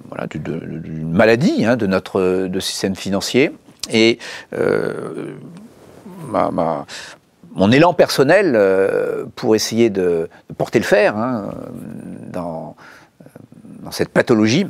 voilà, 0.09 0.27
d'une 0.27 1.13
maladie 1.13 1.65
hein, 1.65 1.77
de 1.77 1.87
notre 1.87 2.49
de 2.49 2.61
système 2.61 2.97
financier. 2.97 3.53
Et 3.93 4.19
mon 7.53 7.73
élan 7.73 7.95
personnel 7.95 8.59
pour 9.37 9.55
essayer 9.55 9.91
de, 9.91 10.29
porter 10.59 10.81
le 10.81 10.85
fer 10.85 11.17
hein, 11.17 11.51
dans, 12.33 12.75
dans 13.83 13.91
cette 13.93 14.11
pathologie, 14.11 14.67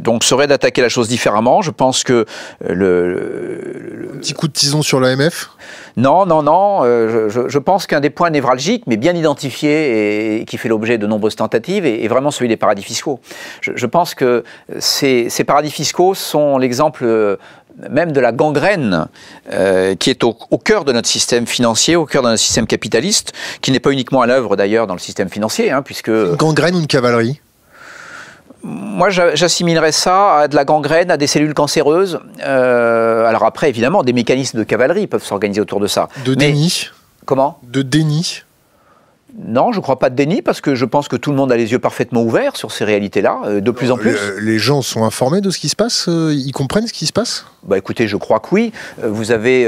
donc 0.00 0.24
serait 0.24 0.46
d'attaquer 0.46 0.82
la 0.82 0.88
chose 0.88 1.08
différemment. 1.08 1.62
Je 1.62 1.70
pense 1.70 2.02
que 2.04 2.24
le, 2.66 4.16
petit 4.20 4.32
coup 4.32 4.48
de 4.48 4.52
tison 4.52 4.82
sur 4.82 5.00
l'AMF 5.00 5.50
non, 5.96 6.26
non, 6.26 6.42
non. 6.42 6.80
Euh, 6.82 7.28
je, 7.28 7.58
pense 7.58 7.86
qu'un 7.86 8.00
des 8.00 8.10
points 8.10 8.30
névralgiques, 8.30 8.84
mais 8.86 8.96
bien 8.96 9.14
identifié 9.14 10.40
et, 10.40 10.44
qui 10.44 10.58
fait 10.58 10.68
l'objet 10.68 10.98
de 10.98 11.06
nombreuses 11.06 11.36
tentatives, 11.36 11.86
est, 11.86 12.08
vraiment 12.08 12.30
celui 12.30 12.48
des 12.48 12.56
paradis 12.56 12.82
fiscaux. 12.82 13.20
Je, 13.60 13.86
pense 13.86 14.14
que 14.14 14.42
ces, 14.78 15.28
paradis 15.46 15.70
fiscaux 15.70 16.14
sont 16.14 16.58
l'exemple 16.58 17.04
euh, 17.04 17.36
même 17.90 18.12
de 18.12 18.20
la 18.20 18.32
gangrène 18.32 19.06
euh, 19.52 19.94
qui 19.94 20.10
est 20.10 20.24
au, 20.24 20.32
cœur 20.32 20.84
de 20.84 20.92
notre 20.92 21.08
système 21.08 21.46
financier, 21.46 21.94
au 21.96 22.06
cœur 22.06 22.22
de 22.22 22.28
notre 22.28 22.42
système 22.42 22.66
capitaliste, 22.66 23.32
qui 23.60 23.70
n'est 23.70 23.80
pas 23.80 23.90
uniquement 23.90 24.22
à 24.22 24.26
l'œuvre 24.26 24.56
d'ailleurs 24.56 24.86
dans 24.88 24.94
le 24.94 25.00
système 25.00 25.28
financier, 25.28 25.70
hein, 25.70 25.82
puisque... 25.82 26.08
Une 26.08 26.34
gangrène 26.34 26.74
ou 26.74 26.80
une 26.80 26.86
cavalerie? 26.86 27.40
Moi, 28.64 29.10
j'assimilerais 29.10 29.92
ça 29.92 30.38
à 30.38 30.48
de 30.48 30.56
la 30.56 30.64
gangrène, 30.64 31.10
à 31.10 31.16
des 31.18 31.26
cellules 31.26 31.52
cancéreuses. 31.52 32.20
Euh, 32.42 33.26
alors 33.26 33.44
après, 33.44 33.68
évidemment, 33.68 34.02
des 34.02 34.14
mécanismes 34.14 34.58
de 34.58 34.64
cavalerie 34.64 35.06
peuvent 35.06 35.24
s'organiser 35.24 35.60
autour 35.60 35.80
de 35.80 35.86
ça. 35.86 36.08
De 36.24 36.34
déni 36.34 36.88
Comment? 37.26 37.58
De 37.62 37.82
déni 37.82 38.42
non, 39.36 39.72
je 39.72 39.78
ne 39.78 39.82
crois 39.82 39.98
pas 39.98 40.10
de 40.10 40.14
déni 40.14 40.42
parce 40.42 40.60
que 40.60 40.76
je 40.76 40.84
pense 40.84 41.08
que 41.08 41.16
tout 41.16 41.30
le 41.30 41.36
monde 41.36 41.50
a 41.50 41.56
les 41.56 41.72
yeux 41.72 41.80
parfaitement 41.80 42.22
ouverts 42.22 42.56
sur 42.56 42.70
ces 42.70 42.84
réalités-là, 42.84 43.40
euh, 43.46 43.60
de 43.60 43.70
plus 43.72 43.90
en 43.90 43.96
plus. 43.96 44.16
Les 44.40 44.58
gens 44.58 44.80
sont 44.80 45.04
informés 45.04 45.40
de 45.40 45.50
ce 45.50 45.58
qui 45.58 45.68
se 45.68 45.74
passe 45.74 46.06
euh, 46.08 46.32
Ils 46.32 46.52
comprennent 46.52 46.86
ce 46.86 46.92
qui 46.92 47.06
se 47.06 47.12
passe? 47.12 47.44
Bah, 47.64 47.76
Écoutez, 47.76 48.06
je 48.06 48.16
crois 48.16 48.38
que 48.38 48.48
oui. 48.52 48.72
Euh, 49.02 49.08
vous 49.08 49.32
avez. 49.32 49.64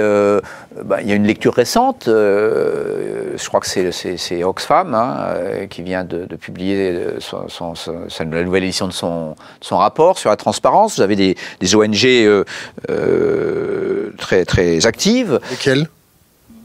Bah, 0.84 0.98
il 1.00 1.08
y 1.08 1.12
a 1.12 1.14
une 1.14 1.26
lecture 1.26 1.54
récente, 1.54 2.04
je 2.06 3.48
crois 3.48 3.60
que 3.60 3.66
c'est 3.66 4.44
Oxfam 4.44 4.94
hein, 4.94 5.66
qui 5.70 5.82
vient 5.82 6.04
de, 6.04 6.26
publier 6.36 6.94
son, 7.18 7.74
la 8.20 8.44
nouvelle 8.44 8.64
édition 8.64 8.86
de 8.86 8.92
son, 8.92 9.34
rapport 9.70 10.18
sur 10.18 10.30
la 10.30 10.36
transparence. 10.36 10.96
Vous 10.96 11.02
avez 11.02 11.16
des, 11.16 11.36
des 11.60 11.74
ONG 11.74 12.44
très, 14.18 14.44
très 14.44 14.86
actives. 14.86 15.40
Lesquelles? 15.50 15.88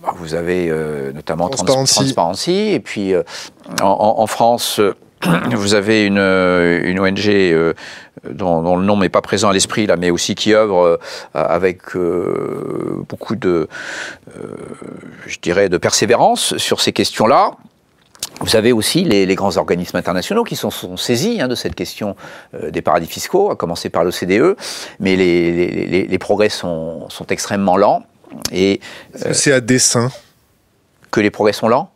Bah, 0.02 0.14
vous 0.16 0.34
avez 0.34 0.70
euh, 0.70 1.12
notamment 1.12 1.48
Transparency. 1.50 2.72
et 2.72 2.80
puis 2.80 3.14
euh, 3.14 3.22
en, 3.82 4.26
France, 4.26 4.80
euh, 4.80 4.96
vous 5.52 5.76
avez 5.76 6.06
une, 6.06 6.18
une 6.18 7.00
ONG 7.00 7.76
dont, 8.30 8.78
le 8.78 8.84
nom 8.84 8.98
n'est 8.98 9.10
pas 9.10 9.22
présent 9.22 9.50
à 9.50 9.54
l'esprit 9.54 9.86
là, 9.86 9.96
mais 9.96 10.10
aussi 10.10 10.34
qui 10.34 10.54
œuvre 10.56 11.00
avec 11.36 11.96
beaucoup 11.96 13.36
de, 13.36 13.68
je 15.28 15.40
dirais, 15.40 15.70
de 15.70 15.78
persévérance 15.78 16.58
sur 16.58 16.82
ces 16.82 16.94
questions-là. 16.94 17.52
Vous 18.40 18.56
avez 18.56 18.72
aussi 18.72 19.04
les, 19.04 19.36
grands 19.36 19.58
organismes 19.58 19.98
internationaux 19.98 20.44
qui 20.44 20.56
sont, 20.56 20.72
sont 20.72 20.98
saisis 20.98 21.40
hein, 21.40 21.48
de 21.48 21.54
cette 21.54 21.76
question 21.76 22.16
des 22.70 22.82
paradis 22.82 23.08
fiscaux, 23.08 23.52
à 23.52 23.56
commencer 23.56 23.90
par 23.90 24.04
l'OCDE, 24.04 24.56
mais 25.00 25.16
les, 25.16 26.08
les 26.08 26.18
progrès 26.18 26.50
sont, 26.50 27.08
sont 27.10 27.28
extrêmement 27.28 27.78
lents. 27.78 28.04
Et 28.52 28.80
euh, 29.26 29.34
c'est 29.34 29.52
à 29.52 29.62
dessein 29.62 30.10
que 31.12 31.20
les 31.20 31.32
progrès 31.32 31.54
sont 31.54 31.68
lents. 31.68 31.92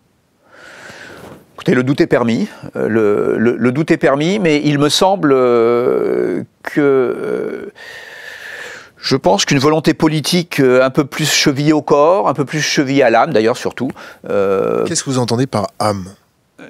Écoutez, 1.56 1.74
le 1.74 1.84
doute 1.84 2.02
est 2.02 2.08
permis. 2.08 2.48
Euh, 2.76 3.38
le, 3.38 3.72
doute 3.72 3.92
est 3.92 3.98
permis, 3.98 4.40
mais 4.40 4.62
il 4.64 4.78
me 4.78 4.90
semble 4.90 5.32
euh, 5.34 6.44
que 6.64 7.72
je 8.98 9.16
pense 9.16 9.46
qu'une 9.46 9.60
volonté 9.60 9.94
politique 9.94 10.60
un 10.60 10.90
peu 10.90 11.06
plus 11.06 11.32
chevillée 11.32 11.74
au 11.74 11.82
corps, 11.82 12.28
un 12.28 12.34
peu 12.34 12.44
plus 12.44 12.62
chevillée 12.62 13.04
à 13.04 13.10
l'âme, 13.10 13.34
d'ailleurs 13.34 13.58
surtout. 13.58 13.90
Qu'est-ce 14.24 15.04
que 15.04 15.10
vous 15.10 15.20
entendez 15.20 15.48
par 15.48 15.68
âme? 15.80 16.06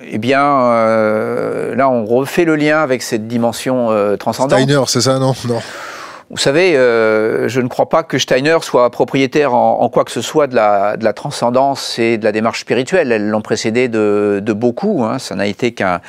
Eh 0.03 0.17
bien, 0.17 0.41
là, 0.41 1.89
on 1.89 2.05
refait 2.05 2.43
le 2.43 2.55
lien 2.55 2.81
avec 2.81 3.01
cette 3.01 3.27
dimension 3.27 4.17
transcendante. 4.17 4.59
Steiner, 4.59 4.83
c'est 4.87 5.01
ça, 5.01 5.17
non 5.17 5.33
Non. 5.47 5.61
Vous 6.31 6.37
savez, 6.37 6.75
euh, 6.75 7.47
je 7.47 7.61
ne 7.61 7.67
crois 7.67 7.87
pas 7.87 8.01
que 8.01 8.17
Steiner 8.17 8.57
soit 8.61 8.89
propriétaire 8.89 9.53
en, 9.53 9.87
quoi 9.89 10.03
que 10.03 10.11
ce 10.11 10.21
soit 10.21 10.47
de 10.47 10.55
la, 10.55 11.13
transcendance 11.13 11.99
et 11.99 12.17
de 12.17 12.23
la 12.23 12.31
démarche 12.31 12.61
spirituelle. 12.61 13.11
Elles 13.11 13.29
l'ont 13.29 13.43
précédé 13.43 13.87
de, 13.89 14.41
beaucoup. 14.53 15.03
Hein. 15.03 15.19
Ça 15.19 15.35
n'a 15.35 15.45
été 15.45 15.73
qu'un 15.73 16.01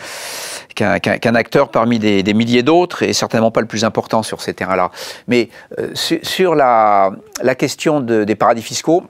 qu'un 0.75 1.35
acteur 1.35 1.71
parmi 1.71 1.99
des, 1.99 2.35
milliers 2.35 2.63
d'autres 2.63 3.03
et 3.03 3.13
certainement 3.13 3.51
pas 3.51 3.61
le 3.61 3.67
plus 3.67 3.85
important 3.85 4.23
sur 4.23 4.41
ces 4.41 4.55
terrains-là. 4.55 4.91
Mais 5.29 5.51
euh, 5.79 5.91
sur 5.95 6.55
la, 6.55 7.13
question 7.59 8.01
de, 8.01 8.25
des 8.25 8.35
paradis 8.37 8.63
fiscaux, 8.63 9.05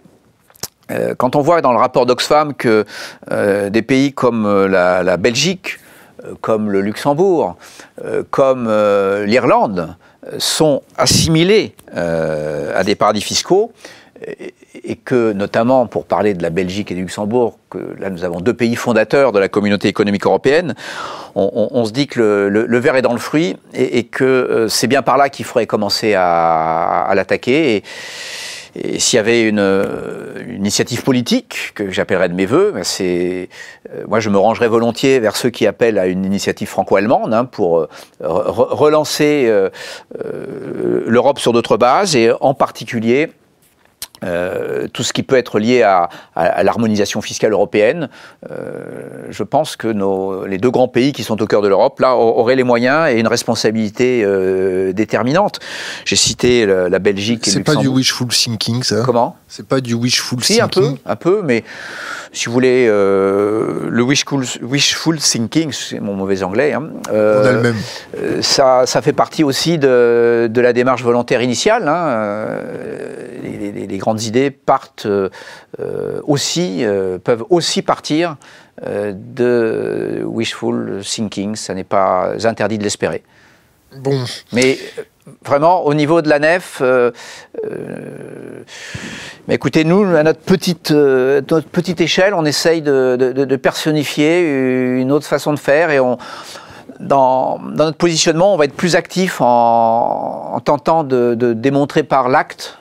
euh, 0.90 1.14
quand 1.16 1.36
on 1.36 1.40
voit 1.40 1.60
dans 1.60 1.72
le 1.72 1.78
rapport 1.78 2.06
d'Oxfam 2.06 2.52
que 2.54 2.84
des 3.30 3.82
pays 3.82 4.12
comme 4.12 4.66
la 4.66 5.16
Belgique, 5.16 5.78
comme 6.40 6.68
le 6.68 6.80
Luxembourg, 6.80 7.56
comme 8.30 8.68
l'Irlande, 9.24 9.96
sont 10.38 10.82
assimilés 10.96 11.74
euh, 11.96 12.78
à 12.78 12.84
des 12.84 12.94
paradis 12.94 13.20
fiscaux 13.20 13.72
et 14.84 14.96
que 14.96 15.32
notamment 15.32 15.86
pour 15.86 16.04
parler 16.04 16.34
de 16.34 16.42
la 16.42 16.50
Belgique 16.50 16.90
et 16.90 16.94
du 16.94 17.02
Luxembourg, 17.02 17.58
que 17.70 17.78
là 17.98 18.10
nous 18.10 18.24
avons 18.24 18.40
deux 18.40 18.54
pays 18.54 18.76
fondateurs 18.76 19.32
de 19.32 19.38
la 19.38 19.48
communauté 19.48 19.88
économique 19.88 20.26
européenne, 20.26 20.74
on, 21.34 21.84
se 21.84 21.92
dit 21.92 22.06
que 22.06 22.48
le, 22.50 22.78
verre 22.78 22.96
est 22.96 23.02
dans 23.02 23.12
le 23.12 23.18
fruit 23.18 23.56
et, 23.74 24.04
que 24.04 24.24
euh, 24.24 24.68
c'est 24.68 24.86
bien 24.86 25.02
par 25.02 25.18
là 25.18 25.28
qu'il 25.28 25.44
faudrait 25.44 25.66
commencer 25.66 26.14
à, 26.16 27.12
l'attaquer. 27.14 27.82
Et 28.78 28.98
s'il 28.98 29.16
y 29.16 29.20
avait 29.20 29.48
une, 29.48 29.62
initiative 30.48 31.02
politique 31.02 31.72
que 31.74 31.90
j'appellerais 31.90 32.28
de 32.28 32.34
mes 32.34 32.46
voeux, 32.46 32.72
ben 32.72 32.84
c'est 32.84 33.48
euh, 33.92 34.04
moi 34.08 34.20
je 34.20 34.30
me 34.30 34.38
rangerais 34.38 34.68
volontiers 34.68 35.18
vers 35.20 35.36
ceux 35.36 35.50
qui 35.50 35.66
appellent 35.66 35.98
à 35.98 36.06
une 36.06 36.24
initiative 36.24 36.68
franco-allemande 36.68 37.32
hein, 37.32 37.44
pour 37.44 37.80
euh, 37.80 37.88
relancer 38.20 39.46
euh, 39.46 39.70
l'Europe 41.06 41.38
sur 41.38 41.52
d'autres 41.52 41.76
bases 41.76 42.16
et 42.16 42.30
en 42.40 42.54
particulier 42.54 43.30
euh, 44.24 44.88
tout 44.92 45.02
ce 45.02 45.12
qui 45.12 45.22
peut 45.22 45.36
être 45.36 45.58
lié 45.58 45.82
à, 45.82 46.08
l'harmonisation 46.62 47.20
fiscale 47.20 47.52
européenne. 47.52 48.08
Euh, 48.50 49.26
je 49.30 49.42
pense 49.42 49.76
que 49.76 49.88
nos, 49.88 50.46
les 50.46 50.58
deux 50.58 50.70
grands 50.70 50.88
pays 50.88 51.12
qui 51.12 51.22
sont 51.22 51.40
au 51.42 51.46
cœur 51.46 51.62
de 51.62 51.68
l'Europe, 51.68 52.00
là, 52.00 52.14
auraient 52.14 52.56
les 52.56 52.64
moyens 52.64 53.10
et 53.10 53.18
une 53.18 53.26
responsabilité 53.26 54.22
euh, 54.24 54.92
déterminante. 54.92 55.60
J'ai 56.04 56.16
cité 56.16 56.66
la, 56.66 56.98
Belgique 56.98 57.46
et 57.46 57.50
C'est 57.50 57.62
pas 57.62 57.76
du 57.76 57.88
wishful 57.88 58.28
thinking, 58.28 58.82
ça? 58.82 59.02
Comment? 59.04 59.36
C'est 59.48 59.66
pas 59.66 59.80
du 59.80 59.94
wishful 59.94 60.42
si, 60.42 60.54
thinking 60.54 60.62
un 60.64 60.68
peu, 60.68 60.96
un 61.04 61.16
peu, 61.16 61.42
mais 61.44 61.62
si 62.36 62.46
vous 62.46 62.52
voulez, 62.52 62.86
le 62.86 64.02
wishful, 64.02 64.44
wishful 64.62 65.18
thinking, 65.18 65.72
c'est 65.72 66.00
mon 66.00 66.14
mauvais 66.14 66.42
anglais, 66.42 66.72
hein, 66.74 66.90
On 67.10 67.44
a 67.44 67.52
le 67.52 67.60
même. 67.60 68.42
Ça, 68.42 68.84
ça 68.86 69.00
fait 69.00 69.12
partie 69.14 69.42
aussi 69.42 69.78
de, 69.78 70.48
de 70.50 70.60
la 70.60 70.72
démarche 70.72 71.02
volontaire 71.02 71.40
initiale. 71.40 71.88
Hein, 71.88 72.60
les, 73.42 73.72
les, 73.72 73.86
les 73.86 73.98
grandes 73.98 74.22
idées 74.22 74.50
partent 74.50 75.06
euh, 75.06 75.28
euh, 75.80 76.20
aussi, 76.24 76.84
euh, 76.84 77.18
peuvent 77.18 77.44
aussi 77.50 77.82
partir 77.82 78.36
de 78.84 80.22
wishful 80.26 81.00
thinking. 81.02 81.56
Ça 81.56 81.72
n'est 81.72 81.84
pas 81.84 82.34
interdit 82.44 82.76
de 82.76 82.82
l'espérer. 82.82 83.22
Bon. 83.96 84.22
Mais 84.52 84.78
vraiment, 85.44 85.84
au 85.84 85.94
niveau 85.94 86.22
de 86.22 86.28
la 86.28 86.38
nef, 86.38 86.82
mais 89.48 89.54
écoutez, 89.54 89.84
nous, 89.84 90.04
à 90.16 90.22
notre 90.22 90.40
petite, 90.40 90.90
notre 90.90 91.68
petite 91.68 92.00
échelle, 92.00 92.34
on 92.34 92.44
essaye 92.44 92.82
de, 92.82 93.16
de, 93.16 93.56
personnifier 93.56 94.40
une 95.00 95.12
autre 95.12 95.26
façon 95.26 95.52
de 95.52 95.58
faire 95.58 95.90
et 95.90 96.00
on, 96.00 96.18
dans, 97.00 97.58
dans, 97.58 97.84
notre 97.84 97.96
positionnement, 97.96 98.54
on 98.54 98.56
va 98.56 98.64
être 98.64 98.74
plus 98.74 98.96
actif 98.96 99.40
en, 99.40 100.52
en 100.54 100.60
tentant 100.60 101.04
de, 101.04 101.34
démontrer 101.54 102.02
par 102.02 102.28
l'acte 102.28 102.78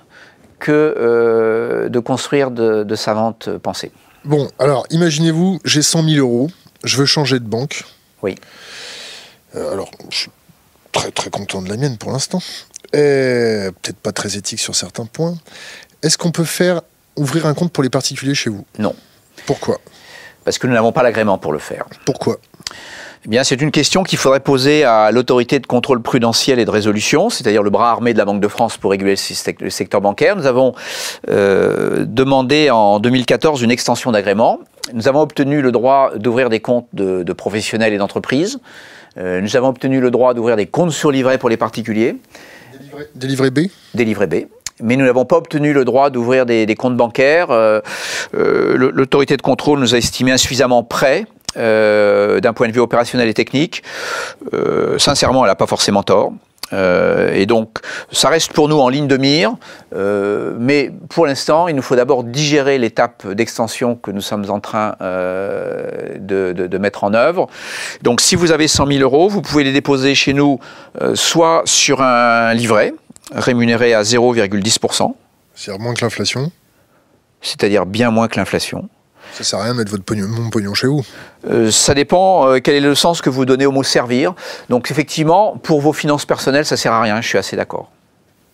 que 0.59 0.95
euh, 0.97 1.89
de 1.89 1.99
construire 1.99 2.51
de, 2.51 2.95
savantes 2.95 3.49
pensées. 3.57 3.91
Bon, 4.23 4.49
alors 4.57 4.85
imaginez-vous, 4.89 5.59
j'ai 5.65 5.81
100 5.81 6.03
000 6.09 6.25
euros, 6.25 6.49
je 6.83 6.97
veux 6.97 7.05
changer 7.05 7.39
de 7.39 7.47
banque. 7.47 7.83
Oui. 8.21 8.35
Euh, 9.55 9.73
alors, 9.73 9.91
je 10.09 10.17
suis 10.17 10.31
très 10.95 11.11
très 11.11 11.29
content 11.29 11.61
de 11.61 11.69
la 11.69 11.77
mienne 11.77 11.97
pour 11.97 12.11
l'instant. 12.11 12.39
Peut-être 12.91 13.97
pas 14.01 14.13
très 14.13 14.37
éthique 14.37 14.59
sur 14.59 14.75
certains 14.75 15.05
points. 15.05 15.35
Est-ce 16.01 16.17
qu'on 16.17 16.31
peut 16.31 16.45
faire 16.45 16.81
ouvrir 17.17 17.45
un 17.45 17.53
compte 17.53 17.71
pour 17.71 17.83
les 17.83 17.89
particuliers 17.89 18.35
chez 18.35 18.49
vous? 18.49 18.65
Non. 18.79 18.95
Pourquoi? 19.45 19.79
Parce 20.45 20.57
que 20.57 20.67
nous 20.67 20.73
n'avons 20.73 20.91
pas 20.91 21.03
l'agrément 21.03 21.37
pour 21.37 21.51
le 21.51 21.59
faire. 21.59 21.85
Pourquoi? 22.05 22.37
Eh 23.25 23.27
bien, 23.27 23.43
c'est 23.43 23.59
une 23.59 23.71
question 23.71 24.03
qu'il 24.03 24.19
faudrait 24.19 24.39
poser 24.39 24.83
à 24.83 25.11
l'autorité 25.11 25.59
de 25.59 25.65
contrôle 25.65 26.01
prudentiel 26.01 26.59
et 26.59 26.65
de 26.65 26.69
résolution, 26.69 27.31
c'est-à-dire 27.31 27.63
le 27.63 27.71
bras 27.71 27.89
armé 27.89 28.13
de 28.13 28.19
la 28.19 28.25
Banque 28.25 28.39
de 28.39 28.47
France 28.47 28.77
pour 28.77 28.91
réguler 28.91 29.15
le 29.59 29.69
secteur 29.71 29.99
bancaire. 29.99 30.35
Nous 30.35 30.45
avons 30.45 30.75
euh, 31.29 32.05
demandé 32.07 32.69
en 32.69 32.99
2014 32.99 33.63
une 33.63 33.71
extension 33.71 34.11
d'agrément. 34.11 34.59
Nous 34.93 35.07
avons 35.07 35.21
obtenu 35.21 35.61
le 35.61 35.71
droit 35.71 36.11
d'ouvrir 36.15 36.49
des 36.49 36.59
comptes 36.59 36.87
de, 36.93 37.23
professionnels 37.33 37.93
et 37.93 37.97
d'entreprises. 37.97 38.59
Euh, 39.17 39.41
nous 39.41 39.55
avons 39.55 39.69
obtenu 39.69 39.99
le 39.99 40.11
droit 40.11 40.33
d'ouvrir 40.33 40.55
des 40.55 40.65
comptes 40.65 40.91
surlivrés 40.91 41.37
pour 41.37 41.49
les 41.49 41.57
particuliers. 41.57 42.15
Des 43.15 43.27
livrets 43.27 43.51
B 43.51 43.59
Des 43.93 44.05
livrets 44.05 44.27
B 44.27 44.35
mais 44.81 44.97
nous 44.97 45.05
n'avons 45.05 45.23
pas 45.23 45.37
obtenu 45.37 45.71
le 45.71 45.85
droit 45.85 46.09
d'ouvrir 46.09 46.45
des, 46.45 46.75
comptes 46.75 46.97
bancaires. 46.97 47.47
Euh, 47.49 47.79
l'autorité 48.33 49.37
de 49.37 49.41
contrôle 49.41 49.79
nous 49.79 49.95
a 49.95 49.97
estimé 49.97 50.33
insuffisamment 50.33 50.83
prêts 50.83 51.25
euh, 51.57 52.41
d'un 52.41 52.51
point 52.51 52.67
de 52.67 52.73
vue 52.73 52.81
opérationnel 52.81 53.29
et 53.29 53.33
technique. 53.33 53.83
Euh, 54.53 54.97
sincèrement, 54.97 55.45
elle 55.45 55.51
n'a 55.51 55.55
pas 55.55 55.67
forcément 55.67 56.03
tort. 56.03 56.33
Euh, 56.73 57.33
et 57.33 57.45
donc, 57.45 57.79
ça 58.11 58.29
reste 58.29 58.53
pour 58.53 58.67
nous 58.67 58.79
en 58.79 58.89
ligne 58.89 59.07
de 59.07 59.17
mire, 59.17 59.53
mais 59.93 60.91
pour 61.09 61.25
l'instant, 61.25 61.67
il 61.67 61.75
nous 61.75 61.81
faut 61.81 61.95
d'abord 61.95 62.23
digérer 62.23 62.77
l'étape 62.77 63.27
d'extension 63.27 63.95
que 63.95 64.11
nous 64.11 64.21
sommes 64.21 64.49
en 64.49 64.59
train 64.59 64.95
de, 64.99 66.53
de, 66.53 66.77
mettre 66.77 67.03
en 67.03 67.13
œuvre. 67.13 67.47
Donc, 68.01 68.21
si 68.21 68.35
vous 68.35 68.51
avez 68.51 68.67
100 68.67 68.87
000 68.87 68.99
euros, 68.99 69.29
vous 69.29 69.41
pouvez 69.41 69.63
les 69.63 69.71
déposer 69.71 70.15
chez 70.15 70.33
nous 70.33 70.59
soit 71.13 71.61
sur 71.65 72.01
un 72.01 72.53
livret 72.53 72.93
rémunéré 73.33 73.93
à 73.93 74.01
0,10%. 74.01 75.13
C'est-à-dire 75.55 75.81
moins 75.81 75.93
que 75.93 76.01
l'inflation? 76.01 76.51
C'est-à-dire 77.41 77.85
bien 77.85 78.11
moins 78.11 78.27
que 78.27 78.37
l'inflation. 78.37 78.89
Ça 79.35 79.43
sert 79.43 79.59
à 79.59 79.63
rien 79.63 79.73
de 79.73 79.79
mettre 79.79 79.91
votre 79.91 80.05
pognon, 80.05 80.29
mon 80.29 80.49
pognon 80.49 80.73
chez 80.73 80.87
vous. 80.87 81.03
Euh, 81.49 81.69
ça 81.69 81.93
dépend 81.93 82.47
euh, 82.47 82.59
quel 82.63 82.75
est 82.75 82.79
le 82.79 82.95
sens 82.95 83.21
que 83.21 83.29
vous 83.29 83.43
donnez 83.43 83.65
au 83.65 83.71
mot 83.73 83.83
servir. 83.83 84.33
Donc 84.69 84.91
effectivement, 84.91 85.57
pour 85.61 85.81
vos 85.81 85.91
finances 85.91 86.25
personnelles, 86.25 86.65
ça 86.65 86.77
sert 86.77 86.93
à 86.93 87.01
rien, 87.01 87.19
je 87.19 87.27
suis 87.27 87.37
assez 87.37 87.57
d'accord. 87.57 87.91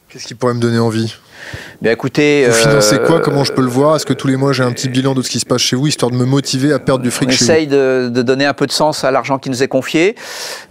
Qu'est-ce 0.09 0.25
qui 0.25 0.33
pourrait 0.33 0.55
me 0.55 0.59
donner 0.59 0.79
envie? 0.79 1.13
Bien 1.81 1.91
écoutez, 1.93 2.47
vous 2.47 2.53
financez 2.53 2.99
quoi? 2.99 3.19
Comment 3.19 3.43
je 3.43 3.53
peux 3.53 3.61
le 3.61 3.67
voir? 3.67 3.95
Est-ce 3.95 4.05
que 4.05 4.13
tous 4.13 4.27
les 4.27 4.35
mois 4.35 4.53
j'ai 4.53 4.63
un 4.63 4.71
petit 4.71 4.89
bilan 4.89 5.13
de 5.15 5.21
ce 5.21 5.29
qui 5.29 5.39
se 5.39 5.45
passe 5.45 5.61
chez 5.61 5.75
vous, 5.75 5.87
histoire 5.87 6.11
de 6.11 6.15
me 6.15 6.25
motiver 6.25 6.73
à 6.73 6.79
perdre 6.79 7.03
du 7.03 7.09
fric 7.09 7.29
on 7.29 7.31
chez 7.31 7.43
essaye 7.43 7.67
de, 7.67 8.09
de, 8.09 8.21
donner 8.21 8.45
un 8.45 8.53
peu 8.53 8.67
de 8.67 8.71
sens 8.71 9.03
à 9.03 9.11
l'argent 9.11 9.39
qui 9.39 9.49
nous 9.49 9.63
est 9.63 9.67
confié. 9.67 10.15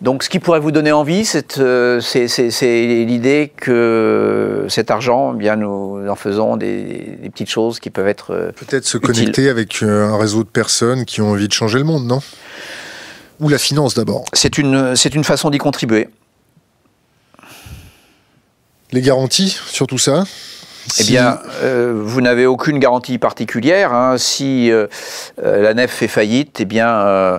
Donc, 0.03 0.23
ce 0.23 0.29
qui 0.29 0.39
pourrait 0.39 0.61
vous 0.61 0.71
donner 0.71 0.93
envie, 0.93 1.25
c'est 1.25 1.59
l'idée 1.59 3.53
que 3.57 4.67
cet 4.69 4.91
argent, 4.91 5.33
eh 5.35 5.39
bien, 5.39 5.57
nous 5.57 6.07
en 6.09 6.17
faisons 6.17 6.57
des, 6.57 7.17
des, 7.23 7.31
petites 7.31 7.51
choses 7.51 7.81
qui 7.81 7.91
peuvent 7.91 8.09
être 8.09 8.53
peut-être 8.57 8.85
se 8.85 8.99
connecter 8.99 9.49
avec 9.49 9.83
un 9.83 10.17
réseau 10.17 10.45
de 10.45 10.49
personnes 10.49 11.05
qui 11.05 11.21
ont 11.21 11.31
envie 11.31 11.49
de 11.49 11.53
changer 11.53 11.79
le 11.79 11.85
monde, 11.85 12.07
non? 12.07 12.21
Ou 13.41 13.49
la 13.49 13.59
finance 13.59 13.95
d'abord. 13.95 14.25
C'est 14.33 14.59
une 14.59 14.95
c'est 14.97 15.15
une 15.15 15.25
façon 15.25 15.51
d'y 15.51 15.59
contribuer. 15.59 16.09
Les 18.93 19.03
garanties 19.03 19.57
sur 19.69 19.87
tout 19.87 19.99
ça? 19.99 20.25
Eh 20.99 21.05
bien, 21.05 21.39
euh, 21.63 22.01
vous 22.03 22.21
n'avez 22.21 22.47
aucune 22.47 22.79
garantie 22.79 23.19
particulière. 23.19 23.93
Hein. 23.93 24.17
Si 24.19 24.71
euh, 24.71 24.87
euh, 25.43 25.63
la 25.63 25.75
nef 25.75 25.91
fait 25.91 26.09
faillite, 26.09 26.61
eh 26.61 26.65
bien, 26.65 27.39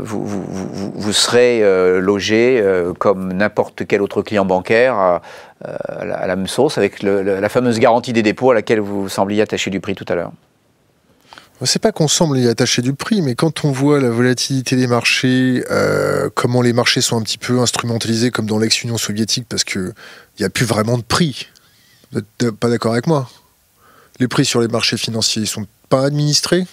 vous, 0.00 0.24
vous, 0.24 0.44
vous, 0.48 0.92
vous, 0.94 1.12
serez 1.12 1.62
logé 2.00 2.62
comme 2.98 3.32
n'importe 3.32 3.86
quel 3.86 4.02
autre 4.02 4.22
client 4.22 4.44
bancaire 4.44 4.94
à, 4.94 5.22
à, 5.64 6.04
la, 6.04 6.14
à 6.16 6.26
la, 6.26 6.36
même 6.36 6.46
sauce, 6.46 6.78
avec 6.78 7.02
le, 7.02 7.22
la 7.22 7.48
fameuse 7.48 7.78
garantie 7.78 8.12
des 8.12 8.22
dépôts 8.22 8.50
à 8.50 8.54
laquelle 8.54 8.80
vous 8.80 9.08
sembliez 9.08 9.42
attacher 9.42 9.70
du 9.70 9.80
prix 9.80 9.94
tout 9.94 10.06
à 10.08 10.14
l'heure. 10.14 10.32
C'est 11.62 11.78
pas 11.78 11.92
qu'on 11.92 12.08
semble 12.08 12.38
y 12.38 12.48
attacher 12.48 12.82
du 12.82 12.94
prix, 12.94 13.22
mais 13.22 13.36
quand 13.36 13.64
on 13.64 13.70
voit 13.70 14.00
la 14.00 14.10
volatilité 14.10 14.74
des 14.74 14.88
marchés, 14.88 15.64
euh, 15.70 16.28
comment 16.34 16.62
les 16.62 16.72
marchés 16.72 17.00
sont 17.00 17.16
un 17.16 17.22
petit 17.22 17.38
peu 17.38 17.60
instrumentalisés 17.60 18.30
comme 18.30 18.46
dans 18.46 18.58
l'ex-Union 18.58 18.98
soviétique, 18.98 19.46
parce 19.48 19.62
qu'il 19.62 19.94
n'y 20.40 20.44
a 20.44 20.50
plus 20.50 20.66
vraiment 20.66 20.98
de 20.98 21.02
prix. 21.02 21.48
Vous 22.14 22.20
n'êtes 22.20 22.52
pas 22.52 22.68
d'accord 22.68 22.92
avec 22.92 23.06
moi 23.06 23.28
Les 24.20 24.28
prix 24.28 24.44
sur 24.44 24.60
les 24.60 24.68
marchés 24.68 24.96
financiers, 24.96 25.42
ils 25.42 25.48
sont 25.48 25.66
pas 25.88 26.06
administrés 26.06 26.64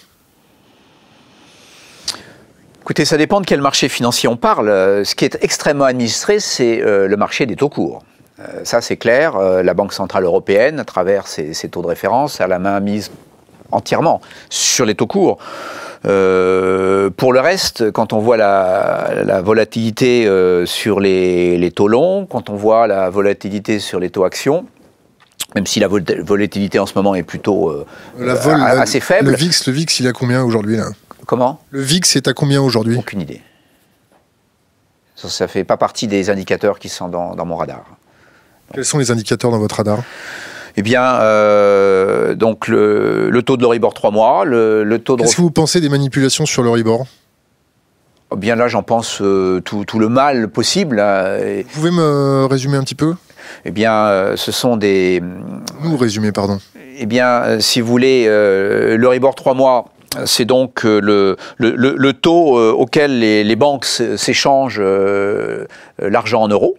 Écoutez, 2.80 3.04
ça 3.04 3.16
dépend 3.16 3.40
de 3.40 3.46
quel 3.46 3.60
marché 3.60 3.88
financier 3.88 4.28
on 4.28 4.36
parle. 4.36 4.68
Ce 5.04 5.14
qui 5.14 5.24
est 5.24 5.38
extrêmement 5.42 5.84
administré, 5.84 6.40
c'est 6.40 6.82
euh, 6.82 7.06
le 7.06 7.16
marché 7.16 7.46
des 7.46 7.56
taux 7.56 7.68
courts. 7.68 8.02
Euh, 8.40 8.64
ça, 8.64 8.80
c'est 8.80 8.96
clair. 8.96 9.36
Euh, 9.36 9.62
la 9.62 9.74
Banque 9.74 9.92
Centrale 9.92 10.24
Européenne, 10.24 10.80
à 10.80 10.84
travers 10.84 11.26
ses, 11.26 11.52
taux 11.70 11.82
de 11.82 11.86
référence, 11.86 12.40
a 12.40 12.46
la 12.46 12.58
main 12.58 12.80
mise 12.80 13.10
entièrement 13.70 14.20
sur 14.48 14.84
les 14.84 14.94
taux 14.94 15.06
courts. 15.06 15.38
Euh, 16.04 17.10
pour 17.10 17.32
le 17.32 17.40
reste, 17.40 17.90
quand 17.92 18.12
on 18.12 18.18
voit 18.18 18.36
la, 18.36 19.22
la 19.24 19.40
volatilité 19.40 20.26
euh, 20.26 20.66
sur 20.66 20.98
les, 20.98 21.72
taux 21.74 21.88
longs, 21.88 22.26
quand 22.26 22.50
on 22.50 22.56
voit 22.56 22.86
la 22.86 23.08
volatilité 23.10 23.78
sur 23.78 24.00
les 24.00 24.10
taux 24.10 24.24
actions, 24.24 24.66
même 25.54 25.66
si 25.66 25.80
la 25.80 25.88
volatilité 25.88 26.78
en 26.78 26.86
ce 26.86 26.94
moment 26.94 27.14
est 27.14 27.22
plutôt 27.22 27.68
euh, 27.68 27.86
la 28.18 28.34
vol, 28.34 28.60
assez 28.62 29.00
faible. 29.00 29.30
Le 29.30 29.36
VIX, 29.36 29.66
le 29.66 29.72
VIX, 29.72 30.00
il 30.00 30.08
a 30.08 30.12
combien 30.12 30.42
aujourd'hui 30.42 30.76
là? 30.76 30.88
Comment? 31.26 31.60
Le 31.70 31.80
VIX 31.80 32.16
est 32.16 32.28
à 32.28 32.32
combien 32.32 32.60
aujourd'hui? 32.60 32.96
Aucune 32.96 33.20
idée. 33.20 33.42
Ça 35.14 35.44
ne 35.44 35.48
fait 35.48 35.64
pas 35.64 35.76
partie 35.76 36.08
des 36.08 36.30
indicateurs 36.30 36.78
qui 36.78 36.88
sont 36.88 37.08
dans, 37.08 37.36
dans 37.36 37.44
mon 37.44 37.56
radar. 37.56 37.84
Quels 38.74 38.84
sont 38.84 38.98
les 38.98 39.10
indicateurs 39.10 39.50
dans 39.50 39.58
votre 39.58 39.76
radar? 39.76 40.02
Eh 40.76 40.82
bien, 40.82 41.16
euh, 41.20 42.34
donc 42.34 42.66
le, 42.66 43.30
le, 43.30 43.42
taux 43.42 43.56
de 43.56 43.62
l'Oribor 43.62 43.92
3 43.92 44.10
mois, 44.10 44.44
le, 44.44 44.84
le 44.84 44.98
taux 44.98 45.16
de... 45.16 45.22
Qu'est-ce 45.22 45.36
que 45.36 45.42
vous 45.42 45.50
pensez 45.50 45.80
des 45.80 45.90
manipulations 45.90 46.46
sur 46.46 46.62
l'Oribor 46.62 47.06
eh 48.32 48.36
Bien 48.36 48.56
là, 48.56 48.68
j'en 48.68 48.82
pense 48.82 49.20
euh, 49.20 49.60
tout, 49.60 49.84
tout, 49.84 49.98
le 49.98 50.08
mal 50.08 50.48
possible. 50.48 50.96
Vous 50.96 51.70
pouvez 51.74 51.90
me 51.90 52.46
résumer 52.46 52.78
un 52.78 52.82
petit 52.82 52.94
peu? 52.94 53.14
Eh 53.64 53.70
bien, 53.70 53.94
euh, 53.94 54.36
ce 54.36 54.52
sont 54.52 54.76
des... 54.76 55.22
Nous 55.82 55.96
résumer, 55.96 56.32
pardon. 56.32 56.58
Eh 56.98 57.06
bien, 57.06 57.60
si 57.60 57.80
vous 57.80 57.88
voulez, 57.88 58.26
l'Oribor 58.96 59.34
3 59.34 59.54
mois, 59.54 59.86
c'est 60.26 60.44
donc 60.44 60.84
le, 60.84 61.36
le, 61.56 61.74
le, 61.76 62.12
taux 62.12 62.58
auquel 62.72 63.18
les, 63.18 63.44
les 63.44 63.56
banques 63.56 63.86
s'échangent 63.86 64.82
l'argent 65.98 66.42
en 66.42 66.48
euros. 66.48 66.76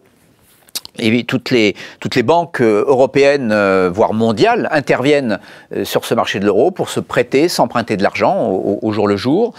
Et 1.00 1.24
toutes 1.24 1.50
les, 1.50 1.76
toutes 2.00 2.16
les 2.16 2.24
banques 2.24 2.62
européennes, 2.62 3.54
voire 3.89 4.14
mondiales, 4.14 4.68
interviennent 4.72 5.39
sur 5.84 6.06
ce 6.06 6.14
marché 6.14 6.39
de 6.39 6.46
l'euro 6.46 6.72
pour 6.72 6.89
se 6.89 7.00
prêter, 7.00 7.48
s'emprunter 7.48 7.98
de 7.98 8.04
l'argent 8.04 8.48
au, 8.48 8.80
au, 8.82 8.91
jour 8.91 9.08
le 9.08 9.18
jour. 9.18 9.54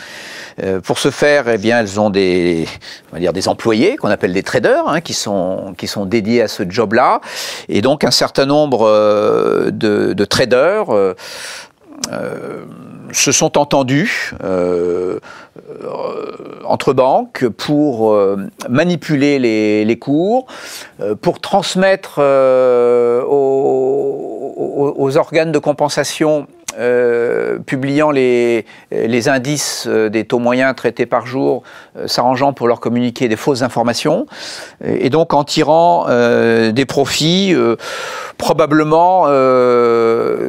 Euh, 0.62 0.80
pour 0.80 0.98
ce 0.98 1.10
faire, 1.10 1.48
eh 1.48 1.58
bien, 1.58 1.80
elles 1.80 1.98
ont 1.98 2.10
des, 2.10 2.66
on 3.10 3.16
va 3.16 3.20
dire 3.20 3.32
des 3.32 3.48
employés 3.48 3.96
qu'on 3.96 4.10
appelle 4.10 4.32
des 4.32 4.42
traders, 4.42 4.86
hein, 4.86 5.00
qui 5.00 5.14
sont 5.14 5.74
qui 5.76 5.86
sont 5.86 6.06
dédiés 6.06 6.42
à 6.42 6.48
ce 6.48 6.62
job-là, 6.68 7.20
et 7.68 7.80
donc 7.80 8.04
un 8.04 8.10
certain 8.10 8.46
nombre 8.46 8.86
euh, 8.86 9.70
de, 9.70 10.12
de, 10.12 10.24
traders. 10.24 10.94
Euh, 10.94 11.14
se 13.12 13.32
sont 13.32 13.58
entendus 13.58 14.32
euh, 14.44 15.18
entre 16.64 16.92
banques 16.92 17.46
pour 17.48 18.12
euh, 18.12 18.36
manipuler 18.68 19.38
les, 19.38 19.98
cours, 19.98 20.46
euh, 21.00 21.14
pour 21.14 21.40
transmettre 21.40 22.18
aux, 23.26 23.56
organes 25.16 25.52
de 25.52 25.58
compensation 25.58 26.46
euh, 26.78 27.58
publiant 27.58 28.10
les, 28.10 28.64
indices 29.26 29.86
des 29.86 30.24
taux 30.24 30.38
moyens 30.38 30.74
traités 30.74 31.06
par 31.06 31.26
jour, 31.26 31.62
euh, 31.96 32.06
s'arrangeant 32.06 32.52
pour 32.52 32.68
leur 32.68 32.80
communiquer 32.80 33.28
des 33.28 33.36
fausses 33.36 33.62
informations, 33.62 34.26
et 34.84 35.10
donc 35.10 35.34
en 35.34 35.44
tirant 35.44 36.06
euh, 36.08 36.72
des 36.72 36.84
profits 36.84 37.54
probablement 38.38 39.24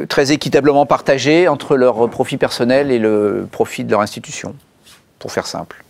très 0.08 0.32
équitablement 0.32 0.86
partagés 0.86 1.48
entre 1.48 1.76
leur 1.76 2.08
profit 2.10 2.36
personnel 2.36 2.90
et 2.90 2.98
le 2.98 3.46
profit 3.50 3.84
de 3.84 3.90
leur 3.90 4.00
institution, 4.00 4.54
pour 5.18 5.32
faire 5.32 5.46
simple. 5.46 5.82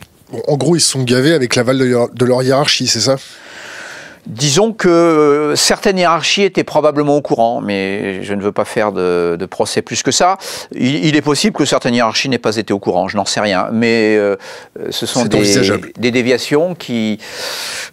En 0.49 0.57
gros, 0.57 0.77
ils 0.77 0.81
se 0.81 0.91
sont 0.91 1.03
gavés 1.03 1.33
avec 1.33 1.55
l'aval 1.55 1.79
de 1.79 2.25
leur 2.25 2.43
hiérarchie, 2.43 2.87
c'est 2.87 3.01
ça? 3.01 3.17
Disons 4.27 4.73
que 4.73 5.55
certaines 5.55 5.99
hiérarchies 5.99 6.43
étaient 6.43 6.65
probablement 6.65 7.17
au 7.17 7.23
courant, 7.23 7.61
mais 7.61 8.25
je 8.25 8.35
ne 8.35 8.43
veux 8.43 8.51
pas 8.51 8.65
faire 8.65 8.91
de, 8.91 9.37
de 9.39 9.47
procès 9.47 9.83
plus 9.83 10.03
que 10.03 10.11
ça. 10.11 10.37
Il, 10.73 11.05
il, 11.05 11.15
est 11.15 11.23
possible 11.23 11.57
que 11.57 11.65
certaines 11.65 11.95
hiérarchies 11.95 12.29
n'aient 12.29 12.39
pas 12.39 12.57
été 12.57 12.73
au 12.73 12.81
courant, 12.81 13.07
je 13.07 13.17
n'en 13.17 13.25
sais 13.25 13.39
rien. 13.39 13.69
Mais 13.71 14.17
euh, 14.17 14.35
ce 14.91 15.07
sont 15.07 15.27
des, 15.27 15.61
des, 15.97 16.11
déviations 16.11 16.75
qui 16.75 17.21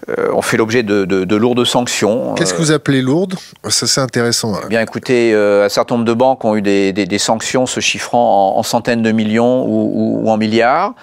euh, 0.09 0.33
ont 0.33 0.41
fait 0.41 0.57
l'objet 0.57 0.81
de, 0.81 1.05
de, 1.05 1.23
de, 1.23 1.35
lourdes 1.35 1.65
sanctions. 1.65 2.33
Qu'est-ce 2.33 2.55
que 2.55 2.61
vous 2.61 2.71
appelez 2.71 3.03
lourdes? 3.03 3.35
Ça, 3.69 3.85
c'est 3.85 4.01
intéressant. 4.01 4.59
Eh 4.65 4.67
bien, 4.69 4.81
écoutez, 4.81 5.33
euh, 5.35 5.65
un 5.65 5.69
certain 5.69 5.95
nombre 5.95 6.05
de 6.05 6.13
banques 6.13 6.43
ont 6.45 6.55
eu 6.55 6.63
des, 6.63 6.93
des 6.93 7.17
sanctions 7.19 7.67
se 7.67 7.79
chiffrant 7.79 8.55
en, 8.55 8.59
en, 8.59 8.63
centaines 8.63 9.03
de 9.03 9.11
millions 9.11 9.65
ou, 9.65 9.91
ou, 9.93 10.25
ou 10.25 10.29
en 10.31 10.37
milliards. 10.37 10.95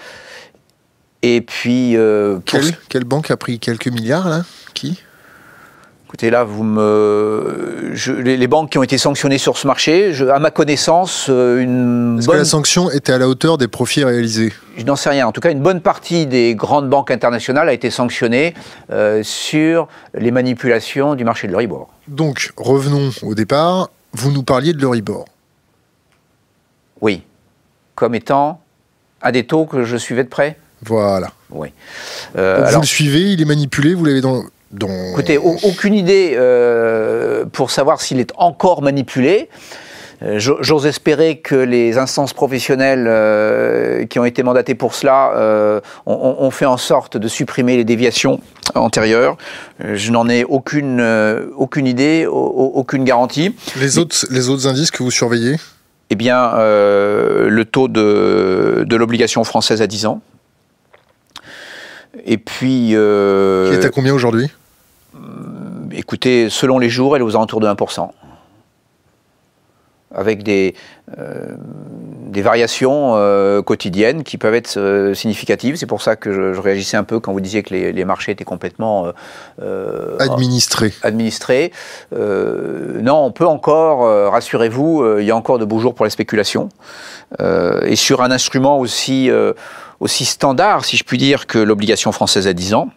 Et 1.22 1.40
puis. 1.40 1.96
Quelle, 2.46 2.76
quelle 2.88 3.04
banque 3.04 3.30
a 3.30 3.36
pris 3.36 3.60
quelques 3.60 3.88
milliards, 3.88 4.28
là? 4.28 4.42
Qui? 4.74 4.98
Écoutez, 6.11 6.30
là, 6.30 6.42
vous 6.42 6.64
me, 6.64 7.92
je, 7.92 8.11
les, 8.11 8.36
les, 8.36 8.48
banques 8.48 8.70
qui 8.70 8.78
ont 8.78 8.82
été 8.82 8.98
sanctionnées 8.98 9.38
sur 9.38 9.56
ce 9.56 9.68
marché, 9.68 10.12
je, 10.12 10.24
à 10.26 10.40
ma 10.40 10.50
connaissance, 10.50 11.28
euh, 11.30 11.62
une 11.62 12.16
Est-ce 12.18 12.26
bonne... 12.26 12.34
que 12.34 12.40
la 12.40 12.44
sanction 12.44 12.90
était 12.90 13.12
à 13.12 13.18
la 13.18 13.28
hauteur 13.28 13.58
des 13.58 13.68
profits 13.68 14.02
réalisés? 14.02 14.52
Je 14.76 14.82
n'en 14.82 14.96
sais 14.96 15.08
rien. 15.08 15.28
En 15.28 15.30
tout 15.30 15.40
cas, 15.40 15.52
une 15.52 15.61
bonne 15.61 15.80
partie 15.80 16.26
des 16.26 16.56
grandes 16.56 16.90
banques 16.90 17.12
internationales 17.12 17.68
a 17.68 17.72
été 17.72 17.90
sanctionnée 17.90 18.54
euh, 18.90 19.22
sur 19.22 19.86
les 20.12 20.32
manipulations 20.32 21.14
du 21.14 21.22
marché 21.22 21.46
de 21.46 21.52
l'Euribor. 21.52 21.88
Donc, 22.08 22.50
revenons 22.56 23.11
au 23.22 23.36
départ. 23.36 23.90
Vous 24.12 24.32
nous 24.32 24.42
parliez 24.42 24.72
de 24.72 24.80
l'Euribor. 24.80 25.26
Oui. 27.00 27.22
Comme 27.94 28.16
étant 28.16 28.61
à 29.22 29.30
des 29.30 29.46
taux 29.46 29.64
que 29.64 29.84
je 29.84 29.96
suivais 29.96 30.24
de 30.24 30.28
près? 30.28 30.58
Voilà. 30.82 31.30
Oui. 31.50 31.68
Euh, 32.36 32.66
alors... 32.66 32.72
Vous 32.72 32.80
le 32.80 32.86
suivez, 32.86 33.32
il 33.32 33.40
est 33.40 33.44
manipulé, 33.44 33.94
vous 33.94 34.04
l'avez 34.04 34.22
dans 34.22 34.42
dont... 34.70 35.12
Écoutez, 35.12 35.38
aucune 35.38 35.94
idée 35.94 36.34
euh, 36.36 37.44
pour 37.46 37.70
savoir 37.70 38.00
s'il 38.00 38.20
est 38.20 38.32
encore 38.36 38.82
manipulé. 38.82 39.48
Euh, 40.22 40.38
J'ose 40.38 40.86
espérer 40.86 41.38
que 41.38 41.54
les 41.54 41.96
instances 41.96 42.32
professionnelles 42.32 43.06
euh, 43.08 44.04
qui 44.04 44.18
ont 44.18 44.24
été 44.24 44.42
mandatées 44.42 44.74
pour 44.74 44.94
cela 44.94 45.80
ont, 46.06 46.36
ont, 46.38 46.50
fait 46.50 46.66
en 46.66 46.76
sorte 46.76 47.16
de 47.16 47.28
supprimer 47.28 47.76
les 47.76 47.84
déviations 47.84 48.40
antérieures. 48.74 49.36
Je 49.82 50.10
n'en 50.12 50.28
ai 50.28 50.44
aucune, 50.44 51.00
aucune 51.56 51.86
idée, 51.86 52.26
aucune 52.26 53.04
garantie. 53.04 53.54
Les 53.80 53.98
autres, 53.98 54.26
les 54.30 54.48
autres 54.48 54.66
indices 54.66 54.90
que 54.90 55.02
vous 55.02 55.10
surveillez? 55.10 55.56
Eh 56.10 56.16
bien, 56.16 56.52
le 56.56 57.62
taux 57.64 57.88
de, 57.88 58.84
de 58.86 58.96
l'obligation 58.96 59.42
française 59.44 59.80
à 59.80 59.86
10 59.86 60.06
ans. 60.06 60.20
Et 62.24 62.38
puis. 62.38 62.90
Euh, 62.94 63.70
Qui 63.70 63.76
est 63.76 63.84
à 63.84 63.90
combien 63.90 64.14
aujourd'hui? 64.14 64.48
Écoutez, 65.92 66.48
selon 66.50 66.78
les 66.78 66.88
jours, 66.88 67.16
elle 67.16 67.22
est 67.22 67.24
aux 67.24 67.36
alentours 67.36 67.60
de 67.60 67.66
1%. 67.66 68.10
avec 70.12 70.42
des, 70.42 70.74
des 71.16 72.42
variations 72.42 73.14
quotidiennes 73.64 74.24
qui 74.24 74.38
peuvent 74.38 74.54
être 74.54 75.12
significatives. 75.14 75.76
C'est 75.76 75.86
pour 75.86 76.02
ça 76.02 76.16
que 76.16 76.52
je, 76.52 76.60
réagissais 76.60 76.96
un 76.96 77.04
peu 77.04 77.20
quand 77.20 77.32
vous 77.32 77.40
disiez 77.40 77.62
que 77.62 77.74
les, 77.74 78.04
marchés 78.04 78.32
étaient 78.32 78.44
complètement 78.44 79.12
administrés. 80.18 80.92
administrés. 81.02 81.72
non, 82.12 83.24
on 83.24 83.32
peut 83.32 83.46
encore, 83.46 84.30
rassurez-vous, 84.32 85.18
il 85.20 85.24
y 85.24 85.30
a 85.30 85.36
encore 85.36 85.58
de 85.58 85.64
beaux 85.64 85.78
jours 85.78 85.94
pour 85.94 86.04
la 86.04 86.10
spéculation. 86.10 86.68
et 87.40 87.96
sur 87.96 88.22
un 88.22 88.30
instrument 88.30 88.78
aussi 88.78 89.30
aussi 90.00 90.24
standard, 90.24 90.84
si 90.84 90.96
je 90.96 91.04
puis 91.04 91.18
dire, 91.18 91.46
que 91.46 91.58
l'obligation 91.58 92.10
française 92.10 92.48
à 92.48 92.52
10 92.52 92.74
ans. 92.74 92.88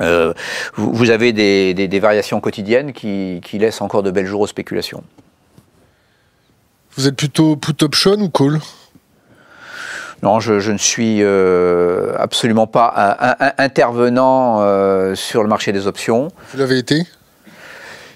Euh, 0.00 0.32
vous, 0.74 1.10
avez 1.10 1.32
des, 1.32 2.00
variations 2.00 2.40
quotidiennes 2.40 2.92
qui, 2.92 3.40
laissent 3.54 3.80
encore 3.80 4.02
de 4.02 4.10
belles 4.10 4.26
jours 4.26 4.40
aux 4.40 4.46
spéculations. 4.46 5.02
Vous 6.96 7.06
êtes 7.06 7.16
plutôt 7.16 7.56
put 7.56 7.82
option 7.82 8.12
ou 8.12 8.28
call? 8.28 8.60
Non, 10.22 10.38
je, 10.38 10.70
ne 10.70 10.78
suis 10.78 11.22
euh, 11.22 12.12
absolument 12.18 12.66
pas 12.66 12.92
intervenant 13.56 14.60
euh, 14.60 15.14
sur 15.14 15.42
le 15.42 15.48
marché 15.48 15.72
des 15.72 15.86
options. 15.86 16.28
Vous 16.52 16.58
l'avez 16.58 16.78
été? 16.78 17.06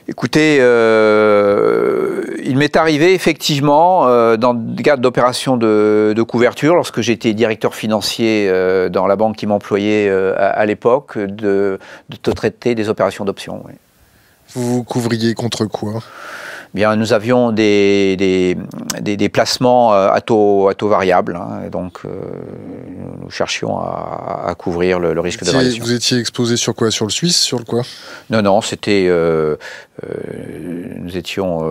Écoutez, 0.07 0.59
euh, 0.61 2.23
il 2.45 2.59
m'est 2.59 2.77
arrivé 2.77 3.15
effectivement, 3.15 4.07
euh, 4.07 4.37
dans 4.37 4.53
le 4.53 4.83
cadre 4.83 5.01
d'opérations 5.01 5.57
de, 5.57 6.23
couverture, 6.29 6.75
lorsque 6.75 7.01
j'étais 7.01 7.33
directeur 7.33 7.75
financier 7.75 8.47
euh, 8.49 8.91
dans 8.91 9.07
la 9.07 9.17
banque 9.17 9.37
qui 9.37 9.47
m'employait 9.47 10.11
à, 10.11 10.67
l'époque, 10.67 11.19
de, 11.19 11.79
de, 12.11 12.33
traiter 12.33 12.75
des 12.75 12.91
opérations 12.91 13.25
d'options. 13.25 13.65
Vous 14.55 14.77
vous 14.77 14.85
couvriez 14.85 15.33
contre 15.33 15.65
quoi? 15.65 16.03
Bien, 16.75 16.97
nous 16.97 17.13
avions 17.13 17.53
des, 17.53 18.17
des, 18.17 19.17
des, 19.17 19.29
placements 19.29 19.95
euh, 19.95 20.11
à 20.11 20.21
taux, 20.21 20.69
à 20.69 20.75
taux 20.75 20.89
variable. 20.89 21.37
Hein, 21.37 21.69
donc, 21.71 22.01
euh, 22.05 22.09
nous 23.23 23.31
cherchions 23.31 23.79
à, 23.79 24.55
couvrir 24.59 24.99
le, 24.99 25.19
risque 25.21 25.45
de 25.45 25.51
variation. 25.51 25.85
Vous 25.85 25.93
étiez 25.93 26.19
exposé 26.19 26.57
sur 26.57 26.75
quoi? 26.75 26.91
Sur 26.91 27.07
le 27.07 27.11
Suisse? 27.11 27.39
Sur 27.39 27.59
le 27.59 27.65
quoi? 27.65 27.83
Non, 28.31 28.43
non, 28.43 28.61
c'était. 28.61 29.07
Euh, 29.09 29.57
nous 30.97 31.17
étions 31.17 31.63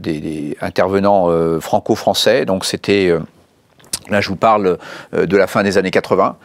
des, 0.00 0.56
intervenants 0.60 1.28
franco-français, 1.60 2.44
donc 2.44 2.64
c'était. 2.64 3.12
Là, 4.08 4.20
je 4.20 4.28
vous 4.28 4.36
parle 4.36 4.78
de 5.12 5.36
la 5.36 5.46
fin 5.46 5.62
des 5.62 5.78
années 5.78 5.90
80. 5.90 6.36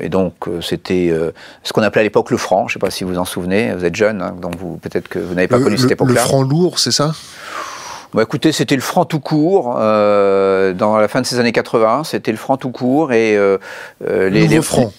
et 0.00 0.08
donc, 0.08 0.34
c'était 0.62 1.12
ce 1.62 1.72
qu'on 1.72 1.82
appelait 1.82 2.00
à 2.00 2.04
l'époque 2.04 2.30
le 2.30 2.36
franc. 2.36 2.68
Je 2.68 2.72
ne 2.72 2.74
sais 2.74 2.78
pas 2.78 2.90
si 2.90 3.04
vous 3.04 3.10
vous 3.10 3.18
en 3.18 3.24
souvenez. 3.24 3.74
Vous 3.74 3.84
êtes 3.84 3.96
jeune, 3.96 4.22
hein, 4.22 4.34
donc 4.40 4.56
vous, 4.56 4.76
peut-être 4.78 5.08
que 5.08 5.18
vous 5.18 5.34
n'avez 5.34 5.48
pas 5.48 5.58
connu 5.58 5.76
cette 5.76 5.90
époque-là. 5.90 6.22
Le 6.22 6.28
franc 6.28 6.42
lourd, 6.42 6.78
c'est 6.78 6.92
ça? 6.92 7.12
Bah, 8.14 8.22
écoutez, 8.22 8.52
c'était 8.52 8.74
le 8.74 8.80
franc 8.80 9.04
tout 9.04 9.20
court 9.20 9.74
dans 9.74 10.98
la 10.98 11.08
fin 11.08 11.20
de 11.20 11.26
ces 11.26 11.38
années 11.38 11.52
80. 11.52 12.04
C'était 12.04 12.32
le 12.32 12.38
franc 12.38 12.56
tout 12.56 12.70
court 12.70 13.12
et 13.12 13.38
les, 14.00 14.46
les 14.46 14.62
francs. 14.62 14.92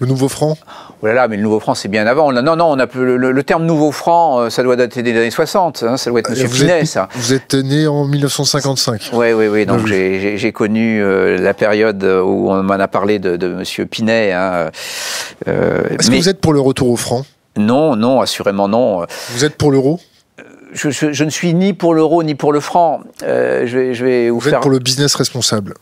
Le 0.00 0.06
nouveau 0.06 0.28
franc? 0.28 0.58
Oh 1.04 1.06
là 1.06 1.12
là, 1.12 1.28
mais 1.28 1.36
le 1.36 1.42
nouveau 1.42 1.60
franc, 1.60 1.74
c'est 1.74 1.88
bien 1.88 2.06
avant. 2.06 2.32
Non, 2.32 2.56
non, 2.56 2.64
on 2.64 2.78
a 2.78 2.86
le, 2.94 3.30
le, 3.30 3.42
terme 3.42 3.66
nouveau 3.66 3.92
franc, 3.92 4.40
euh, 4.40 4.48
ça 4.48 4.62
doit 4.62 4.74
dater 4.74 5.02
des 5.02 5.10
années 5.10 5.30
60. 5.30 5.82
Hein, 5.82 5.98
ça 5.98 6.08
doit 6.08 6.20
être 6.20 6.30
M. 6.30 6.48
Pinet, 6.48 6.86
ça. 6.86 7.10
Vous 7.14 7.34
êtes 7.34 7.52
né 7.52 7.86
en 7.86 8.06
1955. 8.06 9.10
Oui, 9.12 9.34
oui, 9.34 9.48
oui. 9.48 9.66
Donc 9.66 9.84
j'ai 9.86 10.52
connu 10.52 11.02
euh, 11.02 11.36
la 11.36 11.52
période 11.52 12.02
où 12.02 12.48
on 12.50 12.62
m'en 12.62 12.72
a 12.72 12.88
parlé 12.88 13.18
de, 13.18 13.36
de 13.36 13.48
M. 13.48 13.86
Pinet. 13.86 14.32
Hein, 14.32 14.70
euh, 15.46 15.82
Est-ce 15.90 16.10
que 16.10 16.16
vous 16.16 16.30
êtes 16.30 16.40
pour 16.40 16.54
le 16.54 16.60
retour 16.60 16.88
au 16.88 16.96
franc? 16.96 17.26
Non, 17.58 17.96
non, 17.96 18.22
assurément 18.22 18.68
non. 18.68 19.04
Vous 19.34 19.44
êtes 19.44 19.56
pour 19.56 19.72
l'euro? 19.72 20.00
Je, 20.72 20.88
je, 20.88 21.24
ne 21.24 21.30
suis 21.30 21.52
ni 21.52 21.74
pour 21.74 21.92
l'euro 21.92 22.22
ni 22.22 22.34
pour 22.34 22.50
le 22.50 22.60
franc. 22.60 23.02
je 23.20 23.26
vais, 23.66 23.92
je 23.92 24.04
vais 24.06 24.30
vous, 24.30 24.38
vous 24.38 24.48
êtes 24.48 24.60
pour 24.60 24.70
le 24.70 24.78
business 24.78 25.14
responsable 25.16 25.74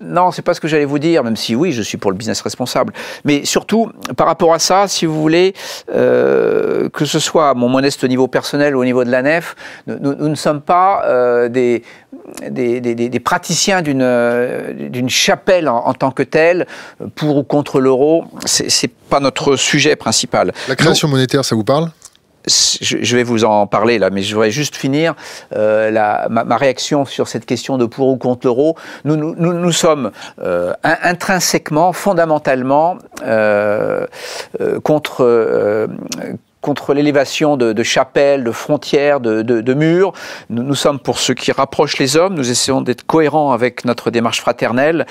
non, 0.00 0.30
c'est 0.30 0.42
pas 0.42 0.54
ce 0.54 0.60
que 0.60 0.68
j'allais 0.68 0.86
vous 0.86 0.98
dire, 0.98 1.22
même 1.22 1.36
si 1.36 1.54
oui, 1.54 1.72
je 1.72 1.82
suis 1.82 1.98
pour 1.98 2.10
le 2.10 2.16
business 2.16 2.40
responsable. 2.40 2.92
Mais 3.24 3.44
surtout, 3.44 3.90
par 4.16 4.26
rapport 4.26 4.54
à 4.54 4.58
ça, 4.58 4.88
si 4.88 5.04
vous 5.04 5.20
voulez, 5.20 5.54
euh, 5.92 6.88
que 6.88 7.04
ce 7.04 7.18
soit 7.18 7.50
à 7.50 7.54
mon 7.54 7.68
modeste 7.68 8.04
niveau 8.04 8.26
personnel 8.26 8.74
ou 8.74 8.80
au 8.80 8.84
niveau 8.84 9.04
de 9.04 9.10
la 9.10 9.22
nef, 9.22 9.54
nous, 9.86 10.28
ne 10.28 10.34
sommes 10.34 10.62
pas 10.62 11.02
euh, 11.04 11.48
des, 11.48 11.82
des, 12.48 13.20
praticiens 13.20 13.82
d'une 13.82 15.10
chapelle 15.10 15.68
en, 15.68 15.92
tant 15.92 16.10
que 16.10 16.22
telle, 16.22 16.66
pour 17.14 17.36
ou 17.36 17.42
contre 17.42 17.80
l'euro. 17.80 18.24
C'est 18.46 18.90
pas 19.10 19.20
notre 19.20 19.56
sujet 19.56 19.96
principal. 19.96 20.52
La 20.68 20.76
création 20.76 21.08
monétaire, 21.08 21.44
ça 21.44 21.54
vous 21.54 21.64
parle? 21.64 21.90
Je 22.46 23.16
vais 23.16 23.22
vous 23.22 23.44
en 23.44 23.66
parler 23.66 23.98
là, 23.98 24.10
mais 24.10 24.22
je 24.22 24.34
voudrais 24.34 24.50
juste 24.50 24.76
finir 24.76 25.14
euh, 25.54 25.90
ma, 26.30 26.56
réaction 26.56 27.04
sur 27.04 27.28
cette 27.28 27.46
question 27.46 27.78
de 27.78 27.86
pour 27.86 28.08
ou 28.08 28.16
contre 28.16 28.46
l'euro. 28.46 28.76
Nous, 29.04 29.16
nous, 29.16 29.72
sommes 29.72 30.10
euh, 30.42 30.72
intrinsèquement, 30.82 31.92
fondamentalement 31.92 32.98
euh, 33.22 34.06
contre 34.82 35.88
contre 36.60 36.92
l'élévation 36.92 37.56
de, 37.56 37.82
chapelles, 37.82 38.44
de 38.44 38.52
frontières, 38.52 39.20
de, 39.20 39.74
murs. 39.74 40.12
Nous, 40.50 40.74
sommes 40.74 40.98
pour 40.98 41.18
ce 41.18 41.32
qui 41.32 41.52
rapproche 41.52 41.98
les 41.98 42.16
hommes. 42.16 42.34
Nous 42.34 42.50
essayons 42.50 42.82
d'être 42.82 43.06
cohérents 43.06 43.52
avec 43.52 43.84
notre 43.84 44.10
démarche 44.10 44.40
fraternelle. 44.40 45.06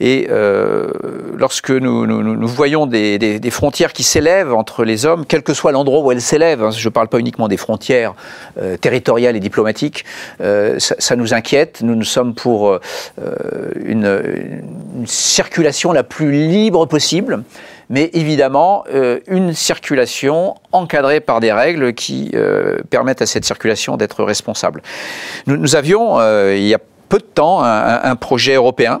Et 0.00 0.26
euh, 0.30 0.90
lorsque 1.36 1.70
nous, 1.70 2.06
nous, 2.06 2.48
voyons 2.48 2.86
des, 2.86 3.50
frontières 3.50 3.92
qui 3.92 4.02
s'élèvent 4.02 4.52
entre 4.52 4.84
les 4.84 5.06
hommes, 5.06 5.24
quel 5.26 5.42
que 5.42 5.54
soit 5.54 5.72
l'endroit 5.72 6.00
où 6.00 6.12
elles 6.12 6.20
s'élèvent, 6.20 6.64
hein, 6.64 6.70
je 6.70 6.88
ne 6.88 6.92
parle 6.92 7.08
pas 7.08 7.18
uniquement 7.18 7.48
des 7.48 7.56
frontières 7.56 8.14
euh, 8.60 8.76
territoriales 8.76 9.36
et 9.36 9.40
diplomatiques, 9.40 10.04
euh, 10.40 10.76
ça, 10.78 11.16
nous 11.16 11.32
inquiète. 11.32 11.80
Nous, 11.82 11.94
nous 11.94 12.04
sommes 12.04 12.34
pour 12.34 12.78
une, 13.84 14.04
une 14.96 15.06
circulation 15.06 15.92
la 15.92 16.02
plus 16.02 16.32
libre 16.32 16.86
possible 16.86 17.42
mais 17.90 18.10
évidemment 18.12 18.84
euh, 18.92 19.20
une 19.26 19.52
circulation 19.52 20.56
encadrée 20.72 21.20
par 21.20 21.40
des 21.40 21.52
règles 21.52 21.94
qui 21.94 22.30
euh, 22.34 22.78
permettent 22.90 23.22
à 23.22 23.26
cette 23.26 23.44
circulation 23.44 23.96
d'être 23.96 24.24
responsable. 24.24 24.82
Nous, 25.46 25.76
avions, 25.76 26.18
euh, 26.20 26.56
il 26.56 26.66
y 26.66 26.74
a 26.74 26.80
peu 27.08 27.18
de 27.18 27.24
temps, 27.24 27.62
un, 27.62 28.16
projet 28.16 28.54
européen 28.54 29.00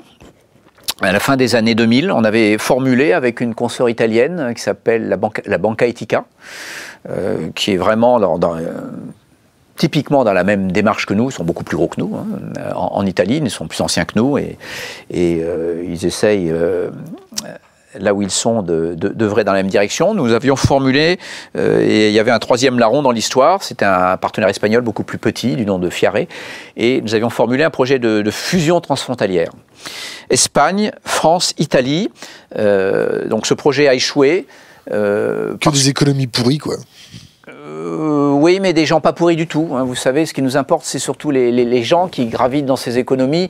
à 1.02 1.12
la 1.12 1.20
fin 1.20 1.36
des 1.36 1.54
années 1.54 1.74
2000, 1.74 2.10
on 2.10 2.24
avait 2.24 2.56
formulé 2.56 3.12
avec 3.12 3.40
une 3.40 3.54
consoeur 3.54 3.90
italienne 3.90 4.52
qui 4.56 4.62
s'appelle 4.62 5.08
la, 5.08 5.16
Banca, 5.16 5.42
la 5.44 5.86
Etica, 5.86 6.24
qui 7.54 7.74
est 7.74 7.76
vraiment 7.76 8.18
typiquement 9.76 10.24
dans 10.24 10.32
la 10.32 10.42
même 10.42 10.72
démarche 10.72 11.04
que 11.04 11.12
nous, 11.12 11.28
ils 11.28 11.32
sont 11.32 11.44
beaucoup 11.44 11.64
plus 11.64 11.76
gros 11.76 11.88
que 11.88 12.00
nous. 12.00 12.16
Hein. 12.16 12.72
En, 12.74 13.04
Italie, 13.04 13.42
ils 13.44 13.50
sont 13.50 13.68
plus 13.68 13.82
anciens 13.82 14.06
que 14.06 14.14
nous 14.16 14.38
et 14.38 14.56
ils 15.10 16.06
essayent 16.06 16.50
là 17.94 18.14
où 18.14 18.22
ils 18.22 18.30
sont, 18.30 18.62
devraient 18.62 19.44
dans 19.44 19.52
la 19.52 19.62
même 19.62 19.70
direction. 19.70 20.14
Nous 20.14 20.32
avions 20.32 20.56
formulé, 20.56 21.18
euh, 21.56 21.80
et 21.80 22.08
il 22.08 22.14
y 22.14 22.18
avait 22.18 22.30
un 22.30 22.38
troisième 22.38 22.78
larron 22.78 23.02
dans 23.02 23.10
l'histoire, 23.10 23.62
c'était 23.62 23.84
un 23.84 24.16
partenaire 24.16 24.48
espagnol 24.48 24.82
beaucoup 24.82 25.04
plus 25.04 25.18
petit, 25.18 25.56
du 25.56 25.64
nom 25.64 25.78
de 25.78 25.88
Fiare, 25.90 26.26
et 26.76 27.00
nous 27.00 27.14
avions 27.14 27.30
formulé 27.30 27.64
un 27.64 27.70
projet 27.70 27.98
de, 27.98 28.28
fusion 28.30 28.80
transfrontalière. 28.80 29.50
Espagne, 30.28 30.92
France, 31.04 31.54
Italie, 31.58 32.10
euh, 32.58 33.26
donc 33.26 33.46
ce 33.46 33.54
projet 33.54 33.88
a 33.88 33.94
échoué. 33.94 34.46
Euh, 34.92 35.56
que 35.58 35.70
des 35.70 35.88
économies 35.88 36.26
pourries, 36.26 36.58
quoi. 36.58 36.76
oui, 37.46 38.60
mais 38.60 38.72
des 38.74 38.84
gens 38.84 39.00
pas 39.00 39.12
pourris 39.12 39.36
du 39.36 39.46
tout. 39.46 39.70
Hein. 39.72 39.84
Vous 39.84 39.94
savez, 39.94 40.26
ce 40.26 40.34
qui 40.34 40.42
nous 40.42 40.56
importe, 40.56 40.84
c'est 40.84 40.98
surtout 40.98 41.30
les, 41.30 41.50
les, 41.50 41.82
gens 41.82 42.08
qui 42.08 42.26
gravitent 42.26 42.66
dans 42.66 42.76
ces 42.76 42.98
économies. 42.98 43.48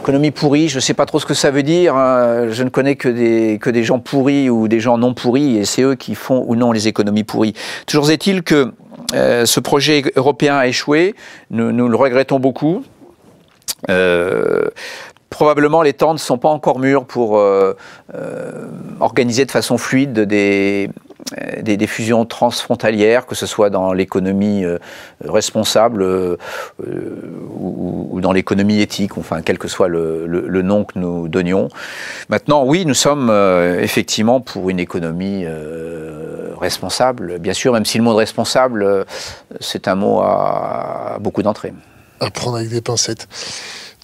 Économie 0.00 0.30
pourrie, 0.30 0.68
je 0.70 0.76
ne 0.76 0.80
sais 0.80 0.94
pas 0.94 1.04
trop 1.04 1.20
ce 1.20 1.26
que 1.26 1.34
ça 1.34 1.50
veut 1.50 1.62
dire. 1.62 1.94
Hein. 1.94 2.48
Je 2.50 2.62
ne 2.62 2.70
connais 2.70 2.96
que 2.96 3.08
des, 3.08 3.58
que 3.60 3.68
des 3.68 3.84
gens 3.84 3.98
pourris 3.98 4.48
ou 4.48 4.66
des 4.66 4.80
gens 4.80 4.96
non 4.96 5.12
pourris, 5.12 5.58
et 5.58 5.66
c'est 5.66 5.82
eux 5.82 5.94
qui 5.94 6.14
font 6.14 6.42
ou 6.48 6.56
non 6.56 6.72
les 6.72 6.88
économies 6.88 7.22
pourries. 7.22 7.52
Toujours 7.86 8.10
est-il 8.10 8.42
que 8.42 8.72
euh, 9.14 9.44
ce 9.44 9.60
projet 9.60 10.02
européen 10.16 10.56
a 10.56 10.66
échoué. 10.66 11.14
Nous, 11.50 11.88
le 11.88 11.96
regrettons 11.96 12.40
beaucoup. 12.40 12.82
Euh, 13.90 14.68
probablement 15.28 15.82
les 15.82 15.92
temps 15.92 16.14
ne 16.14 16.18
sont 16.18 16.38
pas 16.38 16.48
encore 16.48 16.78
mûrs 16.78 17.04
pour 17.04 17.38
euh, 17.38 17.74
organiser 19.00 19.44
de 19.44 19.50
façon 19.50 19.76
fluide 19.76 20.20
des, 20.20 20.88
euh, 21.38 21.62
des, 21.62 21.86
fusions 21.86 22.24
transfrontalières, 22.24 23.26
que 23.26 23.34
ce 23.34 23.46
soit 23.46 23.70
dans 23.70 23.92
l'économie 23.92 24.64
euh, 24.64 24.78
responsable 25.24 26.02
euh, 26.02 26.36
ou, 26.78 28.20
dans 28.20 28.32
l'économie 28.32 28.80
éthique, 28.80 29.16
enfin 29.16 29.42
quel 29.42 29.58
que 29.58 29.68
soit 29.68 29.88
le, 29.88 30.62
nom 30.62 30.84
que 30.84 30.98
nous 30.98 31.28
donnions. 31.28 31.68
Maintenant, 32.28 32.64
oui, 32.64 32.84
nous 32.84 32.94
sommes 32.94 33.30
effectivement 33.80 34.40
pour 34.40 34.68
une 34.70 34.78
économie 34.78 35.46
responsable, 36.60 37.38
bien 37.38 37.54
sûr, 37.54 37.72
même 37.72 37.86
si 37.86 37.96
le 37.96 38.04
mot 38.04 38.14
responsable, 38.14 39.06
c'est 39.60 39.88
un 39.88 39.94
mot 39.94 40.20
à, 40.20 41.16
beaucoup 41.20 41.42
d'entrées. 41.42 41.72
À 42.20 42.30
prendre 42.30 42.58
avec 42.58 42.68
des 42.68 42.82
pincettes. 42.82 43.26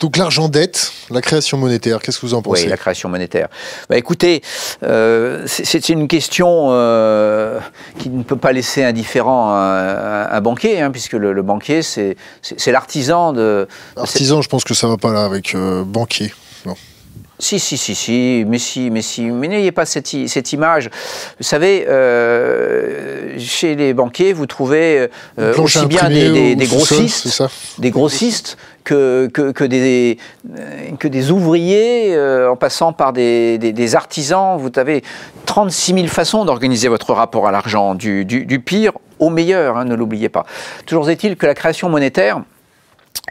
Donc 0.00 0.18
l'argent 0.18 0.48
dette, 0.48 0.92
la 1.10 1.22
création 1.22 1.56
monétaire, 1.56 2.00
qu'est-ce 2.00 2.20
que 2.20 2.26
vous 2.26 2.34
en 2.34 2.42
pensez 2.42 2.64
Oui, 2.64 2.68
la 2.68 2.76
création 2.76 3.08
monétaire. 3.08 3.48
Bah, 3.88 3.96
écoutez, 3.96 4.42
euh, 4.82 5.44
c'est 5.46 5.88
une 5.88 6.06
question 6.06 6.68
euh, 6.70 7.60
qui 7.98 8.10
ne 8.10 8.22
peut 8.22 8.36
pas 8.36 8.52
laisser 8.52 8.84
indifférent 8.84 9.54
un, 9.54 10.40
banquier, 10.42 10.80
hein, 10.80 10.90
puisque 10.90 11.14
le, 11.14 11.42
banquier, 11.42 11.82
c'est 11.82 12.16
l'artisan 12.66 13.32
de... 13.32 13.66
Artisan, 13.96 14.42
je 14.42 14.48
pense 14.48 14.64
que 14.64 14.74
ça 14.74 14.86
ne 14.86 14.92
va 14.92 14.98
pas 14.98 15.12
là 15.12 15.24
avec 15.24 15.54
euh, 15.54 15.82
banquier. 15.82 16.32
Non. 16.66 16.74
Si, 17.38 17.58
si, 17.58 17.76
si, 17.76 17.94
si, 17.94 18.44
mais 18.46 18.58
si, 18.58 18.90
mais 18.90 19.02
si, 19.02 19.22
mais 19.22 19.48
n'ayez 19.48 19.72
pas 19.72 19.84
cette, 19.84 20.06
cette, 20.06 20.52
image. 20.52 20.88
Vous 21.38 21.44
savez, 21.44 21.84
euh, 21.86 23.38
chez 23.38 23.74
les 23.74 23.92
banquiers, 23.92 24.32
vous 24.32 24.46
trouvez 24.46 25.08
euh, 25.38 25.54
aussi 25.58 25.84
bien 25.86 26.08
des, 26.08 26.56
des, 26.56 26.66
grossistes, 26.66 27.42
des 27.78 27.90
grossistes 27.90 28.56
que, 28.84 29.28
que, 29.32 29.50
que, 29.52 29.64
des, 29.64 30.16
que 30.98 31.08
des 31.08 31.30
ouvriers, 31.30 32.14
euh, 32.14 32.50
en 32.50 32.56
passant 32.56 32.94
par 32.94 33.12
des, 33.12 33.58
des, 33.58 33.96
artisans. 33.96 34.56
Vous 34.58 34.70
avez 34.76 35.02
36 35.44 35.92
000 35.92 36.06
façons 36.06 36.44
d'organiser 36.46 36.88
votre 36.88 37.12
rapport 37.12 37.46
à 37.46 37.50
l'argent, 37.50 37.94
du, 37.94 38.24
du, 38.24 38.46
du, 38.46 38.60
pire 38.60 38.92
au 39.18 39.28
meilleur, 39.28 39.76
hein, 39.76 39.84
ne 39.84 39.94
l'oubliez 39.94 40.28
pas. 40.28 40.46
Toujours 40.86 41.10
est-il 41.10 41.36
que 41.36 41.46
la 41.46 41.54
création 41.54 41.88
monétaire, 41.88 42.40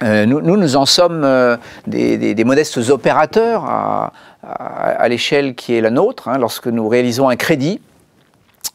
euh, 0.03 0.25
nous, 0.25 0.41
nous, 0.41 0.75
en 0.75 0.85
sommes 0.85 1.23
euh, 1.23 1.57
des, 1.87 2.43
modestes 2.43 2.77
opérateurs 2.89 3.63
à, 3.65 5.07
l'échelle 5.07 5.55
qui 5.55 5.73
est 5.73 5.81
la 5.81 5.89
nôtre, 5.89 6.27
hein, 6.27 6.37
lorsque 6.37 6.67
nous 6.67 6.87
réalisons 6.87 7.29
un 7.29 7.35
crédit. 7.35 7.79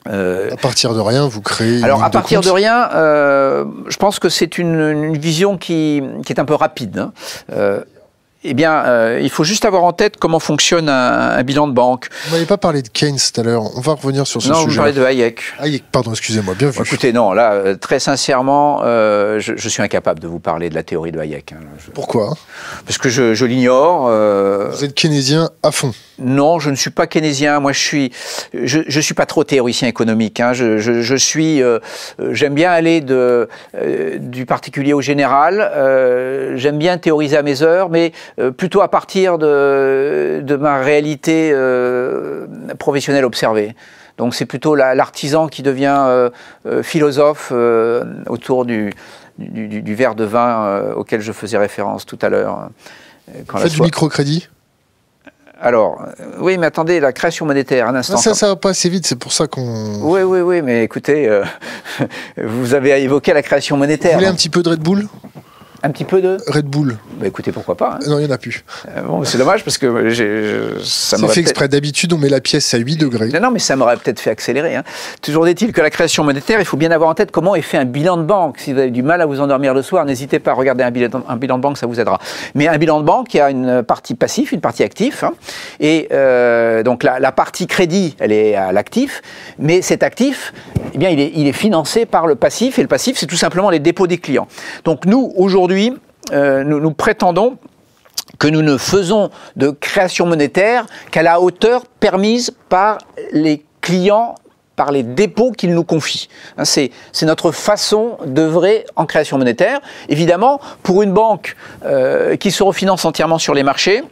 Euh, 0.09 0.51
à 0.51 0.57
partir 0.57 0.95
de 0.95 1.01
rien, 1.01 1.29
vous 1.29 1.43
créez. 1.43 1.85
Alors, 1.85 2.03
à 2.03 2.11
partir 2.11 2.41
de, 2.41 2.51
rien, 2.51 2.89
je 2.93 3.97
pense 3.99 4.19
que 4.19 4.29
c'est 4.29 4.57
une, 4.57 5.17
vision 5.19 5.59
qui, 5.59 6.03
qui, 6.25 6.33
est 6.33 6.41
un 6.41 6.47
peu 6.47 6.55
rapide. 6.55 6.99
Hein. 6.99 7.13
Eh 8.43 8.55
bien, 8.55 8.85
euh, 8.87 9.21
il 9.23 9.29
faut 9.29 9.45
juste 9.45 9.67
avoir 9.67 9.85
en 9.85 9.93
tête 9.93 10.17
comment 10.19 10.39
fonctionne 10.39 10.89
un, 10.89 11.43
bilan 11.43 11.69
de 11.69 11.75
banque. 11.75 12.09
Vous 12.25 12.33
m'avez 12.33 12.47
pas 12.47 12.57
parlé 12.57 12.81
de 12.81 12.89
Keynes 12.89 13.19
tout 13.19 13.39
à 13.39 13.45
l'heure. 13.45 13.77
On 13.77 13.81
va 13.83 13.93
revenir 13.93 14.27
sur 14.27 14.41
ce 14.41 14.49
sujet. 14.49 14.61
Non, 14.61 14.67
vous 14.67 14.77
parlez 14.77 14.93
de 14.95 15.05
Hayek. 15.05 15.43
Hayek, 15.59 15.85
pardon, 15.93 16.13
excusez-moi, 16.13 16.55
bien 16.55 16.71
vu. 16.71 16.81
Écoutez, 16.81 17.13
non, 17.13 17.33
là, 17.33 17.53
euh, 17.53 17.77
très 17.77 18.01
sincèrement, 18.01 18.81
euh, 18.83 19.41
je, 19.41 19.69
suis 19.69 19.83
incapable 19.83 20.21
de 20.21 20.27
vous 20.27 20.39
parler 20.41 20.71
de 20.71 20.75
la 20.75 20.83
théorie 20.83 21.13
de 21.13 21.19
Hayek. 21.19 21.53
Hein. 21.53 21.61
Pourquoi? 21.93 22.35
Parce 22.87 22.97
que 22.97 23.11
je, 23.11 23.45
l'ignore. 23.45 24.09
Vous 24.71 24.85
êtes 24.85 24.95
keynésien 24.95 25.51
à 25.63 25.71
fond 25.71 25.93
Non, 26.21 26.59
je 26.59 26.71
ne 26.71 26.77
suis 26.77 26.91
pas 26.91 27.07
keynésien. 27.07 27.61
Moi, 27.61 27.73
je 27.73 27.81
suis, 27.81 28.13
je, 28.55 28.81
je 28.87 29.01
suis 29.01 29.15
pas 29.15 29.27
trop 29.27 29.45
théoricien 29.45 29.89
économique. 29.89 30.41
Hein. 30.41 30.53
Je, 30.53 31.17
suis, 31.17 31.63
j'aime 32.31 32.55
bien 32.55 32.71
aller 32.71 33.01
de, 33.01 33.49
du 34.19 34.47
particulier 34.47 34.93
au 34.93 35.01
général. 35.01 35.71
j'aime 36.57 36.79
bien 36.79 36.99
théoriser 36.99 37.37
à 37.37 37.43
mes 37.43 37.63
heures, 37.63 37.91
mais 37.91 38.13
euh, 38.39 38.51
plutôt 38.51 38.81
à 38.81 38.89
partir 38.89 39.39
de, 39.39 40.41
de 40.43 40.57
ma 40.57 40.81
réalité 40.81 41.51
euh, 41.53 42.47
professionnelle 42.79 43.25
observée. 43.25 43.75
Donc 44.19 44.35
c'est 44.35 44.47
plutôt 44.47 44.75
l'artisan 44.75 45.49
qui 45.49 45.63
devient 45.63 46.05
euh, 46.07 46.31
philosophe 46.83 47.53
autour 48.27 48.67
du, 48.67 48.93
du, 49.39 49.95
verre 49.95 50.15
de 50.15 50.25
vin 50.25 50.93
auquel 50.95 51.23
je 51.23 51.33
faisais 51.33 51.57
référence 51.57 52.05
tout 52.05 52.19
à 52.21 52.29
l'heure. 52.29 52.69
Faites 53.57 53.73
du 53.73 53.81
microcrédit? 53.81 54.49
Alors, 55.61 56.03
oui, 56.39 56.57
mais 56.59 56.67
attendez, 56.67 57.01
la 57.01 57.13
création 57.13 57.45
monétaire, 57.45 57.87
un 57.89 57.95
instant. 57.95 58.17
Ça, 58.17 58.35
ça 58.35 58.49
va 58.49 58.57
pas 58.57 58.71
assez 58.71 58.89
vite, 58.89 59.07
c'est 59.07 59.19
pour 59.19 59.33
ça 59.33 59.47
qu'on. 59.47 60.01
Oui, 60.03 60.23
oui, 60.23 60.41
oui, 60.41 60.63
mais 60.63 60.85
écoutez, 60.85 61.29
vous 62.43 62.75
avez 62.75 63.03
évoqué 63.03 63.33
la 63.35 63.43
création 63.43 63.77
monétaire. 63.77 64.13
Vous 64.13 64.19
voulez 64.19 64.27
un 64.27 64.35
petit 64.35 64.49
peu 64.49 64.63
de 64.63 64.71
Red 64.71 64.81
Bull? 64.81 65.07
Un 65.83 65.91
petit 65.91 66.05
peu 66.05 66.21
de 66.21 66.37
Red 66.47 66.67
Bull. 66.67 66.97
Bah 67.19 67.27
écoutez, 67.27 67.53
pourquoi 67.53 67.77
pas. 67.77 67.95
Hein. 67.95 68.09
Non, 68.09 68.19
il 68.19 68.25
n'y 68.25 68.31
en 68.31 68.35
a 68.35 68.39
plus. 68.39 68.65
Euh, 68.89 69.03
bon, 69.03 69.25
c'est 69.25 69.39
dommage 69.39 69.65
parce 69.65 69.79
que 69.79 70.11
ça 70.83 71.17
C'est 71.17 71.29
fait 71.29 71.41
exprès. 71.41 71.69
D'habitude, 71.69 72.13
on 72.13 72.19
met 72.19 72.29
la 72.29 72.41
pièce 72.41 72.75
à 72.75 72.79
8 72.79 72.97
degrés. 72.97 73.29
Non, 73.29 73.41
non 73.41 73.51
mais 73.51 73.59
ça 73.59 73.77
m'aurait 73.77 73.97
peut-être 73.97 74.21
fait 74.21 74.31
accélérer. 74.31 74.77
Hein. 74.77 74.85
Toujours 75.23 75.47
est-il 75.49 75.73
que 75.73 75.81
la 75.81 75.91
création 75.91 76.25
monétaire, 76.25 76.61
il 76.61 76.67
faut 76.67 76.77
bien 76.77 76.91
avoir 76.91 77.11
en 77.11 77.15
tête 77.15 77.31
comment 77.31 77.55
est 77.55 77.63
fait 77.63 77.79
un 77.79 77.85
bilan 77.85 78.17
de 78.17 78.25
banque. 78.25 78.59
Si 78.59 78.73
vous 78.73 78.79
avez 78.79 78.91
du 78.91 79.03
mal 79.03 79.21
à 79.21 79.27
vous 79.27 79.41
endormir 79.41 79.73
le 79.73 79.83
soir, 79.83 80.05
n'hésitez 80.05 80.39
pas 80.39 80.51
à 80.51 80.55
regarder 80.55 80.85
un 80.85 80.91
bilan, 80.91 81.23
un 81.27 81.37
bilan 81.37 81.57
de 81.57 81.63
banque, 81.63 81.79
ça 81.79 81.87
vous 81.87 82.01
aidera. 82.01 82.19
Mais 82.55 82.69
un 82.69 82.77
bilan 82.77 83.01
de 83.01 83.05
banque, 83.05 83.33
il 83.35 83.39
y 83.39 83.41
a 83.41 83.51
une 83.51 83.83
partie 83.83 84.15
passive, 84.15 84.53
une 84.53 84.61
partie 84.61 84.83
active. 84.83 85.23
Hein. 85.23 85.33
Et 85.81 86.09
euh, 86.13 86.83
donc 86.83 87.03
la, 87.03 87.19
la, 87.21 87.33
partie 87.33 87.67
crédit, 87.67 88.17
elle 88.19 88.33
est 88.33 88.55
à 88.55 88.73
l'actif. 88.73 89.23
Mais 89.59 89.83
cet 89.83 90.03
actif, 90.03 90.53
eh 90.95 90.99
bien, 90.99 91.09
il 91.09 91.21
est, 91.21 91.33
il 91.35 91.47
est 91.47 91.53
financé 91.53 92.07
par 92.07 92.27
le 92.27 92.35
passif. 92.35 92.79
Et 92.79 92.83
le 92.83 92.89
passif, 92.89 93.17
c'est 93.17 93.27
tout 93.27 93.37
simplement 93.37 93.71
les 93.71 93.79
dépôts 93.79 94.07
des 94.07 94.19
clients. 94.19 94.49
Donc 94.85 95.07
nous, 95.07 95.33
aujourd'hui, 95.37 95.70
euh, 96.33 96.65
nous, 96.65 96.93
prétendons 96.93 97.59
que 98.39 98.49
nous 98.49 98.63
ne 98.63 98.77
faisons 98.77 99.31
de 99.57 99.71
création 99.71 100.27
monétaire 100.27 100.87
qu'à 101.11 101.23
la 101.23 101.41
hauteur 101.41 101.85
permise 101.87 102.53
par 102.69 102.99
les 103.33 103.65
clients 103.81 104.35
par 104.77 104.93
les 104.93 105.03
dépôts 105.03 105.51
qu'ils 105.51 105.75
nous 105.75 105.85
confient. 105.85 106.31
Hein, 106.57 106.65
c'est, 106.65 106.91
notre 107.21 107.53
façon 107.53 108.17
d'œuvrer 108.25 108.87
en 108.97 109.05
création 109.05 109.37
monétaire. 109.37 109.79
Évidemment, 110.09 110.59
pour 110.83 111.03
une 111.03 111.13
banque 111.13 111.55
euh, 111.85 112.37
qui 112.37 112.51
se 112.51 112.63
refinance 112.63 113.05
entièrement 113.05 113.39
sur 113.39 113.53
les 113.53 113.63
marchés, 113.63 114.03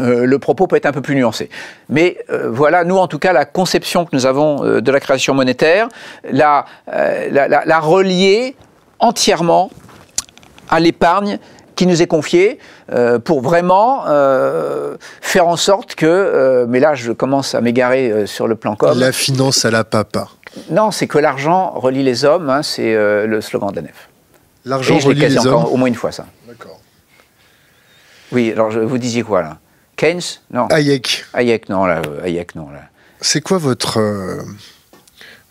euh, 0.00 0.24
le 0.24 0.38
propos 0.40 0.66
peut 0.66 0.74
être 0.74 0.86
un 0.86 0.92
peu 0.92 1.00
plus 1.00 1.14
nuancé. 1.14 1.48
Mais 1.88 2.18
voilà, 2.28 2.82
nous 2.82 2.96
en 2.96 3.06
tout 3.06 3.20
cas, 3.20 3.32
la 3.32 3.44
conception 3.44 4.04
que 4.04 4.16
nous 4.16 4.26
avons 4.26 4.80
de 4.80 4.90
la 4.90 4.98
création 4.98 5.34
monétaire, 5.34 5.88
la, 6.28 6.64
la 6.90 7.80
relier 7.80 8.56
entièrement 8.98 9.70
à 10.68 10.80
l'épargne 10.80 11.38
qui 11.78 11.86
nous 11.86 12.02
est 12.02 12.08
confiée 12.08 12.58
euh, 12.90 13.20
pour 13.20 13.40
vraiment 13.40 14.04
euh, 14.08 14.96
faire 15.20 15.46
en 15.46 15.56
sorte 15.56 15.94
que, 15.94 16.06
euh, 16.06 16.66
mais 16.68 16.80
là 16.80 16.96
je 16.96 17.12
commence 17.12 17.54
à 17.54 17.60
m'égarer 17.60 18.26
sur 18.26 18.48
le 18.48 18.56
plan 18.56 18.74
com. 18.74 18.98
La 18.98 19.12
finance 19.12 19.64
à 19.64 19.70
la 19.70 19.84
papa. 19.84 20.28
Non, 20.70 20.90
c'est 20.90 21.06
que 21.06 21.18
l'argent 21.18 21.70
relie 21.76 22.02
les 22.02 22.24
hommes, 22.24 22.50
hein, 22.50 22.64
c'est 22.64 22.94
le 22.94 23.40
slogan 23.40 23.70
de 23.70 23.76
la 23.76 23.82
nef. 23.82 24.08
L'argent 24.64 24.98
relie 24.98 25.20
les 25.20 25.46
hommes. 25.46 25.66
Au 25.66 25.76
moins 25.76 25.86
une 25.86 25.94
fois 25.94 26.10
ça. 26.10 26.26
D'accord. 26.48 26.80
Oui, 28.32 28.50
alors 28.52 28.70
vous 28.70 28.98
disiez 28.98 29.22
quoi 29.22 29.42
là? 29.42 29.58
Keynes? 29.96 30.20
Non. 30.50 30.66
Hayek. 30.70 31.26
Hayek, 31.32 31.68
non 31.68 31.86
là. 31.86 32.02
Hayek, 32.24 32.56
non 32.56 32.70
là. 32.70 32.80
C'est 33.20 33.40
quoi 33.40 33.58
votre 33.58 34.00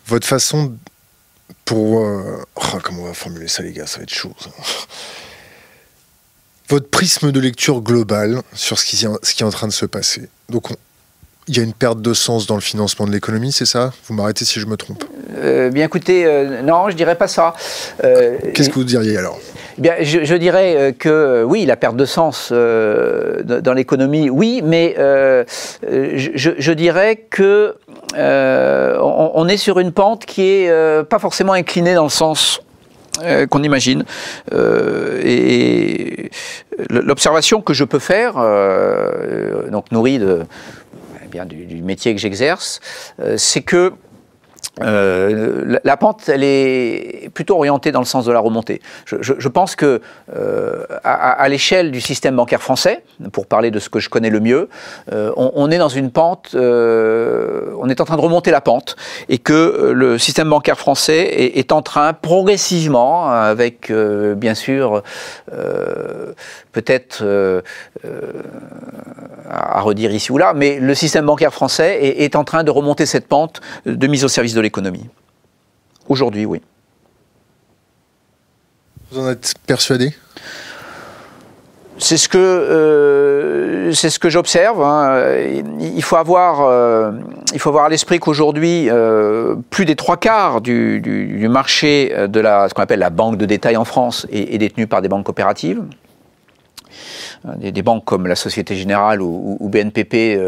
votre 0.06 0.26
façon 0.26 0.74
pour. 1.68 2.00
Euh, 2.00 2.42
oh, 2.56 2.78
comment 2.82 3.02
on 3.02 3.06
va 3.06 3.14
formuler 3.14 3.46
ça, 3.46 3.62
les 3.62 3.72
gars 3.72 3.86
Ça 3.86 3.98
va 3.98 4.04
être 4.04 4.14
chaud. 4.14 4.32
Votre 6.70 6.88
prisme 6.88 7.30
de 7.30 7.40
lecture 7.40 7.82
global 7.82 8.40
sur 8.54 8.78
ce 8.78 8.86
qui, 8.86 8.96
ce 8.96 9.34
qui 9.34 9.42
est 9.42 9.46
en 9.46 9.50
train 9.50 9.68
de 9.68 9.72
se 9.72 9.84
passer. 9.84 10.28
Donc, 10.48 10.68
il 11.46 11.56
y 11.56 11.60
a 11.60 11.62
une 11.62 11.74
perte 11.74 12.00
de 12.00 12.14
sens 12.14 12.46
dans 12.46 12.54
le 12.54 12.60
financement 12.60 13.06
de 13.06 13.12
l'économie, 13.12 13.52
c'est 13.52 13.66
ça? 13.66 13.92
Vous 14.06 14.14
m'arrêtez 14.14 14.44
si 14.44 14.60
je 14.60 14.66
me 14.66 14.76
trompe. 14.76 15.04
Euh, 15.36 15.70
bien 15.70 15.84
écoutez, 15.84 16.26
euh, 16.26 16.62
non, 16.62 16.90
je 16.90 16.96
dirais 16.96 17.16
pas 17.16 17.28
ça. 17.28 17.54
Qu'est-ce 18.00 18.68
que 18.68 18.74
vous 18.74 18.84
diriez 18.84 19.16
alors? 19.16 19.38
Eh 19.78 19.80
Bien, 19.80 19.94
je, 20.00 20.34
dirais 20.34 20.94
que 20.98 21.44
oui, 21.44 21.64
la 21.64 21.76
perte 21.76 21.96
de 21.96 22.04
sens 22.04 22.52
dans 22.52 23.72
l'économie, 23.74 24.28
oui, 24.28 24.60
mais 24.64 24.96
je, 24.98 26.72
dirais 26.72 27.16
que 27.30 27.76
euh, 28.16 28.98
on, 29.00 29.48
est 29.48 29.56
sur 29.56 29.78
une 29.78 29.92
pente 29.92 30.24
qui 30.24 30.42
est 30.42 30.70
euh, 30.70 31.04
pas 31.04 31.18
forcément 31.18 31.52
inclinée 31.52 31.94
dans 31.94 32.04
le 32.04 32.10
sens 32.10 32.60
euh, 33.22 33.46
qu'on 33.46 33.62
imagine. 33.62 34.04
et 34.52 36.30
l'observation 36.90 37.60
que 37.60 37.74
je 37.74 37.84
peux 37.84 37.98
faire, 37.98 38.34
donc 39.70 39.90
nourrie 39.92 40.20
eh 40.20 41.44
du, 41.44 41.82
métier 41.82 42.14
que 42.14 42.20
j'exerce, 42.20 42.80
c'est 43.36 43.62
que 43.62 43.92
euh, 44.82 45.78
la, 45.82 45.96
pente, 45.96 46.28
elle 46.28 46.44
est 46.44 47.30
plutôt 47.34 47.56
orientée 47.56 47.92
dans 47.92 48.00
le 48.00 48.06
sens 48.06 48.24
de 48.24 48.32
la 48.32 48.40
remontée. 48.40 48.80
Je, 49.06 49.48
pense 49.48 49.76
que 49.76 50.00
euh, 50.36 50.84
à, 51.04 51.48
l'échelle 51.48 51.90
du 51.90 52.00
système 52.00 52.36
bancaire 52.36 52.62
français, 52.62 53.02
pour 53.32 53.46
parler 53.46 53.70
de 53.70 53.78
ce 53.78 53.88
que 53.88 53.98
je 53.98 54.08
connais 54.08 54.30
le 54.30 54.40
mieux, 54.40 54.68
euh, 55.12 55.32
on, 55.36 55.70
est 55.70 55.78
dans 55.78 55.88
une 55.88 56.10
pente, 56.10 56.54
on 56.54 57.88
est 57.88 58.00
en 58.00 58.04
train 58.04 58.16
de 58.16 58.20
remonter 58.20 58.50
la 58.50 58.60
pente, 58.60 58.96
et 59.28 59.38
que 59.38 59.92
le 59.94 60.18
système 60.18 60.50
bancaire 60.50 60.78
français 60.78 61.52
est, 61.54 61.72
en 61.72 61.82
train 61.82 62.12
progressivement, 62.12 63.30
avec 63.30 63.92
bien 63.92 64.54
sûr 64.54 65.02
peut-être 66.72 67.24
à 69.50 69.80
redire 69.80 70.12
ici 70.12 70.30
ou 70.32 70.38
là, 70.38 70.52
mais 70.54 70.78
le 70.78 70.94
système 70.94 71.26
bancaire 71.26 71.52
français 71.52 71.98
est, 72.02 72.24
est 72.24 72.36
en 72.36 72.44
train 72.44 72.64
de 72.64 72.70
remonter 72.70 73.06
cette 73.06 73.26
pente 73.26 73.60
de 73.86 74.06
mise 74.06 74.24
au 74.24 74.28
service 74.28 74.54
de 74.54 74.60
l'économie. 74.60 74.67
Aujourd'hui, 76.08 76.46
oui. 76.46 76.60
Vous 79.10 79.20
en 79.20 79.30
êtes 79.30 79.54
persuadé? 79.66 80.14
C'est 81.98 82.16
ce 82.16 82.28
que 82.28 82.38
euh, 82.38 83.92
c'est 83.92 84.08
ce 84.08 84.18
que 84.18 84.30
j'observe. 84.30 84.82
Hein. 84.82 85.36
Il 85.80 86.02
faut 86.02 86.16
avoir 86.16 86.60
euh, 86.62 87.10
il 87.52 87.58
faut 87.58 87.70
avoir 87.70 87.86
à 87.86 87.88
l'esprit 87.88 88.20
qu'aujourd'hui 88.20 88.88
euh, 88.88 89.56
plus 89.70 89.84
des 89.84 89.96
trois 89.96 90.16
quarts 90.16 90.60
du, 90.60 91.48
marché 91.50 92.14
de 92.28 92.40
la 92.40 92.68
ce 92.68 92.74
qu'on 92.74 92.82
appelle 92.82 93.00
la 93.00 93.10
banque 93.10 93.36
de 93.36 93.46
détail 93.46 93.76
en 93.76 93.84
France 93.84 94.26
est, 94.30 94.54
est 94.54 94.58
détenu 94.58 94.86
par 94.86 95.02
des 95.02 95.08
banques 95.08 95.24
coopératives. 95.24 95.82
Des, 97.56 97.82
banques 97.82 98.04
comme 98.04 98.26
la 98.26 98.36
Société 98.36 98.76
Générale 98.76 99.22
ou, 99.22 99.68
BNPP 99.68 100.38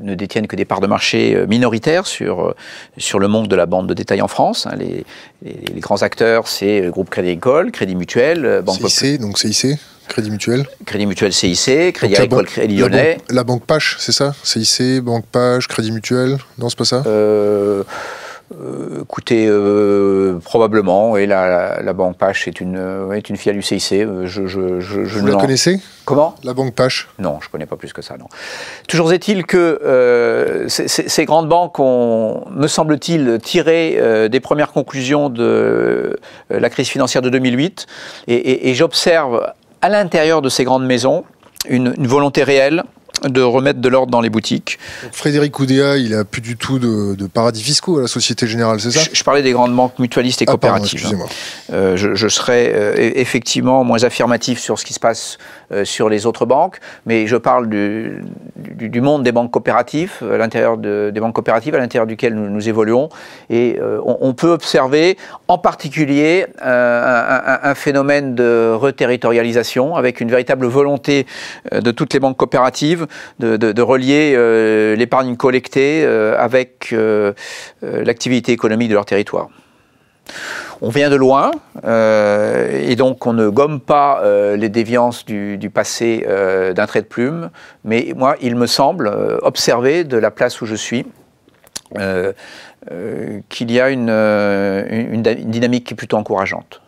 ne 0.00 0.14
détiennent 0.14 0.46
que 0.46 0.56
des 0.56 0.64
parts 0.64 0.80
de 0.80 0.86
marché 0.86 1.46
minoritaires 1.46 2.06
sur, 2.06 2.54
sur 2.96 3.18
le 3.18 3.28
monde 3.28 3.48
de 3.48 3.56
la 3.56 3.66
bande 3.66 3.88
de 3.88 3.94
détail 3.94 4.22
en 4.22 4.28
France. 4.28 4.66
Hein. 4.66 4.76
Les, 4.78 5.04
les, 5.42 5.80
grands 5.80 6.02
acteurs, 6.02 6.48
c'est 6.48 6.80
le 6.80 6.90
groupe 6.90 7.10
Crédit 7.10 7.30
Agricole, 7.30 7.70
Crédit 7.70 7.94
Mutuel, 7.94 8.62
Banque 8.64 8.88
CIC, 8.88 9.20
donc 9.20 9.38
CIC 9.38 9.78
Crédit 10.08 10.30
Mutuel 10.30 10.66
Crédit 10.84 11.06
Mutuel 11.06 11.32
CIC, 11.32 11.94
Crédit 11.94 12.16
Agricole, 12.16 12.46
Crédit 12.46 12.76
Lyonnais. 12.76 13.18
La 13.30 13.44
banque, 13.44 13.64
Pache, 13.64 13.96
c'est 13.98 14.12
ça? 14.12 14.34
CIC, 14.42 15.00
Banque 15.00 15.24
Pache, 15.26 15.68
Crédit 15.68 15.92
Mutuel? 15.92 16.38
Non, 16.58 16.68
c'est 16.68 16.78
pas 16.78 16.84
ça? 16.84 17.02
Euh, 17.06 17.82
euh, 18.60 19.02
écoutez, 19.02 19.46
euh, 19.48 20.38
probablement, 20.44 21.16
et 21.16 21.26
la, 21.26 21.82
la, 21.82 21.92
Banque 21.92 22.16
Pache 22.16 22.48
est 22.48 22.60
une, 22.60 23.12
est 23.14 23.28
une 23.28 23.36
filiale 23.36 23.56
du 23.56 23.62
CIC. 23.62 24.04
Je, 24.24 24.46
je, 24.46 24.80
je, 24.80 25.18
Vous 25.18 25.26
la 25.26 25.36
connaissez? 25.36 25.80
Comment? 26.04 26.34
La 26.44 26.54
Banque 26.54 26.74
Pache? 26.74 27.08
Non, 27.18 27.38
je 27.40 27.48
ne 27.48 27.52
connais 27.52 27.66
pas 27.66 27.76
plus 27.76 27.92
que 27.92 28.02
ça, 28.02 28.16
non. 28.16 28.26
Toujours 28.88 29.12
est-il 29.12 29.44
que 29.44 30.66
ces, 30.68 31.24
grandes 31.24 31.48
banques 31.48 31.78
ont, 31.78 32.44
me 32.50 32.66
semble-t-il, 32.66 33.38
tiré 33.42 34.28
des 34.28 34.40
premières 34.40 34.72
conclusions 34.72 35.28
de 35.28 36.18
la 36.50 36.70
crise 36.70 36.88
financière 36.88 37.22
de 37.22 37.30
2008, 37.30 37.86
et, 38.28 38.70
et 38.70 38.74
j'observe 38.74 39.52
à 39.80 39.88
l'intérieur 39.88 40.42
de 40.42 40.48
ces 40.48 40.64
grandes 40.64 40.86
maisons 40.86 41.24
une, 41.68 42.06
volonté 42.06 42.42
réelle 42.42 42.84
de 43.28 43.40
remettre 43.40 43.80
de 43.80 43.88
l'ordre 43.88 44.10
dans 44.10 44.20
les 44.20 44.30
boutiques. 44.30 44.78
Frédéric 45.12 45.58
Oudéa, 45.58 45.96
il 45.96 46.14
a 46.14 46.24
plus 46.24 46.40
du 46.40 46.56
tout 46.56 46.78
de, 46.78 47.26
paradis 47.26 47.62
fiscaux 47.62 47.98
à 47.98 48.02
la 48.02 48.08
Société 48.08 48.46
Générale, 48.46 48.80
c'est 48.80 48.90
ça? 48.90 49.00
Je, 49.12 49.22
parlais 49.22 49.42
des 49.42 49.52
grandes 49.52 49.74
banques 49.74 49.98
mutualistes 49.98 50.42
et 50.42 50.46
ah, 50.48 50.52
coopératives. 50.52 51.06
Hein. 51.06 51.26
Euh, 51.72 51.96
je, 51.96 52.14
je, 52.14 52.28
serais 52.28 52.72
euh, 52.74 52.94
effectivement 53.14 53.84
moins 53.84 54.02
affirmatif 54.02 54.58
sur 54.58 54.78
ce 54.78 54.84
qui 54.84 54.94
se 54.94 55.00
passe 55.00 55.38
sur 55.84 56.08
les 56.08 56.26
autres 56.26 56.46
banques, 56.46 56.78
mais 57.06 57.26
je 57.26 57.36
parle 57.36 57.68
du, 57.68 58.20
monde 59.00 59.22
des 59.22 59.32
banques 59.32 59.50
coopératives, 59.50 60.12
à 60.22 60.36
l'intérieur 60.36 60.76
de, 60.76 61.10
des 61.12 61.20
banques 61.20 61.34
coopératives 61.34 61.74
à 61.74 61.78
l'intérieur 61.78 62.06
duquel 62.06 62.34
nous, 62.34 62.68
évoluons, 62.68 63.08
et 63.50 63.78
euh, 63.80 64.00
on, 64.04 64.34
peut 64.34 64.50
observer 64.50 65.16
en 65.48 65.58
particulier 65.58 66.46
un, 66.60 67.58
un, 67.62 67.74
phénomène 67.74 68.34
de 68.34 68.72
reterritorialisation 68.74 69.96
avec 69.96 70.20
une 70.20 70.30
véritable 70.30 70.66
volonté 70.66 71.26
de 71.70 71.90
toutes 71.90 72.14
les 72.14 72.20
banques 72.20 72.36
coopératives 72.36 73.06
de 73.38 73.82
relier 73.82 74.96
l'épargne 74.96 75.36
collectée 75.36 76.04
avec 76.04 76.94
l'activité 77.82 78.52
économique 78.52 78.88
de 78.88 78.94
leur 78.94 79.04
territoire. 79.04 79.48
On 80.84 80.88
vient 80.88 81.10
de 81.10 81.14
loin 81.16 81.52
euh, 81.84 82.82
et 82.82 82.96
donc 82.96 83.24
on 83.24 83.32
ne 83.32 83.48
gomme 83.48 83.78
pas 83.78 84.20
euh, 84.24 84.56
les 84.56 84.68
déviances 84.68 85.24
du, 85.24 85.70
passé 85.72 86.26
euh, 86.26 86.72
d'un 86.72 86.86
trait 86.86 87.02
de 87.02 87.06
plume, 87.06 87.50
mais 87.84 88.12
moi, 88.16 88.34
il 88.42 88.56
me 88.56 88.66
semble 88.66 89.06
observer 89.42 90.02
de 90.02 90.16
la 90.16 90.32
place 90.32 90.60
où 90.60 90.66
je 90.66 90.74
suis 90.74 91.06
qu'il 93.48 93.70
y 93.70 93.80
a 93.80 93.90
une, 93.90 94.08
une, 94.08 95.22
dynamique 95.22 95.84
qui 95.84 95.92
est 95.92 95.96
plutôt 95.96 96.16
encourageante. 96.16 96.80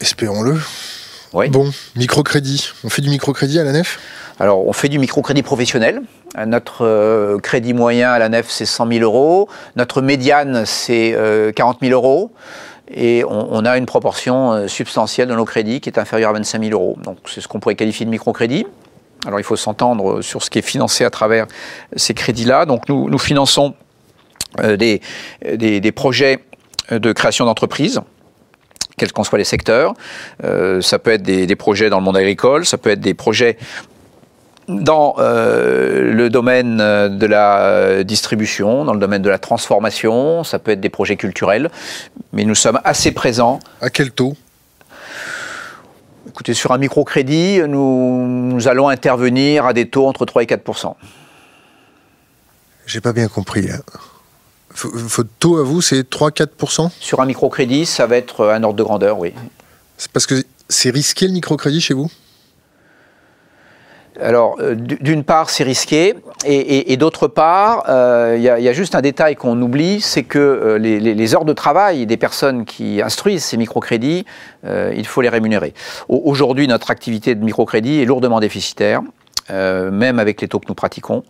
Espérons-le. 0.00 0.60
Oui. 1.32 1.48
Bon, 1.48 1.70
microcrédit. 1.96 2.70
On 2.84 2.88
fait 2.88 3.02
du 3.02 3.10
microcrédit 3.10 3.58
à 3.58 3.64
la 3.64 3.72
nef? 3.72 3.98
Alors, 4.38 4.66
on 4.66 4.72
fait 4.72 4.88
du 4.88 4.98
microcrédit 4.98 5.42
professionnel. 5.42 6.02
Notre 6.46 6.84
euh, 6.84 7.38
crédit 7.38 7.74
moyen 7.74 8.10
à 8.10 8.18
la 8.18 8.28
nef, 8.28 8.46
c'est 8.48 8.66
100 8.66 8.88
000 8.88 9.00
euros. 9.02 9.48
Notre 9.76 10.02
médiane, 10.02 10.64
c'est 10.66 11.12
40 11.54 11.76
euh, 11.82 11.86
000 11.86 11.92
euros. 11.92 12.32
Et 12.90 13.22
on, 13.28 13.66
a 13.66 13.76
une 13.76 13.84
proportion 13.84 14.52
euh, 14.52 14.66
substantielle 14.66 15.28
de 15.28 15.34
nos 15.34 15.44
crédits 15.44 15.80
qui 15.80 15.90
est 15.90 15.98
inférieure 15.98 16.30
à 16.30 16.32
25 16.34 16.62
000 16.62 16.72
euros. 16.72 16.96
Donc, 17.04 17.18
c'est 17.26 17.42
ce 17.42 17.48
qu'on 17.48 17.60
pourrait 17.60 17.74
qualifier 17.74 18.06
de 18.06 18.10
microcrédit. 18.10 18.66
Alors, 19.26 19.38
il 19.38 19.42
faut 19.44 19.56
s'entendre 19.56 20.22
sur 20.22 20.42
ce 20.42 20.48
qui 20.48 20.58
est 20.58 20.62
financé 20.62 21.04
à 21.04 21.10
travers 21.10 21.46
ces 21.96 22.14
crédits-là. 22.14 22.64
Donc, 22.64 22.88
nous, 22.88 23.10
nous 23.10 23.18
finançons 23.18 23.74
des, 24.62 25.02
des, 25.42 25.92
projets 25.92 26.38
de 26.90 27.12
création 27.12 27.44
d'entreprises 27.44 28.00
quels 28.96 29.12
qu'en 29.12 29.22
soient 29.22 29.38
les 29.38 29.44
secteurs. 29.44 29.92
ça 30.40 30.98
peut 30.98 31.10
être 31.10 31.22
des, 31.22 31.46
des, 31.46 31.56
projets 31.56 31.90
dans 31.90 31.98
le 31.98 32.04
monde 32.04 32.16
agricole, 32.16 32.64
ça 32.64 32.78
peut 32.78 32.90
être 32.90 33.00
des 33.00 33.14
projets 33.14 33.58
dans 34.68 35.14
euh, 35.18 36.12
le 36.12 36.28
domaine 36.28 36.80
euh, 36.80 37.08
de 37.08 37.26
la 37.26 37.60
euh, 37.60 38.04
distribution, 38.04 38.84
dans 38.84 38.92
le 38.92 39.00
domaine 39.00 39.22
de 39.22 39.30
la 39.30 39.38
transformation, 39.38 40.44
ça 40.44 40.58
peut 40.58 40.72
être 40.72 40.80
des 40.80 40.90
projets 40.90 41.16
culturels, 41.16 41.70
mais 42.32 42.44
nous 42.44 42.54
sommes 42.54 42.78
assez 42.84 43.12
présents. 43.12 43.60
À 43.80 43.88
quel 43.88 44.10
taux? 44.10 44.36
Écoutez, 46.28 46.52
sur 46.52 46.72
un 46.72 46.78
microcrédit, 46.78 47.62
nous, 47.66 48.26
nous, 48.26 48.68
allons 48.68 48.88
intervenir 48.88 49.64
à 49.64 49.72
des 49.72 49.88
taux 49.88 50.06
entre 50.06 50.26
3 50.26 50.42
et 50.42 50.46
4% 50.46 50.94
J'ai 52.86 53.00
pas 53.00 53.14
bien 53.14 53.28
compris. 53.28 53.68
Hein. 53.70 53.80
Votre 54.74 55.30
taux 55.40 55.58
à 55.58 55.62
vous, 55.64 55.80
c'est 55.80 56.08
3-4% 56.08 56.90
Sur 57.00 57.20
un 57.20 57.26
microcrédit, 57.26 57.86
ça 57.86 58.06
va 58.06 58.16
être 58.16 58.46
un 58.46 58.62
ordre 58.62 58.76
de 58.76 58.82
grandeur, 58.82 59.18
oui. 59.18 59.32
C'est 59.96 60.12
parce 60.12 60.26
que 60.26 60.44
c'est 60.68 60.90
risqué 60.90 61.26
le 61.26 61.32
microcrédit 61.32 61.80
chez 61.80 61.94
vous? 61.94 62.10
Alors, 64.20 64.56
euh, 64.60 64.74
d'une 64.74 65.22
part, 65.22 65.50
c'est 65.50 65.64
risqué, 65.64 66.14
et, 66.44 66.96
d'autre 66.96 67.28
part, 67.28 67.84
euh, 67.88 68.34
il 68.36 68.42
y, 68.42 68.48
a 68.68 68.72
juste 68.72 68.94
un 68.94 69.00
détail 69.00 69.36
qu'on 69.36 69.60
oublie, 69.60 70.00
c'est 70.00 70.22
que 70.22 70.38
euh, 70.38 70.78
les, 70.78 71.34
heures 71.34 71.44
de 71.44 71.52
travail 71.52 72.06
des 72.06 72.16
personnes 72.16 72.64
qui 72.64 73.00
instruisent 73.02 73.44
ces 73.44 73.56
microcrédits, 73.56 74.24
il 74.64 75.06
faut 75.06 75.20
les 75.20 75.28
rémunérer. 75.28 75.72
Aujourd'hui, 76.08 76.66
notre 76.68 76.90
activité 76.90 77.34
de 77.34 77.44
microcrédit 77.44 78.00
est 78.00 78.04
lourdement 78.04 78.40
déficitaire. 78.40 79.02
Euh, 79.50 79.90
même 79.90 80.18
avec 80.18 80.40
les 80.40 80.48
taux 80.48 80.58
que 80.58 80.66
nous 80.68 80.74
pratiquons. 80.74 81.24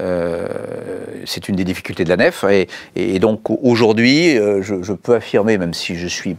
Euh, 0.00 0.46
c'est 1.24 1.48
une 1.48 1.56
des 1.56 1.64
difficultés 1.64 2.04
de 2.04 2.08
la 2.08 2.16
nef. 2.16 2.44
Et, 2.96 3.18
donc 3.18 3.48
aujourd'hui, 3.48 4.38
euh, 4.38 4.62
je, 4.62 4.92
peux 4.92 5.14
affirmer, 5.14 5.56
même 5.56 5.74
si 5.74 5.96
je 5.96 6.06
suis 6.06 6.36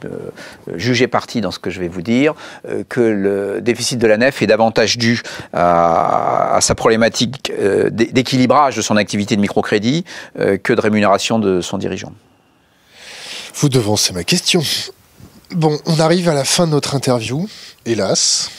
jugé 0.75 1.07
parti 1.07 1.41
dans 1.41 1.51
ce 1.51 1.59
que 1.59 1.69
je 1.69 1.79
vais 1.79 1.87
vous 1.87 2.01
dire, 2.01 2.33
que 2.89 3.01
le 3.01 3.61
déficit 3.61 3.99
de 3.99 4.07
la 4.07 4.17
nef 4.17 4.41
est 4.41 4.47
davantage 4.47 4.97
dû 4.97 5.21
à, 5.53 6.59
sa 6.61 6.75
problématique 6.75 7.51
d'équilibrage 7.89 8.75
de 8.75 8.81
son 8.81 8.97
activité 8.97 9.35
de 9.35 9.41
microcrédit 9.41 10.05
que 10.35 10.73
de 10.73 10.81
rémunération 10.81 11.39
de 11.39 11.61
son 11.61 11.77
dirigeant. 11.77 12.13
Vous 13.55 13.69
devancez 13.69 14.13
ma 14.13 14.23
question. 14.23 14.61
Bon, 15.51 15.79
on 15.85 15.99
arrive 15.99 16.29
à 16.29 16.33
la 16.33 16.43
fin 16.43 16.67
de 16.67 16.71
notre 16.71 16.95
interview, 16.95 17.47
hélas. 17.85 18.49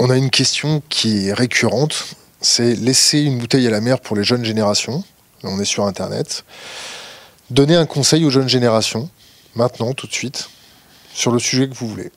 On 0.00 0.10
a 0.10 0.16
une 0.16 0.30
question 0.30 0.80
qui 0.88 1.26
est 1.26 1.32
récurrente, 1.32 2.14
c'est 2.40 2.76
laisser 2.76 3.18
une 3.18 3.38
bouteille 3.38 3.66
à 3.66 3.70
la 3.70 3.80
mer 3.80 3.98
pour 3.98 4.14
les 4.14 4.22
jeunes 4.22 4.44
générations. 4.44 5.02
On 5.42 5.58
est 5.58 5.64
sur 5.64 5.86
Internet. 5.86 6.44
Donner 7.50 7.74
un 7.74 7.84
conseil 7.84 8.24
aux 8.24 8.30
jeunes 8.30 8.48
générations, 8.48 9.10
maintenant, 9.56 9.94
tout 9.94 10.06
de 10.06 10.12
suite, 10.12 10.50
sur 11.12 11.32
le 11.32 11.40
sujet 11.40 11.68
que 11.68 11.74
vous 11.74 11.88
voulez. 11.88 12.12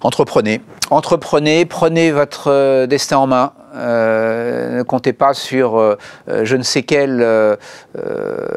Entreprenez. 0.00 0.62
Entreprenez, 0.88 1.66
prenez 1.66 2.10
votre 2.10 2.50
euh, 2.50 2.86
destin 2.86 3.18
en 3.18 3.26
main. 3.26 3.52
Euh, 3.74 4.78
ne 4.78 4.82
comptez 4.82 5.12
pas 5.12 5.32
sur 5.32 5.78
euh, 5.78 5.96
je 6.42 6.56
ne 6.56 6.62
sais 6.62 6.82
quel 6.82 7.24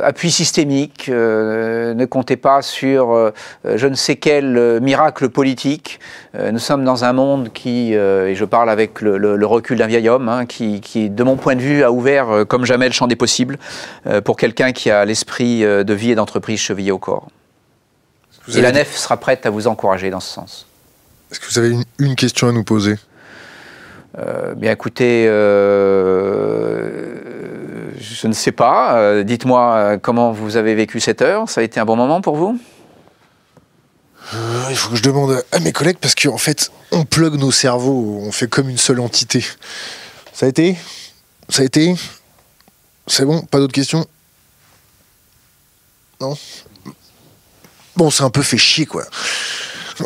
appui 0.01 0.31
systémique, 0.31 1.07
ne 1.09 2.05
comptez 2.05 2.37
pas 2.37 2.61
sur 2.61 3.31
je 3.63 3.87
ne 3.87 3.95
sais 3.95 4.15
quel 4.15 4.79
miracle 4.81 5.29
politique. 5.29 5.99
nous 6.33 6.59
sommes 6.59 6.83
dans 6.83 7.05
un 7.05 7.13
monde 7.13 7.51
qui, 7.53 7.93
et 7.93 8.35
je 8.35 8.45
parle 8.45 8.69
avec 8.69 9.01
le, 9.01 9.45
recul 9.45 9.77
d'un 9.77 9.87
vieil 9.87 10.09
homme, 10.09 10.29
hein, 10.29 10.45
qui, 10.45 10.81
qui, 10.81 11.09
de 11.09 11.23
mon 11.23 11.35
point 11.35 11.55
de 11.55 11.61
vue, 11.61 11.83
a 11.83 11.91
ouvert 11.91 12.45
comme 12.47 12.65
jamais 12.65 12.87
le 12.87 12.93
champ 12.93 13.07
des 13.07 13.15
possibles 13.15 13.57
pour 14.23 14.37
quelqu'un 14.37 14.71
qui 14.71 14.89
a 14.89 15.05
l'esprit 15.05 15.61
de 15.61 15.93
vie 15.93 16.11
et 16.11 16.15
d'entreprise 16.15 16.59
chevillé 16.59 16.91
au 16.91 16.99
corps. 16.99 17.27
Et 18.53 18.61
la 18.61 18.71
nef 18.71 18.95
sera 18.95 19.17
prête 19.17 19.45
à 19.45 19.49
vous 19.49 19.67
encourager 19.67 20.09
dans 20.09 20.19
ce 20.19 20.33
sens. 20.33 20.65
Est-ce 21.31 21.39
que 21.39 21.45
vous 21.47 21.59
avez 21.59 21.75
une, 21.99 22.15
question 22.15 22.47
à 22.47 22.51
nous 22.51 22.63
poser? 22.63 22.95
Euh, 24.17 24.53
Bien 24.55 24.71
écoutez, 24.71 25.25
euh, 25.27 26.89
je 27.99 28.27
ne 28.27 28.33
sais 28.33 28.51
pas. 28.51 28.97
Euh, 28.97 29.23
dites-moi 29.23 29.97
comment 30.01 30.31
vous 30.31 30.57
avez 30.57 30.75
vécu 30.75 30.99
cette 30.99 31.21
heure? 31.21 31.49
Ça 31.49 31.61
a 31.61 31.63
été 31.63 31.79
un 31.79 31.85
bon 31.85 31.95
moment 31.95 32.21
pour 32.21 32.35
vous? 32.35 32.59
Il 34.69 34.75
faut 34.75 34.89
que 34.91 34.95
je 34.95 35.03
demande 35.03 35.43
à 35.51 35.59
mes 35.59 35.71
collègues 35.71 35.97
parce 35.99 36.15
qu'en 36.15 36.37
fait, 36.37 36.71
on 36.91 37.05
plug 37.05 37.35
nos 37.35 37.51
cerveaux, 37.51 38.19
on 38.23 38.31
fait 38.31 38.47
comme 38.47 38.69
une 38.69 38.77
seule 38.77 38.99
entité. 38.99 39.45
Ça 40.31 40.45
a 40.45 40.49
été? 40.49 40.75
Ça 41.49 41.61
a 41.61 41.65
été? 41.65 41.95
C'est 43.05 43.25
bon? 43.25 43.41
Pas 43.41 43.59
d'autres 43.59 43.73
questions? 43.73 44.07
Non? 46.21 46.37
Bon, 47.95 48.09
c'est 48.09 48.23
un 48.23 48.29
peu 48.29 48.41
fait 48.41 48.57
chier, 48.57 48.85
quoi. 48.85 49.03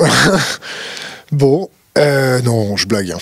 Bon, 1.31 1.69
non, 1.97 2.77
je 2.77 2.87
blague. 2.87 3.11
Hein. 3.11 3.17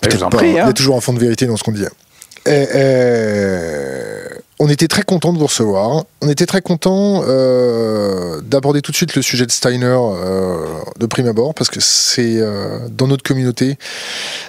Peut-être 0.00 0.28
pas. 0.28 0.44
Il 0.44 0.52
y 0.52 0.58
a 0.58 0.66
hein. 0.66 0.72
toujours 0.72 0.96
un 0.96 1.00
fond 1.00 1.12
de 1.12 1.18
vérité 1.18 1.46
dans 1.46 1.56
ce 1.56 1.64
qu'on 1.64 1.72
dit. 1.72 1.84
Euh, 1.84 2.66
euh, 2.74 4.28
on 4.60 4.68
était 4.68 4.88
très 4.88 5.02
content 5.02 5.32
de 5.32 5.38
vous 5.38 5.46
recevoir. 5.46 6.04
On 6.20 6.28
était 6.28 6.46
très 6.46 6.62
content 6.62 7.22
euh, 7.26 8.40
d'aborder 8.40 8.82
tout 8.82 8.90
de 8.90 8.96
suite 8.96 9.14
le 9.14 9.22
sujet 9.22 9.46
de 9.46 9.52
Steiner 9.52 9.86
euh, 9.86 10.66
de 10.98 11.06
prime 11.06 11.28
abord, 11.28 11.54
parce 11.54 11.70
que 11.70 11.80
c'est 11.80 12.38
euh, 12.38 12.80
dans 12.90 13.06
notre 13.06 13.22
communauté 13.22 13.76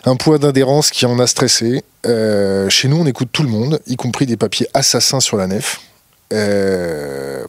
un 0.05 0.15
poids 0.15 0.39
d'adhérence 0.39 0.89
qui 0.89 1.05
en 1.05 1.19
a 1.19 1.27
stressé. 1.27 1.83
chez 2.03 2.87
nous, 2.87 2.97
on 2.97 3.05
écoute 3.05 3.29
tout 3.31 3.43
le 3.43 3.49
monde, 3.49 3.79
y 3.85 3.97
compris 3.97 4.25
des 4.25 4.37
papiers 4.37 4.67
assassins 4.73 5.19
sur 5.19 5.37
la 5.37 5.47
nef. 5.47 5.81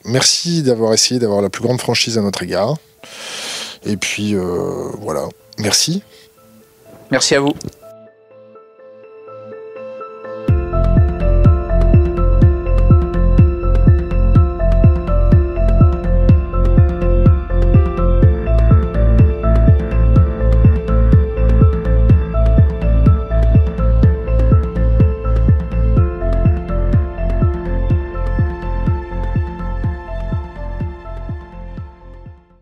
merci 0.05 0.63
d'avoir 0.63 0.93
essayé 0.93 1.19
d'avoir 1.19 1.41
la 1.41 1.49
plus 1.49 1.63
grande 1.63 1.81
franchise 1.81 2.19
à 2.19 2.21
notre 2.21 2.43
égard. 2.43 2.77
Et 3.87 3.97
puis 3.97 4.35
voilà, 5.01 5.29
merci. 5.59 6.03
Merci 7.11 7.35
à 7.35 7.41
vous. 7.41 7.55